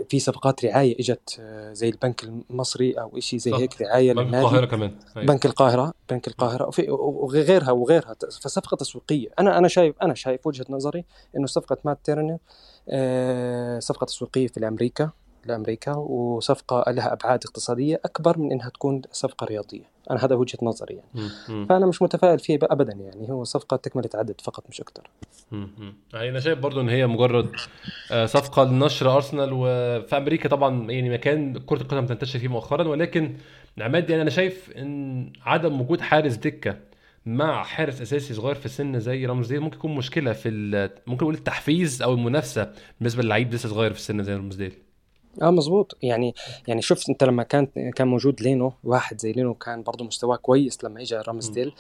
في 0.10 0.20
صفقات 0.20 0.66
رعاية 0.66 1.00
إجت 1.00 1.29
زي 1.72 1.90
البنك 1.90 2.24
المصري 2.24 2.94
أو 2.94 3.20
شيء 3.20 3.40
زي 3.40 3.54
هيك 3.54 3.82
رعاية 3.82 4.14
بنك 4.14 4.34
القاهرة 4.36 4.66
كمان. 4.66 4.96
هي. 5.18 5.26
بنك 5.26 5.46
القاهرة 5.46 5.94
بنك 6.10 6.28
القاهرة. 6.28 6.72
وغيرها 6.90 7.72
وغيرها. 7.72 8.16
فصفقة 8.42 8.76
تسويقية. 8.76 9.30
أنا 9.40 9.58
أنا 9.58 9.68
شايف 9.68 9.96
أنا 10.02 10.14
شايف 10.14 10.48
وجهة 10.48 10.66
نظري 10.70 11.06
إنه 11.38 11.48
صفقة 11.48 11.78
مات 11.86 12.00
تيرنر 12.04 12.38
آه، 12.90 13.80
صفقة 13.80 14.06
تسويقية 14.06 14.48
في 14.48 14.68
أمريكا 14.68 15.10
لامريكا 15.46 15.96
وصفقة 15.96 16.92
لها 16.92 17.14
أبعاد 17.14 17.44
اقتصادية 17.46 18.02
أكبر 18.06 18.40
من 18.40 18.52
إنها 18.52 18.70
تكون 18.70 19.02
صفقة 19.12 19.46
رياضية. 19.46 19.84
أنا 20.12 20.26
هذا 20.26 20.36
وجهة 20.36 20.58
نظري 20.62 20.94
يعني. 20.96 21.30
م- 21.50 21.54
م. 21.54 21.66
فأنا 21.66 21.86
مش 21.86 22.02
متفائل 22.02 22.40
فيه 22.40 22.60
ابدا 22.62 22.94
يعني. 22.94 23.32
هو 23.32 23.44
صفقة 23.44 23.78
تكملة 23.78 24.10
عدد 24.16 24.42
فقط 24.42 24.64
مش 24.70 24.82
أكثر 24.82 25.04
يعني 26.14 26.30
أنا 26.30 26.40
شايف 26.40 26.60
برضو 26.60 26.82
إن 26.82 26.90
هي 26.90 27.08
مجرد 27.08 27.52
آه، 28.12 28.26
صفقة 28.26 28.64
لنشر 28.64 29.16
أرسنال 29.16 29.50
وفي 29.54 30.18
أمريكا 30.18 30.50
طبعا 30.50 30.92
يعني 30.92 31.10
مكان 31.10 31.58
كرة 31.58 31.82
القدم 31.82 32.06
تنتشر 32.06 32.40
فيه 32.40 32.48
مؤخرا 32.48 32.88
ولكن 32.88 33.38
عماد 33.78 34.10
يعني 34.10 34.22
أنا 34.22 34.30
شايف 34.30 34.72
إن 34.78 35.32
عدم 35.46 35.82
وجود 35.82 36.02
حارس 36.02 36.36
دكة 36.36 36.78
مع 37.26 37.64
حارس 37.64 38.02
أساسي 38.02 38.34
صغير 38.34 38.56
في 38.56 38.66
السن 38.66 39.00
زي 39.00 39.26
رامزديل 39.26 39.60
ممكن 39.60 39.78
يكون 39.78 39.96
مشكلة 39.96 40.34
في 40.34 40.50
ممكن 41.08 41.24
نقول 41.26 41.34
التحفيز 41.34 42.02
أو 42.02 42.14
المنافسة 42.14 42.72
بالنسبة 43.00 43.24
للعيب 43.24 43.54
لسه 43.54 43.70
صغير 43.70 43.94
في 43.94 44.00
السن 44.00 44.24
زي 44.24 44.34
رامزديل 44.36 44.74
آه 45.42 45.50
مظبوط. 45.50 45.98
يعني 46.02 46.36
يعني 46.68 46.82
شوف 46.82 47.10
أنت 47.10 47.24
لما 47.24 47.44
كان 47.44 47.66
كان 47.96 48.08
موجود 48.08 48.42
لينو 48.42 48.74
واحد 48.84 49.22
زي 49.22 49.32
لينو 49.32 49.54
كان 49.54 49.84
برضه 49.84 50.06
مستواه 50.06 50.36
كويس 50.36 50.84
لما 50.84 51.02
اجى 51.02 51.16
رامزديل 51.16 51.74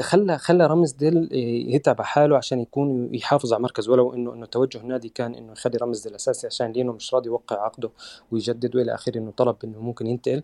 خلى 0.00 0.38
خلى 0.38 0.66
رامزديل 0.66 1.28
يتعب 1.74 2.02
حاله 2.02 2.36
عشان 2.36 2.60
يكون 2.60 3.14
يحافظ 3.14 3.52
على 3.52 3.62
مركز 3.62 3.88
ولو 3.88 4.14
إنه 4.14 4.34
إنه 4.34 4.46
توجه 4.46 4.78
النادي 4.78 5.08
كان 5.08 5.34
إنه 5.34 5.52
يخلي 5.52 5.78
رامزديل 5.78 6.14
أساسي 6.14 6.46
عشان 6.46 6.72
لينو 6.72 6.92
مش 6.92 7.14
راضي 7.14 7.28
يوقع 7.28 7.64
عقده 7.64 7.90
ويجدد 8.32 8.76
والى 8.76 8.94
آخره 8.94 9.18
إنه 9.18 9.30
طلب 9.36 9.56
إنه 9.64 9.80
ممكن 9.80 10.06
ينتقل. 10.06 10.42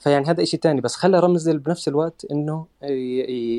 فيعني 0.00 0.26
هذا 0.26 0.44
شيء 0.44 0.60
ثاني 0.60 0.80
بس 0.80 0.96
خلى 0.96 1.20
رمزل 1.20 1.58
بنفس 1.58 1.88
الوقت 1.88 2.26
إنه 2.30 2.66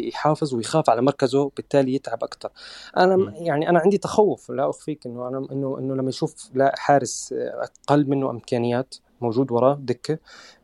يحافظ 0.07 0.53
ويخاف 0.53 0.89
على 0.89 1.01
مركزه 1.01 1.51
بالتالي 1.57 1.95
يتعب 1.95 2.23
أكثر 2.23 2.49
أنا 2.97 3.33
يعني 3.35 3.69
أنا 3.69 3.79
عندي 3.79 3.97
تخوف 3.97 4.51
لا 4.51 4.69
أخفيك 4.69 5.05
إنه 5.05 5.27
أنا 5.27 5.47
إنه 5.51 5.79
إنه 5.79 5.95
لما 5.95 6.09
يشوف 6.09 6.49
لا 6.53 6.75
حارس 6.77 7.33
أقل 7.87 8.09
منه 8.09 8.31
امكانيات 8.41 8.95
موجود 9.21 9.51
وراه 9.51 9.77
دكة. 9.81 10.17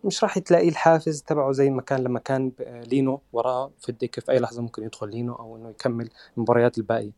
مش 0.03 0.23
راح 0.23 0.39
تلاقي 0.39 0.69
الحافز 0.69 1.21
تبعه 1.21 1.51
زي 1.51 1.69
ما 1.69 1.81
كان 1.81 2.03
لما 2.03 2.19
كان 2.19 2.51
لينو 2.59 3.21
وراه 3.33 3.71
في 3.79 3.89
الدكة. 3.89 4.21
في 4.21 4.31
أي 4.31 4.39
لحظة 4.39 4.61
ممكن 4.61 4.83
يدخل 4.83 5.09
لينو 5.09 5.33
أو 5.33 5.55
إنه 5.55 5.69
يكمل 5.69 6.09
المباريات 6.37 6.77
الباقية. 6.77 7.11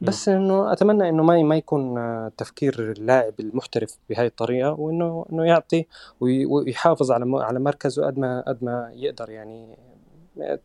بس 0.00 0.28
إنه 0.28 0.72
أتمنى 0.72 1.08
إنه 1.08 1.22
ما 1.22 1.42
ما 1.42 1.56
يكون 1.56 1.94
تفكير 2.36 2.92
اللاعب 2.92 3.34
المحترف 3.40 3.98
بهاي 4.10 4.26
الطريقة 4.26 4.72
وإنه 4.72 5.26
إنه 5.32 5.44
يعطي 5.44 5.86
ويحافظ 6.20 7.12
على 7.12 7.42
على 7.44 7.58
مركزه 7.58 8.06
قد 8.06 8.18
ما 8.18 8.44
قد 8.48 8.64
ما 8.64 8.90
يقدر. 8.94 9.30
يعني 9.30 9.78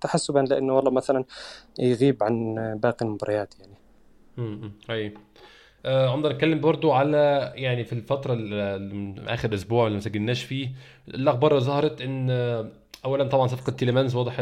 تحسبا 0.01 0.39
لإنه 0.39 0.75
والله 0.75 0.91
مثلا 0.91 1.23
يغيب 1.79 2.23
عن 2.23 2.55
باقي 2.83 3.05
المباريات 3.05 3.53
يعني. 3.59 3.73
امم 4.37 4.71
اي 4.89 5.13
آه 5.87 6.09
عمدنا 6.09 6.33
نتكلم 6.33 6.59
برضو 6.59 6.91
على 6.91 7.51
يعني 7.55 7.83
في 7.83 7.93
الفترة 7.93 8.37
آخر 9.27 9.53
أسبوع 9.53 9.85
اللي 9.87 9.95
ما 9.95 10.01
سجلناش 10.01 10.43
فيه 10.43 10.69
الأخبار 11.07 11.51
اللي 11.51 11.63
ظهرت 11.63 12.01
إن 12.01 12.29
اولا 13.05 13.23
طبعا 13.23 13.47
صفقة 13.47 13.71
تيليمانز 13.71 14.15
واضح 14.15 14.39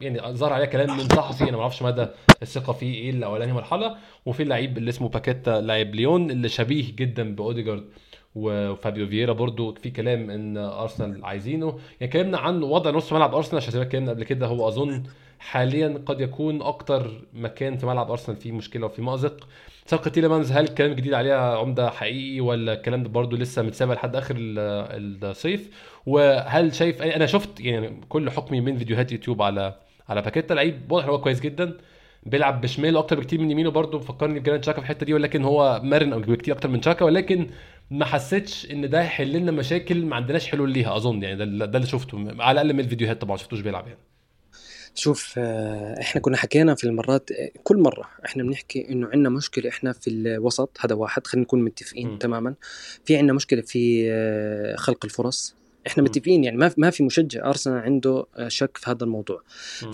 يعني 0.00 0.20
ظهر 0.32 0.52
عليها 0.52 0.66
كلام 0.66 0.96
من 0.96 1.08
صحفي 1.08 1.44
أنا 1.44 1.56
ما 1.56 1.62
أعرفش 1.62 1.82
مدى 1.82 2.06
الثقة 2.42 2.72
فيه 2.72 2.94
إيه 2.94 3.10
الاولاني 3.10 3.52
مرحلة 3.52 3.96
وفي 4.26 4.42
اللعيب 4.42 4.78
اللي 4.78 4.88
اسمه 4.88 5.08
باكيتا 5.08 5.60
لاعب 5.60 5.94
ليون 5.94 6.30
اللي 6.30 6.48
شبيه 6.48 6.84
جدا 6.96 7.34
بأوديجارد 7.34 7.84
وفابيو 8.34 9.06
فييرا. 9.06 9.32
برضو 9.32 9.74
في 9.74 9.90
كلام 9.90 10.30
إن 10.30 10.56
أرسنال 10.56 11.24
عايزينه. 11.24 11.66
يعني 11.66 11.82
اتكلمنا 12.02 12.38
عن 12.38 12.62
وضع 12.62 12.90
نص 12.90 13.12
ملعب 13.12 13.34
أرسنال 13.34 13.62
عشان 13.62 13.80
اتكلمنا 13.80 14.10
قبل 14.10 14.24
كده 14.24 14.46
هو 14.46 14.68
أظن 14.68 15.02
حاليا 15.38 16.02
قد 16.06 16.20
يكون 16.20 16.62
أكتر 16.62 17.10
مكان 17.34 17.76
في 17.76 17.86
ملعب 17.86 18.10
أرسنال 18.10 18.36
فيه 18.36 18.52
مشكلة 18.52 18.86
وفيه 18.86 19.02
مأزق. 19.02 19.48
صفقه 19.88 20.08
تيليمانز 20.10 20.52
هل 20.52 20.64
الكلام 20.64 20.90
الجديد 20.90 21.14
عليها 21.14 21.56
يا 21.58 21.64
عمدة 21.64 21.90
حقيقي 21.90 22.40
ولا 22.40 22.72
الكلام 22.72 23.02
ده 23.02 23.08
برضه 23.08 23.36
لسه 23.36 23.62
متساب 23.62 23.94
لحد 23.94 24.16
آخر 24.16 24.34
الصيف؟ 24.38 25.70
وهل 26.06 26.74
شايف 26.74 27.02
أنا 27.02 27.26
شفت 27.26 27.60
يعني 27.60 28.00
كل 28.08 28.30
حكمي 28.30 28.60
من 28.60 28.78
فيديوهات 28.78 29.12
يوتيوب 29.12 29.42
على 29.42 29.74
على 30.08 30.22
باكيتا 30.22 30.54
لعيب 30.54 30.92
واضح 30.92 31.06
هو 31.06 31.20
كويس 31.20 31.40
جدا 31.40 31.76
بيلعب 32.26 32.60
بشماله 32.60 32.98
أكتر 32.98 33.20
بكتير 33.20 33.40
من 33.40 33.50
يمينه 33.50 33.70
برضه 33.70 33.98
فكرني 33.98 34.40
بجرانيت 34.40 34.62
شاكا 34.62 34.76
في 34.80 34.82
الحتة 34.82 35.06
دي 35.06 35.14
ولكن 35.14 35.44
هو 35.44 35.80
مرن 35.84 36.10
بكتير 36.20 36.54
أكتر 36.54 36.68
من 36.68 36.82
شاكا 36.82 37.04
ولكن 37.04 37.50
ما 37.90 38.04
حسيتش 38.04 38.70
إن 38.70 38.90
ده 38.90 39.02
هيحل 39.02 39.32
لنا 39.32 39.52
مشاكل 39.52 40.04
ما 40.06 40.16
عندناش 40.16 40.48
حلول 40.48 40.70
ليها 40.70 40.96
أظن 40.96 41.22
يعني 41.22 41.36
ده, 41.36 41.66
ده 41.66 41.78
اللي 41.78 41.88
شفته 41.88 42.18
على 42.42 42.60
الأقل 42.60 42.74
من 42.74 42.80
الفيديوهات 42.80 43.20
طبعا 43.20 43.32
ما 43.32 43.42
شفتوش 43.42 43.60
بيلعب 43.60 43.86
يعني. 43.86 43.98
شوف 44.98 45.34
آه، 45.38 46.00
إحنا 46.00 46.20
كنا 46.20 46.36
حكينا 46.36 46.74
في 46.74 46.84
المرات 46.84 47.30
آه، 47.32 47.50
كل 47.62 47.78
مرة 47.78 48.08
إحنا 48.26 48.42
بنحكي 48.42 48.88
إنه 48.90 49.06
عندنا 49.06 49.28
مشكلة 49.28 49.68
إحنا 49.68 49.92
في 49.92 50.10
الوسط 50.10 50.76
هذا 50.80 50.94
واحد 50.94 51.26
خلينا 51.26 51.44
نكون 51.44 51.64
متفقين 51.64 52.08
مم. 52.08 52.18
تماما 52.18 52.54
في 53.04 53.16
عندنا 53.16 53.32
مشكلة 53.32 53.62
في 53.62 54.08
آه، 54.12 54.76
خلق 54.76 55.04
الفرص 55.04 55.57
إحنا. 55.88 56.02
متفقين 56.02 56.44
يعني 56.44 56.56
ما 56.56 56.70
ما 56.76 56.90
في 56.90 57.02
مشجع 57.02 57.48
أرسنال 57.48 57.78
عنده 57.78 58.26
آه، 58.36 58.48
شك 58.48 58.76
في 58.76 58.90
هذا 58.90 59.04
الموضوع. 59.04 59.42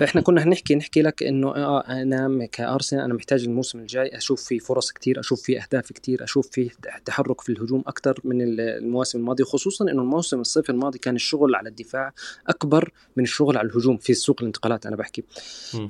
فإحنا 0.00 0.20
كنا 0.20 0.42
هنحكي 0.42 0.74
نحكي 0.74 1.02
لك 1.02 1.22
إنه 1.22 1.48
آه 1.48 1.80
أنا 1.80 2.46
كأرسنال 2.46 3.02
أنا 3.02 3.14
محتاج 3.14 3.44
الموسم 3.44 3.78
الجاي 3.78 4.16
أشوف 4.16 4.44
في 4.44 4.58
فرص 4.58 4.92
كتير 4.92 5.20
أشوف 5.20 5.42
في 5.42 5.62
أهداف 5.62 5.92
كتير 5.92 6.24
أشوف 6.24 6.48
في 6.48 6.70
تحرك 7.04 7.40
في 7.40 7.52
الهجوم 7.52 7.84
أكثر 7.86 8.20
من 8.24 8.42
المواسم 8.42 9.18
الماضية 9.18 9.44
خصوصا 9.44 9.84
إنه 9.84 10.02
الموسم 10.02 10.40
الصيف 10.40 10.70
الماضي 10.70 10.98
كان 10.98 11.14
الشغل 11.14 11.54
على 11.54 11.68
الدفاع 11.68 12.12
أكبر 12.48 12.92
من 13.16 13.24
الشغل 13.24 13.58
على 13.58 13.68
الهجوم 13.68 13.96
في 13.96 14.14
سوق 14.14 14.36
الانتقالات 14.40 14.86
أنا 14.86 14.96
بحكي. 14.96 15.24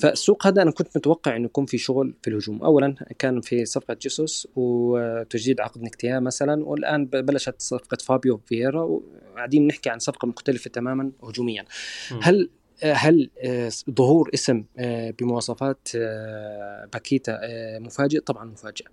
فالسوق 0.01 0.47
هذا 0.47 0.63
أنا 0.63 0.71
كنت 0.71 0.97
متوقع 0.97 1.37
إنه 1.37 1.45
يكون 1.45 1.67
في 1.67 1.79
شغل 1.79 2.15
في 2.23 2.31
الهجوم 2.31 2.63
اولا 2.63 2.95
كان 3.19 3.41
في 3.41 3.65
صفقة 3.65 3.97
جيسوس 4.01 4.49
وتجديد 4.57 5.61
عقد 5.61 5.83
نكتيا 5.83 6.21
مثلا 6.21 6.65
والآن 6.65 7.07
بلشت 7.07 7.55
صفقة 7.59 7.97
فابيو 7.97 8.41
فييرا 8.47 8.83
وقاعدين 8.83 9.67
نحكي 9.67 9.91
عن 9.95 9.99
صفقة 9.99 10.29
مختلفة 10.29 10.71
تماما 10.71 11.11
هجوميا 11.23 11.65
مم. 12.13 12.21
هل 12.23 12.51
هل 12.83 13.31
آه، 13.45 13.71
ظهور 13.91 14.31
اسم 14.35 14.65
آه، 14.79 15.11
بمواصفات 15.19 15.89
آه، 15.97 16.89
باكيتا 16.93 17.39
مفاجئ؟ 17.79 18.21
طبعا 18.21 18.45
مفاجئ. 18.45 18.85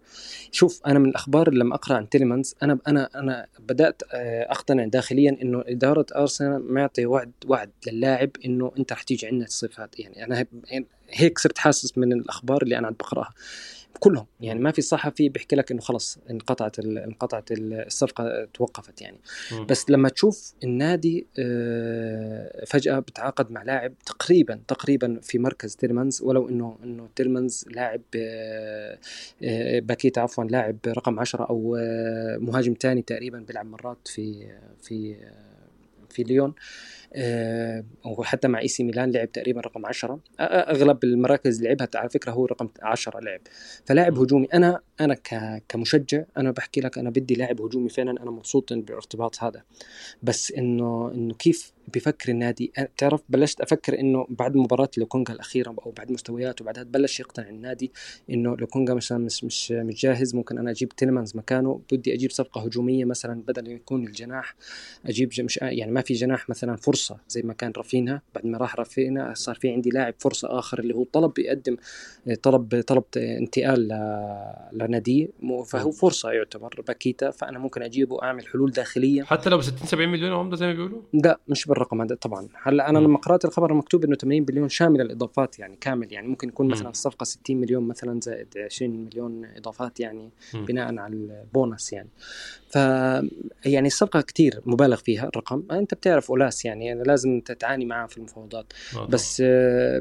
شوف 0.51 0.81
أنا 0.87 0.99
من 0.99 1.09
الأخبار 1.09 1.47
اللي 1.49 1.59
لما 1.59 1.75
أقرأ 1.75 1.95
عن 1.95 2.09
تيليمانز 2.09 2.55
أنا 2.63 2.79
أنا 2.87 3.09
أنا 3.15 3.47
بدأت 3.59 4.01
أقتنع 4.13 4.85
داخليا 4.85 5.37
إنه 5.41 5.63
إدارة 5.67 6.05
أرسنال 6.15 6.73
معطي 6.73 7.05
وعد 7.05 7.31
وعد 7.45 7.71
للاعب 7.87 8.29
إنه 8.45 8.71
أنت 8.79 8.93
رح 8.93 9.03
تيجي 9.03 9.27
عندنا 9.27 9.45
الصيف 9.45 9.79
هذا 9.79 9.89
يعني 9.99 10.23
أنا 10.25 10.39
هيك- 10.39 10.87
هيك 11.09 11.39
صرت 11.39 11.57
حاسس 11.57 11.97
من 11.97 12.13
الأخبار 12.13 12.61
اللي 12.63 12.77
أنا 12.77 12.87
عم 12.87 12.93
بقرأها 12.93 13.33
كلهم. 13.99 14.25
يعني 14.39 14.59
ما 14.59 14.71
في 14.71 14.81
صحفي 14.81 15.29
بيحكي 15.29 15.55
لك 15.55 15.71
إنه 15.71 15.81
خلص 15.81 16.17
انقطعت 16.29 16.79
انقطعت 16.79 17.51
ال- 17.51 17.73
الصفقة 17.73 18.45
توقفت 18.53 19.01
يعني. 19.01 19.17
مم. 19.51 19.65
بس 19.65 19.89
لما 19.89 20.09
تشوف 20.09 20.53
النادي 20.63 21.27
آه، 21.39 22.65
فجأة 22.67 22.99
بتعاقد 22.99 23.51
مع 23.51 23.63
لاعب 23.63 23.93
تقريبا 24.05 24.59
تقريبا 24.67 25.19
في 25.23 25.39
مركز 25.39 25.75
تيليمانز 25.75 26.21
ولو 26.21 26.49
إنه 26.49 26.77
إنه 26.83 27.09
تيليمانز 27.15 27.65
لاعب 27.67 28.01
آه، 28.15 28.97
آه، 29.43 29.79
باكيتا 29.79 30.19
عفوا 30.19 30.43
لاعب 30.43 30.77
رقم 30.87 31.19
عشرة 31.19 31.43
أو 31.43 31.77
مهاجم 32.39 32.75
ثاني 32.81 33.01
تقريبا 33.01 33.39
بيلعب 33.39 33.65
مرات 33.65 34.07
في 34.07 34.47
في 34.81 35.15
في 36.09 36.23
ليون. 36.23 36.49
آه، 36.49 36.53
وحتى 38.05 38.47
مع 38.47 38.59
AC 38.59 38.83
ميلان 38.83 39.11
لعب 39.11 39.31
تقريبا 39.31 39.61
رقم 39.61 39.85
10 39.85 40.19
أغلب 40.39 41.03
المراكز 41.03 41.57
اللي 41.57 41.69
لعبها 41.69 41.87
على 41.95 42.09
فكرة 42.09 42.31
هو 42.31 42.45
رقم 42.45 42.69
10 42.81 43.19
لعب 43.19 43.39
فلاعب. 43.85 44.19
هجومي 44.19 44.47
أنا 44.53 44.79
أنا 45.01 45.13
كمشجع 45.69 46.23
أنا 46.37 46.51
بحكي 46.51 46.81
لك 46.81 46.97
أنا 46.97 47.09
بدي 47.09 47.33
لاعب 47.35 47.61
هجومي 47.61 47.89
فعلا 47.89 48.11
أنا 48.23 48.31
مبسوط 48.31 48.73
بالارتباط 48.73 49.43
هذا. 49.43 49.63
بس 50.23 50.51
انه 50.51 51.11
إنه 51.13 51.33
كيف 51.33 51.71
بفكر 51.93 52.31
النادي؟ 52.31 52.71
أنا 52.77 52.85
بتعرف 52.85 53.21
بلشت 53.29 53.61
أفكر 53.61 53.99
إنه 53.99 54.27
بعد 54.29 54.55
مباراة 54.55 54.89
لوكونجا 54.97 55.33
الأخيرة 55.33 55.75
أو 55.85 55.91
بعد 55.91 56.11
مستويات 56.11 56.61
وبعدها 56.61 56.83
بلش 56.83 57.19
يقتنع 57.19 57.49
النادي 57.49 57.91
إنه 58.29 58.55
لوكونجا 58.57 58.93
مثلا 58.93 59.17
مش 59.17 59.43
مش 59.43 59.71
مش 59.71 60.01
جاهز. 60.01 60.35
ممكن 60.35 60.57
أنا 60.57 60.71
أجيب 60.71 60.89
تيلمانز 60.89 61.35
مكانه 61.37 61.81
بدي 61.91 62.13
أجيب 62.13 62.31
صفقة 62.31 62.61
هجومية 62.61 63.05
مثلا 63.05 63.41
بدل 63.47 63.71
يكون 63.71 64.07
الجناح. 64.07 64.55
أجيب 65.05 65.29
مش 65.39 65.59
يعني 65.61 65.91
ما 65.91 66.01
في 66.01 66.13
جناح 66.13 66.49
مثلا 66.49 66.75
فرصة 66.75 67.00
زي 67.29 67.41
ما 67.41 67.53
كان 67.53 67.71
رافينا 67.77 68.21
بعد 68.35 68.45
ما 68.45 68.57
راح 68.57 68.75
رافينا 68.75 69.33
صار 69.33 69.55
في 69.55 69.69
عندي 69.69 69.89
لاعب 69.89 70.13
فرصة 70.19 70.59
آخر 70.59 70.79
اللي 70.79 70.95
هو 70.95 71.03
طلب 71.03 71.39
يقدم 71.39 71.77
طلب 72.43 72.81
طلب 72.87 73.03
انتقال 73.17 73.87
ل- 73.87 74.53
لناديه 74.73 75.27
مو- 75.39 75.63
فهو. 75.63 75.91
فرصة 75.91 76.31
يعتبر 76.31 76.83
باكيتا 76.87 77.31
فأنا 77.31 77.59
ممكن 77.59 77.81
أجيبه 77.81 78.23
اعمل 78.23 78.47
حلول 78.47 78.71
داخلية 78.71 79.23
حتى 79.23 79.49
لو 79.49 79.57
ب 79.57 79.61
60 79.61 79.87
70 79.87 80.09
مليون 80.09 80.31
عمدة 80.33 80.55
زي 80.55 80.65
ما 80.67 80.73
بيقولوا 80.73 81.01
لا 81.13 81.39
مش 81.47 81.65
بالرقم 81.65 82.01
هذا 82.01 82.15
طبعا 82.15 82.47
هلأ 82.63 82.89
أنا. 82.89 82.99
لما 82.99 83.17
قرأت 83.17 83.45
الخبر 83.45 83.73
مكتوب 83.73 84.03
إنه 84.05 84.15
80 84.15 84.45
مليون 84.49 84.69
شامل 84.69 85.01
الإضافات 85.01 85.59
يعني 85.59 85.75
كامل 85.81 86.13
يعني 86.13 86.27
ممكن 86.27 86.47
يكون. 86.47 86.67
مثلا 86.67 86.89
الصفقه 86.89 87.23
60 87.23 87.57
مليون 87.61 87.87
مثلا 87.87 88.19
زائد 88.23 88.47
20 88.57 88.91
مليون 89.05 89.45
إضافات 89.45 89.99
يعني 89.99 90.29
مم. 90.53 90.65
بناء 90.65 90.97
على 90.97 91.13
البونص 91.15 91.93
يعني 91.93 92.09
ف 92.69 92.75
يعني 93.65 93.87
الصفقه 93.87 94.21
كتير 94.21 94.61
مبالغ 94.65 94.95
فيها 94.95 95.27
الرقم 95.27 95.63
أنت 95.71 95.93
بتعرف 95.93 96.29
أولاس 96.31 96.65
يعني 96.65 96.90
أنا 96.91 97.03
لازم 97.03 97.39
تتعاني 97.39 97.85
معاه 97.85 98.07
في 98.07 98.17
المفاوضات. 98.17 98.73
آه. 98.95 99.05
بس 99.05 99.41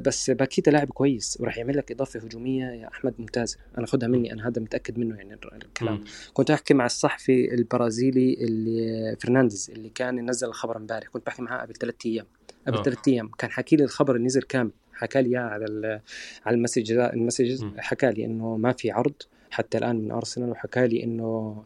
بس 0.06 0.30
باكيتا 0.30 0.70
لاعب 0.70 0.88
كويس 0.88 1.38
وراح 1.40 1.58
يعمل 1.58 1.76
لك 1.76 1.92
إضافة 1.92 2.20
هجومية 2.20 2.66
يا 2.66 2.88
أحمد 2.88 3.14
ممتازة. 3.18 3.58
أنا 3.78 3.86
خدها 3.86 4.08
مني 4.08 4.32
أنا 4.32 4.48
هذا 4.48 4.62
متأكد 4.62 4.98
منه 4.98 5.16
يعني 5.16 5.34
الكلام. 5.34 5.94
مم. 5.94 6.04
كنت 6.32 6.50
أحكي 6.50 6.74
مع 6.74 6.86
الصحفي 6.86 7.54
البرازيلي 7.54 8.34
اللي 8.34 9.16
فرنانديز 9.20 9.70
اللي 9.70 9.88
كان 9.88 10.30
نزل 10.30 10.48
الخبر 10.48 10.76
امبارح. 10.76 11.08
كنت 11.08 11.26
بحكي 11.26 11.42
معاه 11.42 11.62
قبل 11.62 11.74
ثلاث 11.74 11.94
أيام. 12.06 12.26
قبل 12.66 12.78
آه. 12.78 12.82
ثلاث 12.82 13.08
أيام 13.08 13.28
كان 13.28 13.50
حكي 13.50 13.76
لي 13.76 13.84
الخبر 13.84 14.16
اللي 14.16 14.26
نزل 14.26 14.42
كامل. 14.42 14.70
حكى 14.92 15.22
لي 15.22 15.36
على 15.36 16.00
على 16.46 16.56
ال 16.56 16.61
message 16.61 16.92
ال 16.92 17.00
message. 17.00 17.64
حكى 17.78 18.10
لي 18.10 18.24
إنه 18.24 18.56
ما 18.56 18.72
في 18.72 18.90
عرض 18.90 19.14
حتى 19.50 19.78
الآن 19.78 19.96
من 19.96 20.10
أرسنال. 20.10 20.50
وحكى 20.50 20.86
لي 20.86 21.04
إنه 21.04 21.62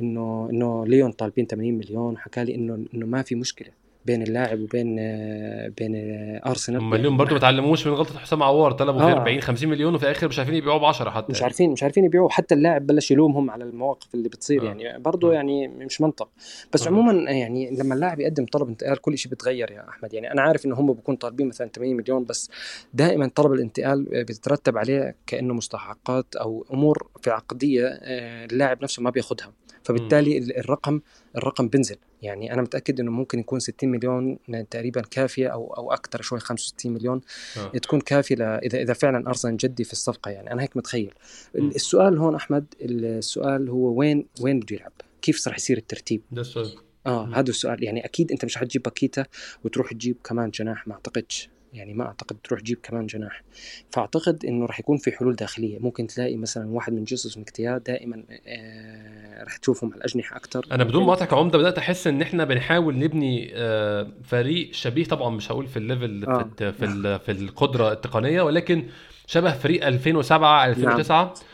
إنه 0.00 0.48
إنه 0.50 0.86
ليون 0.86 1.12
طالبين 1.12 1.46
80 1.46 1.78
مليون. 1.78 2.18
حكى 2.18 2.44
لي 2.44 2.54
إنه 2.54 2.84
إنه 2.94 3.06
ما 3.06 3.22
في 3.22 3.34
مشكلة. 3.34 3.81
بين 4.06 4.22
اللاعب 4.22 4.60
وبين 4.60 4.96
آه، 5.00 5.68
بين 5.78 5.94
آه، 5.96 6.48
أرسنال. 6.50 6.80
هم 6.80 6.94
اليوم 6.94 7.16
برضه 7.16 7.30
ما 7.30 7.36
اتعلموش 7.38 7.86
من 7.86 7.92
غلطة 7.94 8.18
حسام 8.18 8.42
عوار 8.42 8.72
طلبوا 8.72 9.00
فيه 9.00 9.06
آه. 9.08 9.12
40 9.12 9.40
50 9.40 9.68
مليون 9.70 9.94
وفي 9.94 10.04
الآخر 10.04 10.28
مش 10.28 10.38
عارفين 10.38 10.54
يبيعوه 10.54 10.78
ب 10.80 10.84
10 10.84 11.10
حتى. 11.10 11.32
مش 11.32 11.42
عارفين 11.42 11.70
مش 11.70 11.82
عارفين 11.82 12.04
يبيعوا 12.04 12.28
حتى 12.28 12.54
اللاعب 12.54 12.86
بلش 12.86 13.10
يلومهم 13.10 13.50
على 13.50 13.64
المواقف 13.64 14.14
اللي 14.14 14.28
بتصير 14.28 14.62
آه. 14.62 14.64
يعني. 14.74 14.98
برضه 15.02 15.30
آه. 15.30 15.34
يعني 15.34 15.68
مش 15.68 16.00
منطق. 16.00 16.28
بس 16.72 16.82
آه. 16.86 16.88
عموما 16.90 17.30
يعني 17.30 17.70
لما 17.70 17.94
اللاعب 17.94 18.20
يقدم 18.20 18.46
طلب 18.46 18.68
انتقال 18.68 19.00
كل 19.00 19.18
شيء 19.18 19.30
بيتغير 19.30 19.70
يا 19.70 19.88
أحمد. 19.88 20.14
يعني 20.14 20.32
أنا 20.32 20.42
عارف 20.42 20.66
إنه 20.66 20.74
هم 20.80 20.92
بيكونوا 20.92 21.18
طالبين 21.18 21.48
مثلا 21.48 21.68
80 21.68 21.96
مليون 21.96 22.24
بس 22.24 22.50
دائما 22.94 23.30
طلب 23.34 23.52
الانتقال 23.52 24.04
بيترتب 24.24 24.78
عليه 24.78 25.16
كأنه 25.26 25.54
مستحقات 25.54 26.36
أو 26.36 26.66
أمور 26.72 27.06
في 27.22 27.30
عقدية 27.30 27.86
آه، 27.86 28.44
اللاعب 28.44 28.82
نفسه 28.82 29.02
ما 29.02 29.10
بياخذها 29.10 29.52
فبالتالي 29.84 30.38
ال- 30.38 30.56
الرقم 30.58 31.00
الرقم 31.36 31.68
بنزل 31.68 31.96
يعني 32.22 32.52
أنا 32.52 32.62
متأكد 32.62 33.00
إنه 33.00 33.10
ممكن 33.10 33.38
يكون 33.38 33.60
60 33.60 33.90
مليون 33.90 34.38
تقريبا 34.70 35.00
كافية 35.00 35.48
أو 35.48 35.74
أو 35.74 35.92
أكثر 35.92 36.22
شوي 36.22 36.40
65 36.40 36.92
مليون 36.92 37.20
آه. 37.56 37.78
تكون 37.78 38.00
كافية 38.00 38.34
اذا 38.34 38.82
إذا 38.82 38.92
فعلا 38.92 39.28
ارسنال 39.28 39.56
جدي 39.56 39.84
في 39.84 39.92
الصفقة 39.92 40.30
يعني. 40.30 40.52
أنا 40.52 40.62
هيك 40.62 40.76
متخيل. 40.76 41.14
مم. 41.54 41.68
السؤال 41.68 42.18
هون 42.18 42.34
أحمد 42.34 42.74
السؤال 42.80 43.68
هو 43.68 43.98
وين 43.98 44.26
وين 44.40 44.60
بده 44.60 44.76
يلعب؟ 44.76 44.92
كيف 45.22 45.48
راح 45.48 45.56
يصير 45.56 45.78
الترتيب؟ 45.78 46.22
ده 46.30 46.40
السؤال 46.40 46.70
آه. 47.06 47.26
هذا 47.34 47.50
السؤال. 47.50 47.84
يعني 47.84 48.04
أكيد 48.04 48.32
أنت 48.32 48.44
مش 48.44 48.56
حتجيب 48.56 48.82
باكيتا 48.82 49.26
وتروح 49.64 49.92
تجيب 49.92 50.16
كمان 50.24 50.50
جناح 50.50 50.88
ما 50.88 50.94
أعتقدش. 50.94 51.50
يعني 51.72 51.94
ما 51.94 52.06
أعتقد 52.06 52.36
تروح 52.44 52.60
تجيب 52.60 52.78
كمان 52.82 53.06
جناح. 53.06 53.42
فأعتقد 53.90 54.44
إنه 54.44 54.66
راح 54.66 54.80
يكون 54.80 54.96
في 54.96 55.12
حلول 55.12 55.36
داخلية. 55.36 55.78
ممكن 55.78 56.06
تلاقي 56.06 56.36
مثلا 56.36 56.70
واحد 56.70 56.92
من 56.92 57.04
جيسوس 57.04 57.36
ونكتيا 57.36 57.78
دائما 57.78 58.24
آه 58.46 59.44
راح 59.44 59.56
تشوفهم 59.56 59.90
على 59.90 59.98
الأجنحة 59.98 60.36
أكثر 60.36 60.66
أنا 60.72 60.84
بدون 60.84 61.02
مقاطعك 61.04 61.32
يا 61.32 61.36
عمدة 61.36 61.58
بدأت 61.58 61.78
أحس 61.78 62.06
إن 62.06 62.22
إحنا 62.22 62.44
بنحاول 62.44 62.98
نبني 62.98 63.50
آه، 63.54 64.12
فريق 64.24 64.72
شبيه. 64.72 65.04
طبعا 65.04 65.30
مش 65.30 65.52
هقول 65.52 65.66
في 65.66 65.76
ال 65.76 65.84
level 65.84 66.24
آه. 66.24 66.50
في 66.58 66.72
في 66.72 67.18
في 67.18 67.32
القدرة 67.32 67.92
التقنية 67.92 68.42
ولكن 68.42 68.86
شبه 69.26 69.52
فريق 69.52 69.86
2007 69.86 70.66
2009 70.66 71.22
آه، 71.22 71.28
روزيسكي. 71.28 71.46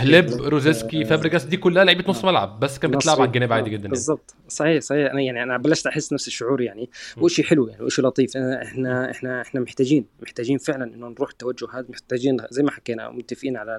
هليب 0.00 0.30
روزيسكي 0.30 1.02
آه، 1.02 1.04
فابريجاس 1.04 1.44
دي 1.44 1.56
كلها 1.56 1.84
لعيبه 1.84 2.04
نص 2.08 2.24
ملعب 2.24 2.60
بس 2.60 2.78
كانت 2.78 2.96
بتلعب 2.96 3.20
على 3.20 3.26
الجانب 3.28 3.52
عادي 3.52 3.66
آه، 3.66 3.72
جدا 3.72 3.78
يعني. 3.82 3.88
بالضبط. 3.90 4.34
صحيح 4.48 4.82
صحيح. 4.82 5.10
أنا 5.10 5.20
يعني 5.20 5.42
أنا 5.42 5.56
بلشت 5.56 5.86
أحس 5.86 6.12
نفس 6.12 6.26
الشعور 6.26 6.60
يعني. 6.60 6.90
وشيء 7.16 7.44
حلو 7.44 7.66
يعني 7.68 7.82
وشيء 7.84 8.04
لطيف. 8.04 8.36
إحنا 8.36 9.10
إحنا 9.10 9.40
إحنا 9.40 9.60
محتاجين 9.60 10.04
محتاجين 10.22 10.58
فعلا 10.58 10.84
إنه 10.94 11.08
نروح 11.08 11.30
التوجه 11.30 11.66
هذا 11.72 11.86
محتاجين 11.88 12.36
زي 12.50 12.62
ما 12.62 12.70
حكينا 12.70 13.10
متفقين 13.10 13.56
على 13.56 13.76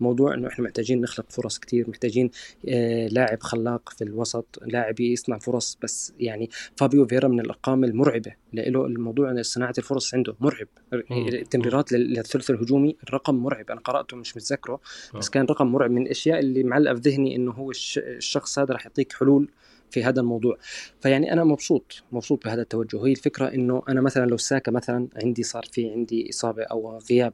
الموضوع 0.00 0.34
إنه 0.34 0.48
إحنا 0.48 0.64
محتاجين 0.64 1.00
نخلق 1.00 1.26
فرص 1.30 1.58
كتير 1.58 1.90
محتاجين 1.90 2.30
آه 2.68 3.08
لاعب 3.08 3.42
خلاق 3.42 3.88
في 3.96 4.04
الوسط 4.04 4.58
لاعب 4.66 5.00
يصنع 5.00 5.38
فرص. 5.38 5.78
بس 5.82 6.12
يعني 6.20 6.50
فابيو 6.76 7.06
فيرا 7.06 7.28
من 7.28 7.40
الأرقام 7.40 7.84
المرعبة 7.84 8.32
له 8.52 8.86
الموضوع 8.86 9.42
صناعة 9.42 9.74
الفرص 9.78 10.14
عنده 10.14 10.34
مرعب. 10.40 10.66
التمريرات 11.10 11.92
لل- 11.92 12.14
للثلث 12.14 12.50
الهجومي 12.50 12.96
الرقم 13.08 13.34
مرعب. 13.34 13.70
أنا 13.70 13.80
قرأته 13.80 14.16
مش 14.16 14.36
متذكره 14.36 14.80
بس. 15.24 15.30
كان 15.30 15.46
رقم 15.46 15.66
مرعب 15.66 15.90
من 15.90 16.02
الأشياء 16.02 16.38
اللي 16.38 16.62
معلقة 16.62 16.94
في 16.94 17.00
ذهني 17.00 17.36
إنه 17.36 17.52
هو 17.52 17.70
الش- 17.70 17.98
الشخص 17.98 18.58
هذا 18.58 18.72
راح 18.74 18.86
يعطيك 18.86 19.12
حلول 19.12 19.48
في 19.90 20.04
هذا 20.04 20.20
الموضوع 20.20 20.56
فيعني 21.00 21.32
أنا 21.32 21.44
مبسوط 21.44 22.02
مبسوط 22.12 22.44
بهذا 22.44 22.62
التوجه 22.62 23.06
هي 23.06 23.10
الفكرة 23.10 23.46
إنه 23.46 23.82
أنا 23.88 24.00
مثلا 24.00 24.26
لو 24.26 24.36
ساكا 24.36 24.72
مثلا 24.72 25.08
عندي 25.22 25.42
صار 25.42 25.64
في 25.72 25.90
عندي 25.90 26.30
إصابة 26.30 26.62
أو 26.62 26.98
غياب 27.10 27.32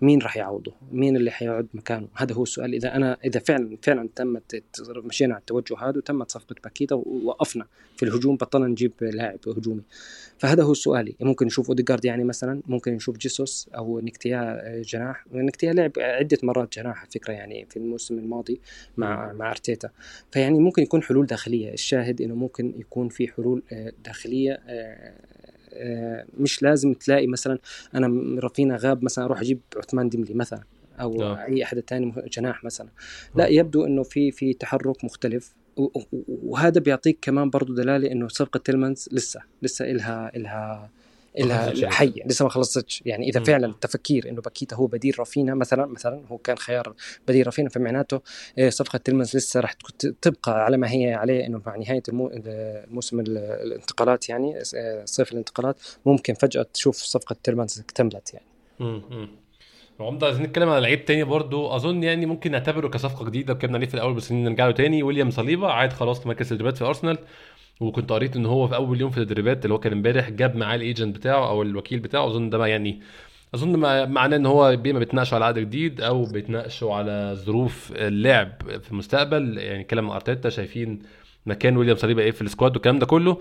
مين 0.00 0.22
راح 0.22 0.36
يعوضه؟ 0.36 0.72
مين 0.92 1.16
اللي 1.16 1.30
حيقعد 1.30 1.66
مكانه؟ 1.74 2.08
هذا 2.14 2.34
هو 2.34 2.42
السؤال. 2.42 2.74
إذا 2.74 2.96
أنا 2.96 3.16
إذا 3.24 3.40
فعلا 3.40 3.76
فعلا 3.82 4.08
تمت 4.16 4.62
مشينا 4.90 5.34
على 5.34 5.40
التوجه 5.40 5.78
هذا 5.78 5.98
وتمت 5.98 6.30
صفقة 6.30 6.54
باكيتا 6.64 6.94
ووقفنا 6.94 7.66
في 7.96 8.02
الهجوم 8.02 8.36
بطلنا 8.36 8.66
نجيب 8.66 8.92
لاعب 9.00 9.38
هجومي. 9.46 9.82
فهذا 10.38 10.62
هو 10.62 10.74
سؤالي. 10.74 11.16
ممكن 11.20 11.46
نشوف 11.46 11.68
اوديجارد 11.68 12.04
يعني 12.04 12.24
مثلا 12.24 12.62
ممكن 12.66 12.92
نشوف 12.92 13.16
جيسوس 13.16 13.68
أو 13.76 14.00
نكتيا 14.00 14.62
جناح. 14.82 15.24
نكتيا 15.32 15.72
لعب 15.72 15.92
عدة 15.98 16.38
مرات 16.42 16.78
جناح 16.78 16.98
على 16.98 17.10
فكرة 17.10 17.32
يعني 17.32 17.66
في 17.70 17.76
الموسم 17.76 18.18
الماضي 18.18 18.60
مع 18.96 19.32
مع 19.32 19.50
أرتيتا. 19.50 19.90
فيعني 20.32 20.58
ممكن 20.58 20.82
يكون 20.82 21.02
حلول 21.02 21.26
داخلية. 21.26 21.72
الشاهد 21.72 22.22
إنه 22.22 22.34
ممكن 22.34 22.74
يكون 22.78 23.08
في 23.08 23.28
حلول 23.28 23.62
آه، 23.72 23.92
داخلية 24.04 24.52
آه، 24.52 24.58
آه، 24.68 25.47
مش 26.38 26.62
لازم 26.62 26.92
تلاقي 26.92 27.26
مثلا 27.26 27.58
أنا 27.94 28.40
رافينيا 28.40 28.76
غاب 28.76 29.04
مثلا 29.04 29.24
أروح 29.24 29.40
أجيب 29.40 29.60
عثمان 29.76 30.08
ديمبيلي 30.08 30.34
مثلا 30.34 30.62
أو 31.00 31.22
أوه. 31.22 31.44
أي 31.44 31.64
أحد 31.64 31.80
ثاني 31.80 32.14
جناح 32.32 32.64
مثلا 32.64 32.88
لا 33.36 33.46
يبدو 33.46 33.84
إنه 33.84 34.02
في 34.02 34.30
في 34.30 34.52
تحرك 34.54 35.04
مختلف 35.04 35.54
وهذا 36.28 36.80
بيعطيك 36.80 37.18
كمان 37.22 37.50
برضه 37.50 37.74
دلالة 37.74 38.12
إنه 38.12 38.28
صفقة 38.28 38.58
تيلمانز 38.58 39.08
لسه 39.12 39.40
لسه 39.62 39.90
إلها 39.90 40.36
إلها 40.36 40.90
إلها 41.38 41.90
حية 41.90 42.24
لسه 42.26 42.42
ما 42.42 42.50
خلصتش. 42.50 43.02
يعني 43.06 43.28
إذا 43.28 43.44
فعلا 43.44 43.66
التفكير 43.66 44.28
إنه 44.28 44.40
باكيتا 44.40 44.76
هو 44.76 44.86
بديل 44.86 45.18
رافينيا 45.18 45.54
مثلا 45.54 45.86
مثلا 45.86 46.22
هو 46.28 46.38
كان 46.38 46.58
خيار 46.58 46.94
بديل 47.28 47.46
رافينيا 47.46 47.68
فمعناته 47.68 48.20
آه، 48.58 48.68
صفقة 48.68 48.96
تيلمانز 48.96 49.36
لسه 49.36 49.60
راح 49.60 49.72
تبقى 50.22 50.64
على 50.64 50.76
ما 50.76 50.90
هي 50.90 51.14
عليه 51.14 51.46
إنه 51.46 51.60
مع 51.66 51.76
نهاية 51.76 52.02
الموسم 52.08 53.20
الانتقالات 53.20 54.28
يعني 54.28 54.54
آه، 54.76 55.04
صيف 55.04 55.32
الانتقالات 55.32 55.80
ممكن 56.06 56.34
فجأة 56.34 56.66
تشوف 56.74 56.96
صفقة 56.96 57.36
تيلمانز 57.42 57.80
اكتملت 57.80 58.34
يعني. 58.34 58.46
عمدة 60.00 60.26
عايزين 60.26 60.42
نتكلم 60.42 60.68
على 60.68 60.80
لعيب 60.80 61.04
تاني 61.04 61.24
برضو. 61.24 61.76
أظن 61.76 62.02
يعني 62.02 62.26
ممكن 62.26 62.50
نعتبره 62.50 62.88
كصفقة 62.88 63.24
جديدة 63.24 63.52
اتكلمنا 63.52 63.76
عليه 63.76 63.86
في 63.86 63.94
الأول 63.94 64.14
بس 64.14 64.32
نرجع 64.32 64.66
له 64.66 64.72
تاني. 64.72 65.02
ويليام 65.02 65.30
صليبا 65.30 65.72
عاد 65.72 65.92
خلاص 65.92 66.26
مركز 66.26 66.46
التدريبات 66.46 66.76
في 66.76 66.84
أرسنال. 66.84 67.18
وكنت 67.80 68.12
قريت 68.12 68.36
إن 68.36 68.46
هو 68.46 68.68
في 68.68 68.74
أول 68.74 69.00
يوم 69.00 69.10
في 69.10 69.18
التدريبات 69.18 69.64
اللي 69.64 69.74
هو 69.74 69.78
كان 69.78 69.92
امبارح 69.92 70.30
جاب 70.30 70.56
معاه 70.56 70.76
ال 70.76 70.83
agent 70.83 71.16
بتاعه 71.16 71.48
أو 71.48 71.62
الوكيل 71.62 72.00
بتاعه. 72.00 72.26
أظن 72.26 72.50
ده 72.50 72.66
يعني 72.66 73.00
أظن 73.54 73.78
معناه 74.10 74.36
إن 74.36 74.46
هو 74.46 74.70
ما 74.70 74.98
بيتناقشوا 74.98 75.36
على 75.36 75.44
عقد 75.44 75.58
جديد 75.58 76.00
أو 76.00 76.24
بيتناقشوا 76.24 76.94
على 76.94 77.34
ظروف 77.44 77.92
اللعب 77.96 78.52
في 78.82 78.90
المستقبل. 78.92 79.58
يعني 79.58 79.84
كلام 79.84 80.10
أرتيتا 80.10 80.48
شايفين 80.48 81.02
مكان 81.46 81.76
ويليام 81.76 81.96
صليبا 81.96 82.22
إيه 82.22 82.30
في 82.30 82.42
السكواد 82.42 82.72
والكلام 82.72 82.98
ده 82.98 83.06
كله. 83.06 83.38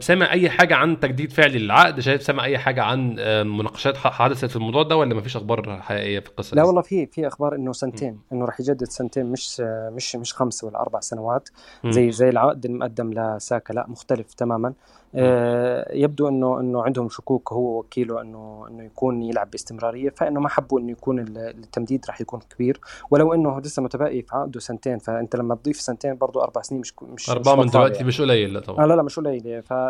سامع 0.00 0.32
أي 0.32 0.50
حاجة 0.50 0.74
عن 0.74 1.00
تجديد 1.00 1.32
فعلي 1.32 1.58
للعقد 1.58 2.00
شايف 2.00 2.22
سامع 2.22 2.44
أي 2.44 2.58
حاجة 2.58 2.82
عن 2.82 3.14
مناقشات 3.46 3.96
حدثت 3.96 4.44
في 4.44 4.56
الموضوع 4.56 4.82
ده 4.82 4.96
ولا 4.96 5.14
مفيش 5.14 5.36
أخبار 5.36 5.80
حقيقية 5.80 6.20
في 6.20 6.28
القصة؟ 6.28 6.54
لا 6.54 6.62
والله 6.62 6.82
في 6.82 7.06
في 7.06 7.26
أخبار 7.26 7.54
إنه 7.54 7.72
سنتين 7.72 8.18
إنه 8.32 8.44
راح 8.44 8.60
يجدد 8.60 8.84
سنتين 8.84 9.26
مش 9.26 9.60
مش 9.92 10.16
مش 10.16 10.34
خمس 10.34 10.64
ولا 10.64 10.80
أربع 10.80 11.00
سنوات 11.00 11.48
زي 11.86 12.12
زي 12.12 12.28
العقد 12.28 12.64
المقدم 12.64 13.12
لساكا 13.12 13.72
لا 13.72 13.86
مختلف 13.88 14.34
تماما. 14.34 14.72
آه، 15.14 15.92
يبدو 15.94 16.28
إنه 16.28 16.60
إنه 16.60 16.82
عندهم 16.82 17.08
شكوك 17.08 17.52
هو 17.52 17.78
وكيله 17.78 18.20
إنه 18.20 18.66
إنه 18.70 18.84
يكون 18.84 19.22
يلعب 19.22 19.50
باستمرارية 19.50 20.10
فإنه 20.10 20.40
ما 20.40 20.48
حبوا 20.48 20.80
إنه 20.80 20.90
يكون 20.92 21.18
التمديد 21.38 22.04
راح 22.08 22.20
يكون 22.20 22.40
كبير. 22.54 22.80
ولو 23.10 23.34
إنه 23.34 23.60
لسه 23.60 23.82
متبقي 23.82 24.22
في 24.22 24.36
عقده 24.36 24.60
سنتين 24.60 24.98
فأنت 24.98 25.36
لما 25.36 25.54
تضيف 25.54 25.80
سنتين 25.80 26.14
برضه 26.14 26.42
أربع 26.42 26.62
سنين 26.62 26.80
مش 26.80 26.94
مش 27.02 27.30
أربعة 27.30 27.54
من 27.54 27.66
دلوقتي 27.66 27.94
يعني. 27.94 28.06
مش 28.08 28.20
قليل 28.20 28.52
لا 28.52 28.60
طبعا. 28.60 28.84
آه 28.84 28.86
لا 28.86 28.94
لا 28.94 29.02
مش 29.02 29.16
قليل. 29.16 29.25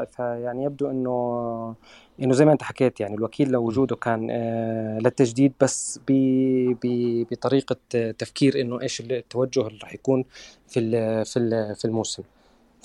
فيعني 0.07 0.65
يبدو 0.65 0.91
إنه 0.91 1.75
إنه 2.23 2.35
زي 2.35 2.45
ما 2.45 2.53
أنت 2.53 2.63
حكيت 2.63 3.01
يعني 3.01 3.15
الوكيل 3.15 3.51
لو 3.51 3.67
وجوده 3.67 3.97
كان 3.97 4.29
آه 4.31 4.99
للتجديد 4.99 5.53
بس 5.61 6.01
بطريقة 7.31 7.77
تفكير 8.19 8.61
إنه 8.61 8.81
إيش 8.83 9.01
التوجه 9.01 9.67
اللي 9.67 9.79
راح 9.83 9.95
يكون 9.95 10.25
في 10.69 10.81
في 11.25 11.75
في 11.75 11.85
الموسم. 11.85 12.23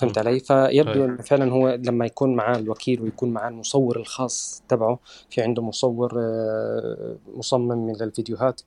فهمت 0.01 0.17
علي؟ 0.17 0.39
فيبدو 0.39 1.05
إنه 1.05 1.21
فعلا 1.21 1.51
هو 1.51 1.69
لما 1.69 2.05
يكون 2.05 2.35
معاه 2.35 2.57
الوكيل 2.57 3.01
ويكون 3.01 3.29
معاه 3.29 3.49
المصور 3.49 3.97
الخاص 3.97 4.63
تبعه 4.69 4.99
في 5.29 5.41
عنده 5.41 5.61
مصور 5.61 6.13
آه، 6.19 7.15
مصمم 7.35 7.87
من 7.87 8.01
الفيديوهات 8.01 8.61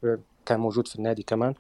كان 0.47 0.61
موجود 0.61 0.89
في 0.89 0.97
النادي 0.97 1.23
كمان. 1.23 1.55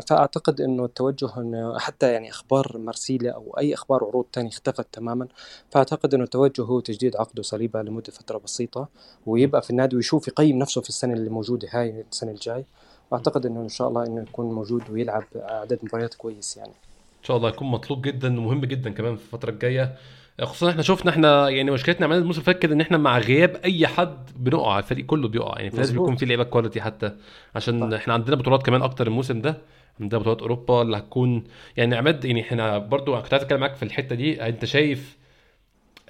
فأعتقد 0.00 0.60
إنه 0.60 0.84
التوجه 0.84 1.30
إنه 1.36 1.78
حتى 1.78 2.12
يعني 2.12 2.30
أخبار 2.30 2.78
مرسيليا 2.78 3.32
أو 3.32 3.54
أي 3.58 3.74
أخبار 3.74 4.04
عروض 4.04 4.24
ثانية 4.32 4.48
اختفت 4.48 4.86
تماما. 4.92 5.28
فأعتقد 5.70 6.14
إنه 6.14 6.24
التوجه 6.24 6.62
هو 6.62 6.80
تجديد 6.80 7.16
عقده 7.16 7.42
صليبة 7.42 7.82
لمدة 7.82 8.12
فترة 8.12 8.38
بسيطة 8.38 8.88
ويبقى 9.26 9.62
في 9.62 9.70
النادي 9.70 9.96
ويشوف 9.96 10.28
يقيم 10.28 10.58
نفسه 10.58 10.80
في 10.80 10.88
السنة 10.88 11.14
اللي 11.14 11.30
موجودة 11.30 11.68
هاي 11.70 12.04
السنة 12.12 12.30
الجاي. 12.30 12.64
واعتقد 13.10 13.46
إنه 13.46 13.60
إن 13.60 13.68
شاء 13.68 13.88
الله 13.88 14.06
إنه 14.06 14.22
يكون 14.22 14.46
موجود 14.46 14.90
ويلعب 14.90 15.24
عدد 15.34 15.78
مباريات 15.82 16.14
كويس 16.14 16.56
يعني. 16.56 16.72
ان 17.20 17.24
شاء 17.24 17.36
الله 17.36 17.48
يكون 17.48 17.68
مطلوب 17.68 18.02
جدا 18.02 18.40
ومهم 18.40 18.60
جدا 18.60 18.90
كمان 18.90 19.16
في 19.16 19.22
الفترة 19.22 19.50
الجاية. 19.50 19.96
خصوصا 20.42 20.70
إحنا 20.70 20.82
شفنا 20.82 21.10
إحنا 21.10 21.48
يعني 21.48 21.70
مشكلتنا 21.70 22.06
عملنا 22.06 22.22
الموسم 22.22 22.40
اللي 22.40 22.54
فات 22.54 22.64
إن 22.64 22.80
إحنا 22.80 22.98
مع 22.98 23.18
غياب 23.18 23.56
أي 23.64 23.86
حد 23.86 24.30
بنقع 24.36 24.78
الفريق 24.78 25.06
كله 25.06 25.28
بيقع. 25.28 25.60
يعني 25.60 25.76
لازم 25.76 25.96
يكون 25.96 26.16
في 26.16 26.26
لعيبة 26.26 26.44
كواليتي 26.44 26.80
حتى. 26.80 27.12
عشان 27.54 27.80
طبعا. 27.80 27.96
إحنا 27.96 28.14
عندنا 28.14 28.36
بطولات 28.36 28.62
كمان 28.62 28.82
أكتر 28.82 29.06
الموسم 29.06 29.40
ده 29.40 29.58
عندنا 30.00 30.20
بطولات 30.20 30.40
أوروبا 30.40 30.82
اللي 30.82 30.96
هتكون 30.96 31.44
يعني 31.76 31.96
عماد 31.96 32.24
يعني 32.24 32.40
إحنا 32.40 32.78
برضو 32.78 33.22
كنت 33.22 33.32
عايز 33.32 33.44
أتكلم 33.44 33.60
معاك 33.60 33.74
في 33.74 33.82
الحتة 33.82 34.14
دي. 34.14 34.46
أنت 34.46 34.64
شايف 34.64 35.16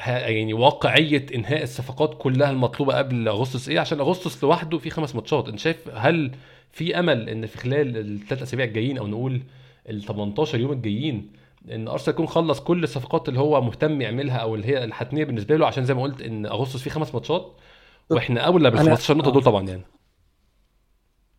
يعني 0.06 0.54
واقعية 0.54 1.26
إنهاء 1.34 1.62
الصفقات 1.62 2.14
كلها 2.18 2.50
المطلوبة 2.50 2.94
قبل 2.98 3.28
أغسطس 3.28 3.68
إيه؟ 3.68 3.80
عشان 3.80 4.00
أغسطس 4.00 4.44
لوحده 4.44 4.78
في 4.78 4.90
خمس 4.90 5.14
ماتشات. 5.14 5.48
أنت 5.48 5.58
شايف 5.58 5.88
هل 5.94 6.32
في 6.72 6.98
أمل 6.98 7.28
إن 7.28 7.46
في 7.46 7.58
خلال 7.58 7.96
الثلاث 7.96 8.42
أسابيع 8.42 8.66
الجايين 8.66 8.98
أو 8.98 9.06
نقول 9.06 9.42
ال 9.91 10.03
18 10.03 10.61
يوم 10.61 10.72
الجايين 10.72 11.32
إن 11.70 11.88
ارسنال 11.88 12.14
يكون 12.14 12.26
خلص 12.26 12.61
كل 12.61 12.84
الصفقات 12.84 13.28
اللي 13.28 13.41
هو 13.41 13.61
مهتم 13.61 14.01
يعملها 14.01 14.36
أو 14.36 14.55
اللي 14.55 14.66
هي 14.66 14.84
الحتمية 14.84 15.24
بالنسبة 15.24 15.57
له 15.57 15.66
عشان 15.66 15.84
زي 15.84 15.95
ما 15.95 16.03
قلت 16.03 16.22
إن 16.22 16.47
أغسطس 16.47 16.82
فيه 16.82 16.91
خمس 16.91 17.14
ماتشات 17.14 17.53
وإحنا 18.11 18.41
أولى 18.41 18.70
بال 18.70 18.78
15 18.78 19.16
نقطة 19.16 19.30
دول 19.30 19.43
طبعا 19.43 19.68
يعني. 19.68 19.82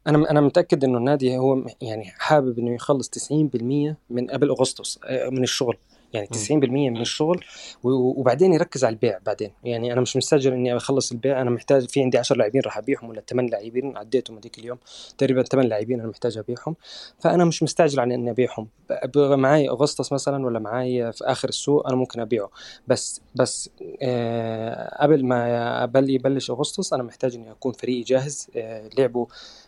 أنا 0.08 0.32
أنا 0.32 0.41
متأكد 0.41 0.84
إنه 0.84 0.97
النادي 0.97 1.38
هو 1.38 1.66
يعني 1.82 2.06
حابب 2.06 2.60
إنه 2.60 2.76
يخلص 2.76 3.10
90% 3.10 3.95
من 4.10 4.28
قبل 4.30 4.49
أغسطس 4.49 4.99
آه، 5.06 5.30
من 5.30 5.43
الشغل. 5.43 5.78
يعني 6.14 6.28
90% 6.28 6.51
من 6.51 7.01
الشغل 7.01 7.43
وبعدين 7.84 8.53
يركز 8.53 8.84
على 8.84 8.93
البيع 8.93 9.20
بعدين. 9.26 9.51
يعني 9.64 9.93
أنا 9.93 10.01
مش 10.01 10.18
مستعجل 10.18 10.53
إني 10.53 10.78
أخلص 10.78 11.12
البيع 11.12 11.41
أنا 11.41 11.49
محتاج 11.49 11.89
في 11.89 12.01
عندي 12.01 12.18
10 12.18 12.36
لاعبين 12.38 12.62
راح 12.62 12.78
أبيعهم 12.78 13.09
ولا 13.09 13.22
8 13.30 13.49
لاعبين 13.49 13.97
عديتهم 13.97 14.38
هذيك 14.38 14.57
اليوم. 14.59 14.78
تقريبا 15.18 15.43
8 15.43 15.70
لاعبين 15.70 15.99
أنا 15.99 16.09
محتاج 16.09 16.38
أبيعهم. 16.38 16.76
فأنا 17.20 17.45
مش 17.45 17.64
مستعجل 17.64 17.99
على 17.99 18.16
إني 18.16 18.32
أبيعهم. 18.32 18.68
معي 19.16 19.70
اغسطس 19.70 20.14
مثلا 20.14 20.45
ولا 20.45 20.59
معي 20.59 21.12
في 21.12 21.24
آخر 21.24 21.49
السوق 21.49 21.88
أنا 21.88 21.95
ممكن 21.95 22.20
أبيعه. 22.20 22.49
بس 22.88 23.22
بس 23.36 23.70
آه 24.01 24.97
قبل 25.03 25.26
ما 25.26 25.82
قبل 25.82 26.09
يبلش 26.09 26.51
اغسطس 26.51 26.93
أنا 26.93 27.03
محتاج 27.03 27.36
إني 27.36 27.51
أكون 27.51 27.72
فريقي 27.72 28.01
جاهز. 28.01 28.47
آه 28.55 28.89
لعبوا 28.97 29.26
آه 29.26 29.61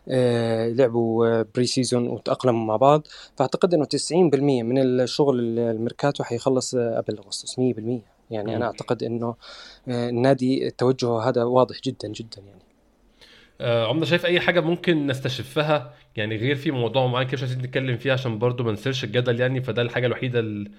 لعبوا 0.78 1.41
pre-season 1.41 2.08
وتأقلموا 2.08 2.66
مع 2.66 2.76
بعض. 2.76 3.08
فأعتقد 3.38 3.74
إنه 3.74 3.86
90% 3.86 4.14
من 4.64 4.78
شغل 4.78 5.60
الميركاتو 5.60 6.24
حيخلص 6.24 6.76
قبل 6.76 7.18
أغسطس 7.18 7.60
100% 7.60 8.14
يعني 8.32 8.56
أنا 8.56 8.66
أعتقد 8.66 9.04
إنه 9.04 9.36
آه، 9.88 10.10
النادي 10.10 10.72
توجهه 10.78 11.30
هذا 11.30 11.43
واضح 11.43 11.76
جدا 11.86 12.08
جدا 12.08 12.41
يعني. 12.41 12.64
آه 13.62 13.88
عمدة 13.88 14.06
شايف 14.06 14.26
أي 14.26 14.39
حاجة 14.39 14.60
ممكن 14.60 15.08
نستشفها؟ 15.08 15.93
يعني 16.16 16.36
غير 16.36 16.56
في 16.56 16.72
موضوع 16.72 17.08
معين 17.08 17.28
كده 17.28 17.34
مش 17.34 17.41
عايزين 17.41 17.60
نتكلم 17.60 17.97
فيه 17.97 18.12
عشان 18.12 18.39
برضو 18.39 18.64
ما 18.64 18.72
نسيرش 18.72 19.04
الجدل 19.04 19.39
يعني 19.39 19.62
فده 19.62 19.82
الحاجة 19.82 20.06
الوحيدة 20.06 20.39
اللي 20.39 20.72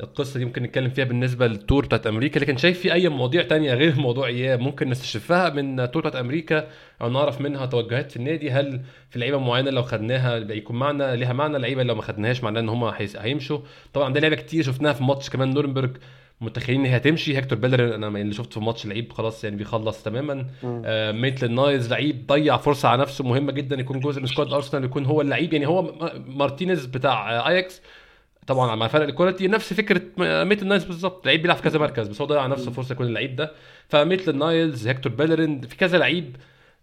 القصة 0.00 0.38
دي 0.38 0.44
ممكن 0.44 0.62
نتكلم 0.62 0.90
فيها 0.90 1.04
بالنسبة 1.04 1.46
لل 1.46 1.59
tour 1.59 1.84
بتاعت 1.84 2.06
أمريكا 2.06 2.38
لكن 2.38 2.56
شايف 2.56 2.80
في 2.80 2.92
أي 2.92 3.08
مواضيع 3.08 3.42
تانية 3.42 3.74
غير 3.74 3.94
موضوع 4.00 4.26
اياب 4.26 4.60
ممكن 4.60 4.88
نستشفها 4.88 5.50
من 5.50 5.80
ال 5.80 5.84
tour 5.84 6.02
بتاعت 6.02 6.16
أمريكا 6.16 6.68
أو 7.00 7.10
نعرف 7.10 7.40
منها 7.40 7.66
توجهات 7.66 8.10
في 8.10 8.16
النادي؟ 8.16 8.50
هل 8.50 8.80
في 9.10 9.18
لعيبة 9.18 9.38
معينة 9.38 9.70
لو 9.70 9.82
خدناها 9.82 10.36
يكون 10.36 10.76
معنا 10.76 11.16
ليها 11.16 11.32
معنى؟ 11.32 11.58
لعيبة 11.58 11.82
لو 11.82 11.94
ما 11.94 12.02
خدناهاش 12.02 12.44
معناه 12.44 12.60
إن 12.60 12.68
هم 12.68 12.84
هيمشوا. 13.18 13.58
طبعا 13.92 14.12
ده 14.12 14.20
لعيبه 14.20 14.36
كتير 14.36 14.62
شفناها 14.62 14.92
في 14.92 15.04
ماتش 15.04 15.30
كمان 15.30 15.54
نورنبرج 15.54 15.96
متخيلين 16.40 16.80
إن 16.80 16.86
هي 16.86 16.96
هتمشي. 16.96 17.36
هيكتور 17.36 17.58
بيليرين 17.58 17.94
أنا 17.94 18.08
اللي 18.08 18.34
شفته 18.34 18.50
في 18.50 18.56
الماتش 18.56 18.86
لعيب 18.86 19.12
خلاص 19.12 19.44
يعني 19.44 19.56
بيخلص 19.56 20.02
تماما. 20.02 20.46
آه 20.64 21.12
ميتلاند 21.12 21.52
نايلز 21.54 21.90
لعيب 21.90 22.26
ضيع 22.26 22.56
فرصة 22.56 22.88
على 22.88 23.02
نفسه 23.02 23.24
مهمة 23.24 23.52
جدا 23.52 23.76
يكون 23.76 24.00
جزء 24.00 24.20
من 24.20 24.26
squad 24.26 24.52
أرسنال 24.52 24.84
يكون 24.84 25.04
هو 25.04 25.20
اللعيب. 25.20 25.52
يعني 25.52 25.66
هو 25.66 26.10
مارتينيز 26.26 26.86
بتاع 26.86 27.48
أياكس 27.48 27.82
طبعا 28.46 28.74
مع 28.74 28.88
فرق 28.88 29.04
ال 29.04 29.09
quality 29.09 29.48
نفس 29.48 29.72
فكرة 29.72 30.02
ميتلاند 30.44 30.66
نايلز 30.68 30.84
بالظبط. 30.84 31.26
لعيب 31.26 31.42
بيلعب 31.42 31.56
في 31.56 31.62
كذا 31.62 31.78
مركز 31.78 32.08
بس 32.08 32.20
هو 32.20 32.26
ضيع 32.26 32.46
نفسه 32.46 32.70
فرصة 32.70 32.92
يكون 32.92 33.06
اللعيب 33.06 33.36
ده. 33.36 33.52
فميتلاند 33.88 34.38
نايلز 34.38 34.88
هيكتور 34.88 35.12
بيلرين 35.12 35.60
في 35.60 35.76
كذا 35.76 35.98
لعيب 35.98 36.36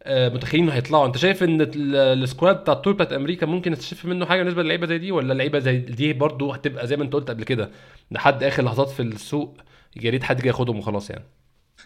آه، 0.03 0.29
متخيلين 0.29 0.69
هيطلعوا. 0.69 1.05
أنت 1.05 1.17
شايف 1.17 1.43
إن 1.43 1.67
ال 1.75 1.89
squad 1.89 2.55
بتاع 2.61 2.73
ال 2.73 2.77
tour 2.77 2.93
بتاعت 2.93 3.13
أمريكا 3.13 3.45
ممكن 3.45 3.71
نستشف 3.71 4.05
منه 4.05 4.25
حاجة 4.25 4.39
بالنسبة 4.39 4.63
للعيبة 4.63 4.87
زي 4.87 4.97
دي 4.97 5.11
ولا 5.11 5.31
اللعيبه 5.33 5.59
زي 5.59 5.77
دي 5.77 6.13
برضه 6.13 6.53
هتبقى 6.53 6.87
زي 6.87 6.97
ما 6.97 7.03
أنت 7.03 7.13
قلت 7.13 7.29
قبل 7.29 7.43
كده 7.43 7.69
لحد 8.11 8.43
آخر 8.43 8.63
لحظات 8.63 8.89
في 8.89 9.01
السوق 9.01 9.57
يا 10.01 10.09
ريت 10.11 10.23
حد 10.23 10.37
جاي 10.37 10.47
ياخدهم 10.47 10.79
وخلاص 10.79 11.09
يعني؟ 11.09 11.23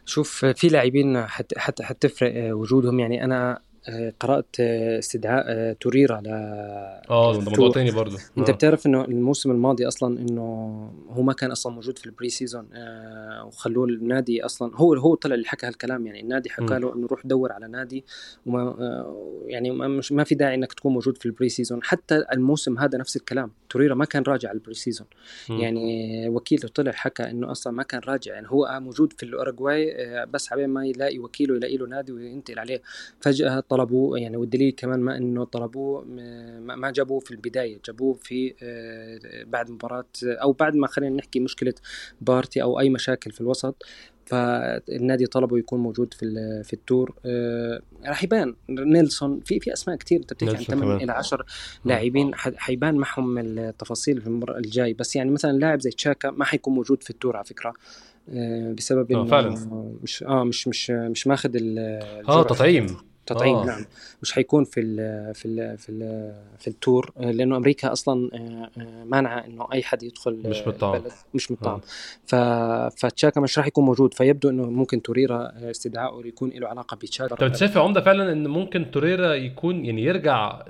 شوف 0.05 0.45
في 0.45 0.67
لاعبين 0.67 1.28
حت 1.28 1.57
حت 1.57 1.82
حتفرق 1.82 2.55
وجودهم. 2.55 2.99
يعني 2.99 3.23
أنا 3.23 3.51
آه، 3.51 3.59
قرأت 4.20 4.56
آه، 4.60 5.00
استدعاء 5.00 5.46
آه، 5.48 5.74
توريرا 5.74 6.22
ل 6.22 6.28
آه 7.10 7.34
ده 7.34 7.40
موضوع 7.40 7.72
تاني 7.72 7.92
برضه 7.92 8.18
انت 8.38 8.50
آه. 8.50 8.54
بتعرف 8.54 8.86
إنه 8.86 9.06
الموسم 9.06 9.52
الماضي 9.52 9.88
أصلا 9.88 10.20
إنه 10.20 10.42
هو 11.10 11.22
ما 11.22 11.34
كان 11.34 11.52
أصلا 11.52 11.74
موجود 11.74 11.98
في 11.98 12.06
ال 12.05 12.30
pre-season 12.30 12.68
آه 12.74 13.46
وخلوه 13.46 13.86
النادي 13.88 14.46
أصلا 14.46 14.72
هو 14.76 14.94
هو 14.94 15.16
طلع 15.16 15.36
اللي 15.36 15.46
حكى 15.46 15.68
هالكلام 15.68 16.08
يعني 16.08 16.22
النادي 16.22 16.50
حكى. 16.50 16.78
له 16.78 16.96
إنه 16.96 17.08
روح 17.08 17.26
دور 17.26 17.52
على 17.52 17.68
نادي 17.68 18.06
وما 18.46 18.62
آه 18.62 19.44
يعني 19.46 19.72
ما 19.72 19.88
مش 19.88 20.12
ما 20.12 20.24
في 20.24 20.36
داعي 20.36 20.56
إنك 20.56 20.74
تكون 20.74 20.94
موجود 20.94 21.18
في 21.18 21.26
ال 21.26 21.49
pre-season 21.49 21.84
حتى 21.84 22.24
الموسم 22.34 22.78
هذا 22.78 22.98
نفس 22.98 23.16
الكلام 23.16 23.52
توريرا 23.70 23.96
ما 23.96 24.06
كان 24.06 24.24
راجع 24.24 24.50
على 24.50 24.56
ال 24.55 24.74
pre-season 24.74 25.08
مم. 25.50 25.60
يعني 25.60 26.30
وكيله 26.30 26.70
طلع 26.76 26.92
حكى 26.92 27.24
إنه 27.24 27.52
أصلا 27.52 27.74
ما 27.74 27.84
كان 27.84 28.02
راجع 28.08 28.34
يعني 28.34 28.48
هو 28.50 28.80
موجود 28.82 29.14
في 29.14 29.24
الأوروغواي 29.24 29.96
آه، 29.96 30.26
بس 30.26 30.54
عبين 30.54 30.70
ما 30.70 30.86
يلاقي 30.86 31.20
وكيله 31.20 31.56
يلاقي 31.56 31.78
له 31.78 31.88
نادي 31.88 32.12
وينتقل 32.12 32.60
عليه 32.60 32.82
فجأة 33.22 33.60
طلبوه 33.78 34.19
يعني 34.19 34.38
والدليل 34.38 34.71
كمان 34.78 34.99
ما 34.99 35.17
إنه 35.17 35.43
طلبوه 35.43 36.03
ما 36.59 36.91
جابوه 36.91 37.19
في 37.19 37.32
البداية 37.32 37.80
جابوه 37.86 38.13
في 38.13 38.53
آه، 38.63 39.43
بعد 39.43 39.71
مباراة 39.71 40.05
أو 40.23 40.51
بعد 40.51 40.75
ما 40.75 40.88
خلينا 40.88 41.15
نحكي 41.15 41.39
مشكلة 41.39 41.73
بارتي 42.21 42.61
أو 42.61 42.80
أي 42.80 42.89
مشاكل 42.89 43.32
في 43.32 43.41
الوسط 43.41 43.84
فالنادي 44.25 45.25
طلبه 45.25 45.57
يكون 45.57 45.80
موجود 45.80 46.13
في 46.13 46.25
في 46.63 46.73
ال 46.74 46.82
tour 46.82 47.16
آه، 47.25 47.82
راح 48.05 48.23
يبان 48.23 48.55
نيلسون 48.69 49.39
في 49.45 49.59
في 49.59 49.73
أسماء 49.73 49.97
كثير 49.97 50.19
أنت 50.19 50.34
بتحكي 50.34 50.49
عن 50.51 50.55
نيلسون 50.57 50.75
8 50.75 50.86
كمان. 50.93 51.03
إلى 51.03 51.11
10 51.11 51.45
لاعبين 51.86 52.36
ح- 52.36 52.55
حيبان 52.55 52.95
معهم 52.95 53.38
التفاصيل 53.38 54.21
في 54.21 54.28
المره 54.28 54.57
الجاي 54.57 54.93
بس 54.93 55.15
يعني 55.15 55.32
مثلا 55.32 55.51
لاعب 55.57 55.82
زي 55.82 55.89
تشاكا 55.89 56.32
ما 56.32 56.45
حيكون 56.45 56.73
موجود 56.73 57.03
في 57.03 57.09
ال 57.10 57.15
tour 57.15 57.36
على 57.36 57.45
فكرة 57.45 57.73
آه، 58.30 58.71
بسبب 58.73 59.11
آه، 59.11 59.15
إنه 59.15 59.25
فعلا. 59.25 59.49
مش 60.03 60.23
آه 60.23 60.43
مش 60.43 60.67
مش 60.67 60.89
مش 60.91 61.28
ماخذ 61.28 61.51
آه. 62.30 62.43
تطعيم 62.43 62.88
تطعيم 63.28 63.55
آه. 63.55 63.65
نعم 63.65 63.86
مش 64.21 64.34
حيكون 64.34 64.63
في 64.63 64.80
ال 64.80 64.95
في 65.36 65.47
ال 65.47 65.78
في 65.78 65.89
ال 65.89 66.34
في 66.59 66.67
ال 66.68 66.76
tour 66.76 67.12
لأنه 67.19 67.57
أمريكا 67.57 67.91
أصلا 67.91 68.30
آه، 68.34 68.82
آه، 68.82 69.03
مانعة 69.03 69.45
إنه 69.45 69.67
أي 69.73 69.84
حد 69.84 70.03
يدخل 70.03 70.41
مش. 70.45 70.61
البلد 70.67 71.11
مش 71.34 71.53
آه. 71.65 71.82
ف 72.25 72.36
فتشاكا 72.99 73.41
مش 73.41 73.57
راح 73.57 73.67
يكون 73.67 73.86
موجود 73.86 74.13
فيبدو 74.13 74.49
إنه 74.49 74.63
ممكن 74.63 75.01
توريرا 75.01 75.51
استدعائه 75.71 76.21
يكون 76.25 76.49
له 76.49 76.67
علاقة 76.67 76.95
بتشاكا 76.95 77.36
طب 77.36 77.53
شايف 77.53 77.75
يا 77.75 77.82
عمدة 77.82 78.01
فعلا 78.01 78.32
إن 78.32 78.47
ممكن 78.47 78.91
توريرا 78.91 79.34
يكون 79.34 79.86
يعني 79.86 80.03
يرجع 80.03 80.61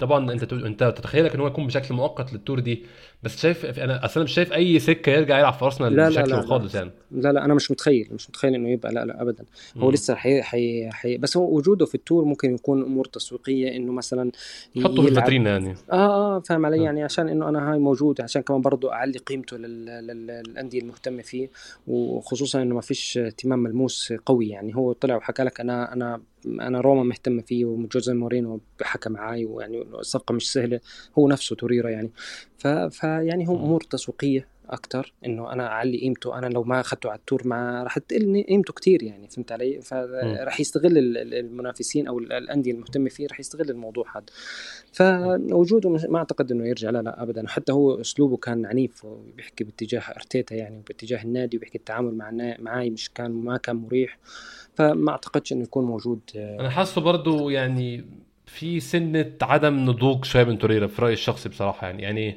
طبعا 0.00 0.32
أنت 0.32 0.52
أنت 0.52 0.84
تتخيلك 0.84 1.34
إن 1.34 1.40
هو 1.40 1.46
يكون 1.46 1.66
بشكل 1.66 1.94
مؤقت 1.94 2.32
لل 2.32 2.41
tour 2.41 2.60
دي 2.60 2.84
بس 3.24 3.36
شايف 3.40 3.64
أنا 3.78 4.04
أصلا 4.04 4.24
مش 4.24 4.32
شايف 4.32 4.52
أي 4.52 4.78
سكة 4.78 5.10
يرجع 5.12 5.38
يلعب 5.38 5.52
في 5.52 5.64
أرسنال 5.64 5.96
لا، 5.96 6.08
بشكل 6.08 6.30
لا، 6.30 6.36
لا. 6.36 6.42
خالص 6.42 6.74
يعني. 6.74 6.90
لا 7.10 7.32
لا 7.32 7.44
أنا 7.44 7.54
مش 7.54 7.70
متخيل 7.70 8.08
مش 8.12 8.28
متخيل 8.30 8.54
إنه 8.54 8.68
يبقى 8.68 8.92
لا 8.92 9.04
لا 9.04 9.22
ابدا. 9.22 9.44
هو 9.76 9.86
مم. 9.88 9.92
لسه 9.94 10.14
حي 10.14 10.42
حي 10.42 10.90
حي 10.90 11.16
بس 11.16 11.36
هو 11.36 11.56
وجوده 11.56 11.86
في 11.86 11.94
التور 11.94 12.24
ممكن 12.24 12.54
يكون 12.54 12.82
أمور 12.82 13.04
تسويقية 13.04 13.76
إنه 13.76 13.92
مثلا 13.92 14.30
حطه 14.84 15.02
في 15.02 15.08
الفاترينا 15.08 15.50
يعني. 15.50 15.74
آه 15.92 16.36
آه 16.36 16.40
فاهم 16.40 16.66
علي؟ 16.66 16.80
آه. 16.80 16.82
يعني 16.82 17.02
عشان 17.02 17.28
إنه 17.28 17.48
أنا 17.48 17.72
هاي 17.72 17.78
موجود 17.78 18.20
عشان 18.20 18.42
كمان 18.42 18.60
برضو 18.60 18.88
أعلي 18.90 19.18
قيمته 19.18 19.56
لل- 19.56 19.84
لل- 19.86 20.26
للأندية 20.26 20.80
المهتمة 20.80 21.22
فيه 21.22 21.50
وخصوصا 21.86 22.62
إنه 22.62 22.74
ما 22.74 22.80
فيش 22.80 23.18
اهتمام 23.18 23.58
ملموس 23.58 24.12
قوي 24.26 24.48
يعني. 24.48 24.76
هو 24.76 24.92
طلع 24.92 25.16
وحكى 25.16 25.42
لك 25.42 25.60
أنا 25.60 25.92
أنا 25.92 26.20
أنا 26.46 26.80
روما 26.80 27.02
مهتمه 27.02 27.42
فيه 27.42 27.64
وجوزي 27.64 28.14
مورينو 28.14 28.60
حكى 28.82 29.10
معاي 29.10 29.44
ويعني 29.44 29.82
الصفقة 29.82 30.32
مش 30.32 30.52
سهلة 30.52 30.80
هو 31.18 31.28
نفسه 31.28 31.56
توريرا 31.56 31.90
يعني. 31.90 32.10
فيعني 32.90 33.48
هو 33.48 33.56
أمور 33.56 33.80
تسويقية 33.80 34.46
أكثر 34.70 35.12
إنه 35.26 35.52
أنا 35.52 35.66
أعلي 35.66 35.98
قيمته 36.00 36.38
أنا 36.38 36.46
لو 36.46 36.62
ما 36.62 36.80
اخذته 36.80 37.10
على 37.10 37.18
التور 37.18 37.42
ما 37.48 37.82
راح 37.82 37.98
تقلني 37.98 38.42
قيمته 38.42 38.72
كثير 38.72 39.02
يعني 39.02 39.28
فهمت 39.28 39.52
علي؟ 39.52 39.80
فراح 39.80 40.60
يستغل 40.60 40.98
ال- 40.98 41.18
ال- 41.18 41.34
المنافسين 41.34 42.06
أو 42.08 42.18
ال- 42.18 42.32
الأندية 42.32 42.72
المهتمة 42.72 43.08
فيه 43.08 43.26
راح 43.26 43.40
يستغل 43.40 43.70
الموضوع 43.70 44.04
هذا. 44.16 44.24
فوجوده 44.92 45.90
ما 45.90 46.18
أعتقد 46.18 46.52
إنه 46.52 46.66
يرجع 46.68 46.90
لا 46.90 47.02
لا 47.02 47.22
ابدا. 47.22 47.48
حتى 47.48 47.72
هو 47.72 48.00
أسلوبه 48.00 48.36
كان 48.36 48.66
عنيف 48.66 49.04
وبيحكي 49.04 49.64
باتجاه 49.64 50.00
أرتيتا 50.00 50.54
يعني 50.54 50.76
وباتجاه 50.78 51.22
النادي 51.22 51.56
وبيحكي 51.56 51.78
التعامل 51.78 52.14
مع 52.14 52.30
معاي 52.58 52.90
مش 52.90 53.10
كان 53.10 53.30
ما 53.30 53.56
كان 53.56 53.76
مريح. 53.76 54.18
فما 54.74 55.10
أعتقدش 55.10 55.52
إنه 55.52 55.62
يكون 55.62 55.84
موجود 55.84 56.20
آه، 56.36 56.60
أنا 56.60 56.70
حاسه 56.70 57.00
برضو 57.00 57.50
يعني 57.50 58.04
في 58.46 58.80
سنة 58.80 59.32
عدم 59.42 59.74
نضوج 59.90 60.24
شوية 60.24 60.44
من 60.44 60.58
توريرا 60.58 60.86
في 60.86 61.02
رأيي 61.02 61.12
الشخصي 61.14 61.48
بصراحة 61.48 61.86
يعني 61.86 62.02
يعني 62.02 62.36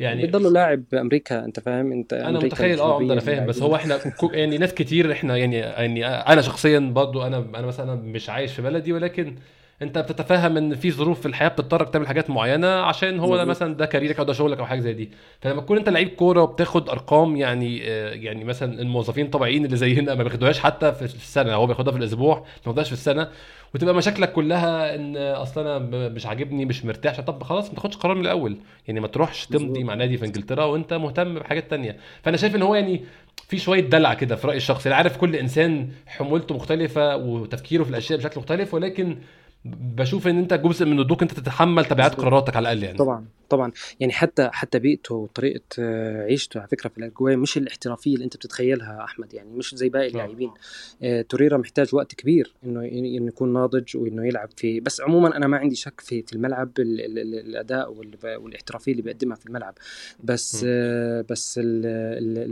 يعني 0.00 0.22
بيضلوا 0.22 0.50
لاعب 0.50 0.84
بامريكا 0.92 1.44
أنت 1.44 1.60
فاهم 1.60 1.92
أنت 1.92 2.12
أنا 2.12 2.38
متخيل 2.38 2.80
آه 2.80 2.84
أنا 2.84 2.98
الجنوبية 2.98 3.20
فاهم 3.20 3.46
بس. 3.46 3.62
هو 3.62 3.76
إحنا 3.76 3.98
يعني 4.32 4.58
ناس 4.58 4.74
كتير 4.74 5.12
إحنا 5.12 5.36
يعني 5.36 5.56
يعني 5.56 6.06
أنا 6.06 6.42
شخصيا 6.42 6.78
برضو 6.78 7.22
أنا 7.22 7.38
أنا 7.38 7.66
مثلا 7.66 7.94
مش 7.94 8.30
عايش 8.30 8.52
في 8.52 8.62
بلدي 8.62 8.92
ولكن 8.92 9.36
انت 9.82 9.98
بتتفهم 9.98 10.56
ان 10.56 10.74
في 10.74 10.90
ظروف 10.90 11.20
في 11.20 11.26
الحياة 11.26 11.48
بتضطرك 11.48 11.88
تعمل 11.88 12.06
حاجات 12.08 12.30
معينة 12.30 12.66
عشان 12.68 13.20
هو 13.20 13.36
ده. 13.36 13.44
مثلا 13.44 13.74
ده 13.74 13.86
كاريرك 13.86 14.18
أو 14.18 14.24
ده 14.24 14.32
شغلك 14.32 14.58
أو 14.58 14.66
حاجة 14.66 14.80
زي 14.80 14.92
دي 14.92 15.10
فلما 15.40 15.60
تكون 15.60 15.76
انت 15.78 15.88
لعيب 15.88 16.08
كورة 16.08 16.42
وبتاخد 16.42 16.88
أرقام 16.88 17.36
يعني 17.36 17.80
آه، 17.84 18.10
يعني 18.10 18.44
مثلا 18.44 18.80
الموظفين 18.82 19.26
الطبيعيين 19.26 19.64
اللي 19.64 19.76
زينا 19.76 20.14
ما 20.14 20.22
بياخدوهاش 20.22 20.58
حتى 20.58 20.92
في 20.92 21.02
السنة 21.04 21.54
هو 21.54 21.66
بياخدها 21.66 21.92
في 21.92 21.98
الأسبوع 21.98 22.38
ما 22.38 22.44
بياخدهاش 22.64 22.86
في 22.86 22.92
السنة 22.92 23.28
وتبقى 23.74 23.94
مشاكلك 23.94 24.32
كلها 24.32 24.94
إن 24.94 25.16
أصل 25.16 25.60
أنا 25.60 25.78
مش 26.08 26.26
عاجبني 26.26 26.64
مش 26.64 26.84
مرتاح 26.84 27.20
طب 27.20 27.42
خلاص 27.42 27.68
ما 27.68 27.74
تاخدش 27.74 27.96
قرار 27.96 28.14
من 28.14 28.20
الأول 28.22 28.56
يعني 28.88 29.00
ما 29.00 29.06
تروحش 29.08 29.46
تمضي. 29.46 29.84
مع 29.84 29.94
نادي 29.94 30.16
في 30.16 30.24
إنجلترا 30.26 30.64
وأنت 30.64 30.94
مهتم 30.94 31.34
بحاجات 31.34 31.70
تانية 31.70 31.96
فأنا 32.22 32.36
شايف 32.36 32.56
إن 32.56 32.62
هو 32.62 32.74
يعني 32.74 33.04
في 33.48 33.58
شوية 33.58 33.80
دلع 33.80 34.14
كده 34.14 34.36
في 34.36 34.46
رأيي 34.46 34.56
الشخصي 34.56 34.88
أنا 34.88 34.96
عارف 34.96 35.16
كل 35.16 35.36
إنسان 35.36 35.88
حمولته 36.06 36.54
مختلفة 36.54 37.16
وتفكيره 37.16 37.84
في 37.84 37.90
الأشياء 37.90 38.18
بشكل 38.18 38.40
مختلف 38.40 38.74
ولكن 38.74 39.16
بشوف 39.64 40.26
إن 40.28 40.38
أنت 40.38 40.54
جزء 40.54 40.86
من 40.86 40.96
نضوج 40.96 41.18
أنت 41.22 41.32
تتحمل 41.32 41.84
تبعات. 41.84 42.14
قراراتك 42.14 42.56
على 42.56 42.62
الأقل 42.72 42.82
يعني. 42.82 42.98
طبعا 42.98 43.24
طبعا. 43.48 43.72
يعني 44.00 44.12
حتى 44.12 44.48
حتى 44.52 44.78
بيئته 44.78 45.14
وطريقة 45.14 45.60
آه، 45.78 46.22
عيشته 46.24 46.58
على 46.60 46.68
فكرة 46.68 46.88
في 46.88 46.98
الأجواء 46.98 47.36
مش 47.36 47.56
الاحترافية 47.56 48.14
اللي 48.14 48.24
أنت 48.24 48.36
بتتخيلها 48.36 49.04
أحمد 49.04 49.34
يعني 49.34 49.50
مش 49.50 49.74
زي 49.74 49.88
باقي 49.88 50.06
اللاعبين. 50.08 50.50
آه، 51.02 51.22
توريرا 51.22 51.56
محتاج 51.56 51.94
وقت 51.94 52.14
كبير 52.14 52.54
إنه 52.64 52.80
إنه 52.84 53.26
يكون 53.28 53.52
ناضج 53.52 53.96
وإنه 53.96 54.26
يلعب 54.26 54.48
في 54.56 54.80
بس 54.80 55.00
عموما 55.00 55.36
أنا 55.36 55.46
ما 55.46 55.56
عندي 55.56 55.74
شك 55.74 56.00
في 56.00 56.22
في 56.22 56.32
الملعب 56.32 56.70
ال 56.78 57.00
ال 57.00 57.18
ال 57.18 57.34
الأداء 57.34 57.92
وال- 57.92 58.36
والاحترافية 58.36 58.92
اللي 58.92 59.02
بيقدمها 59.02 59.36
في 59.36 59.46
الملعب. 59.46 59.74
بس. 60.24 60.64
آه، 60.68 61.24
بس 61.30 61.60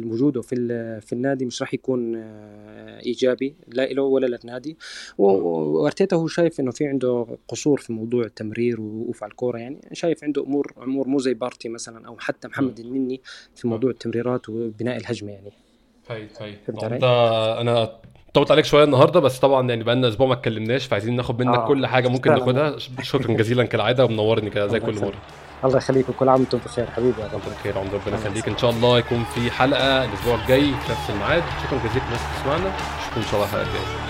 وجوده 0.07 0.43
في 0.43 0.57
في 1.01 1.13
النادي 1.13 1.45
مش 1.45 1.63
راح 1.63 1.75
يكون 1.75 2.17
آه، 2.17 3.01
إيجابي 3.07 3.55
لا 3.69 3.87
له 3.93 4.03
ولا 4.03 4.27
للنادي 4.27 4.77
وأرتيتا 5.19 6.17
هو 6.17 6.27
شايف 6.27 6.61
إنه 6.61 6.71
في 6.71 6.91
عنده 6.99 7.27
قصور 7.49 7.81
في 7.81 7.93
موضوع 7.93 8.25
التمرير 8.25 8.81
ووقوف 8.81 9.23
على 9.23 9.31
الكورة 9.31 9.59
يعني 9.59 9.81
شايف 9.93 10.25
عنده 10.25 10.43
أمور 10.43 10.73
أمور 10.83 11.09
مو 11.09 11.19
زي 11.19 11.35
بارتي 11.35 11.69
مثلا 11.69 12.07
أو 12.07 12.17
حتى 12.19 12.49
محمد 12.49 12.79
النني 12.81 13.21
في 13.57 13.69
موضوع 13.69 13.91
التمريرات 13.91 14.49
وبناء 14.49 14.97
الهجمة 14.97 15.33
يعني. 15.33 15.53
هاي 16.11 16.29
هاي؟ 16.41 16.55
انت 16.69 17.05
أنا 17.61 17.93
طولت 18.35 18.51
عليك 18.51 18.65
شوية 18.65 18.85
النهارده 18.85 19.21
بس 19.21 19.39
طبعا 19.39 19.69
يعني 19.69 19.85
بقالنا 19.85 20.09
أسبوع 20.09 20.27
ما 20.27 20.33
اتكلمناش 20.35 20.87
فعايزين 20.87 21.17
ناخد 21.17 21.43
منك 21.43 21.59
آه. 21.59 21.69
كل 21.69 21.87
حاجة 21.87 22.09
ممكن. 22.09 22.31
ناخدها. 22.31 22.77
شكرا 23.03 23.35
جزيلا 23.35 23.65
كالعادة 23.65 24.05
ومنورني 24.05 24.51
كده 24.51 24.67
زي 24.67 24.81
كل. 24.81 24.95
مرة. 24.95 25.15
الله 25.65 25.77
يخليك 25.77 26.09
وكل 26.09 26.29
عام 26.29 26.41
وأنتم 26.41 26.59
بخير 26.59 26.87
حبيبي 26.87 27.21
يا 27.21 27.27
رب. 27.27 27.41
بخير 27.41 27.79
عمر 27.79 27.95
ربنا 27.95 28.17
يخليك. 28.17 28.49
إن 28.49 28.59
شاء 28.59 28.71
الله 28.71 28.99
يكون 28.99 29.25
في 29.25 29.51
حلقة 29.51 30.05
الأسبوع 30.05 30.43
الجاي 30.43 30.61
في 30.61 30.93
نفس 30.93 31.11
الميعاد. 31.11 31.43
شكرا 31.67 31.79
جزيلا 31.79 32.05
للناس 32.05 32.21
اللي 32.21 32.39
بتسمعنا. 32.39 32.77
اشوفكم 32.77 33.21
إن 33.21 33.27
شاء 33.27 33.35
الله 33.35 33.45
الحلقة 33.45 33.63
الجاية. 33.63 34.08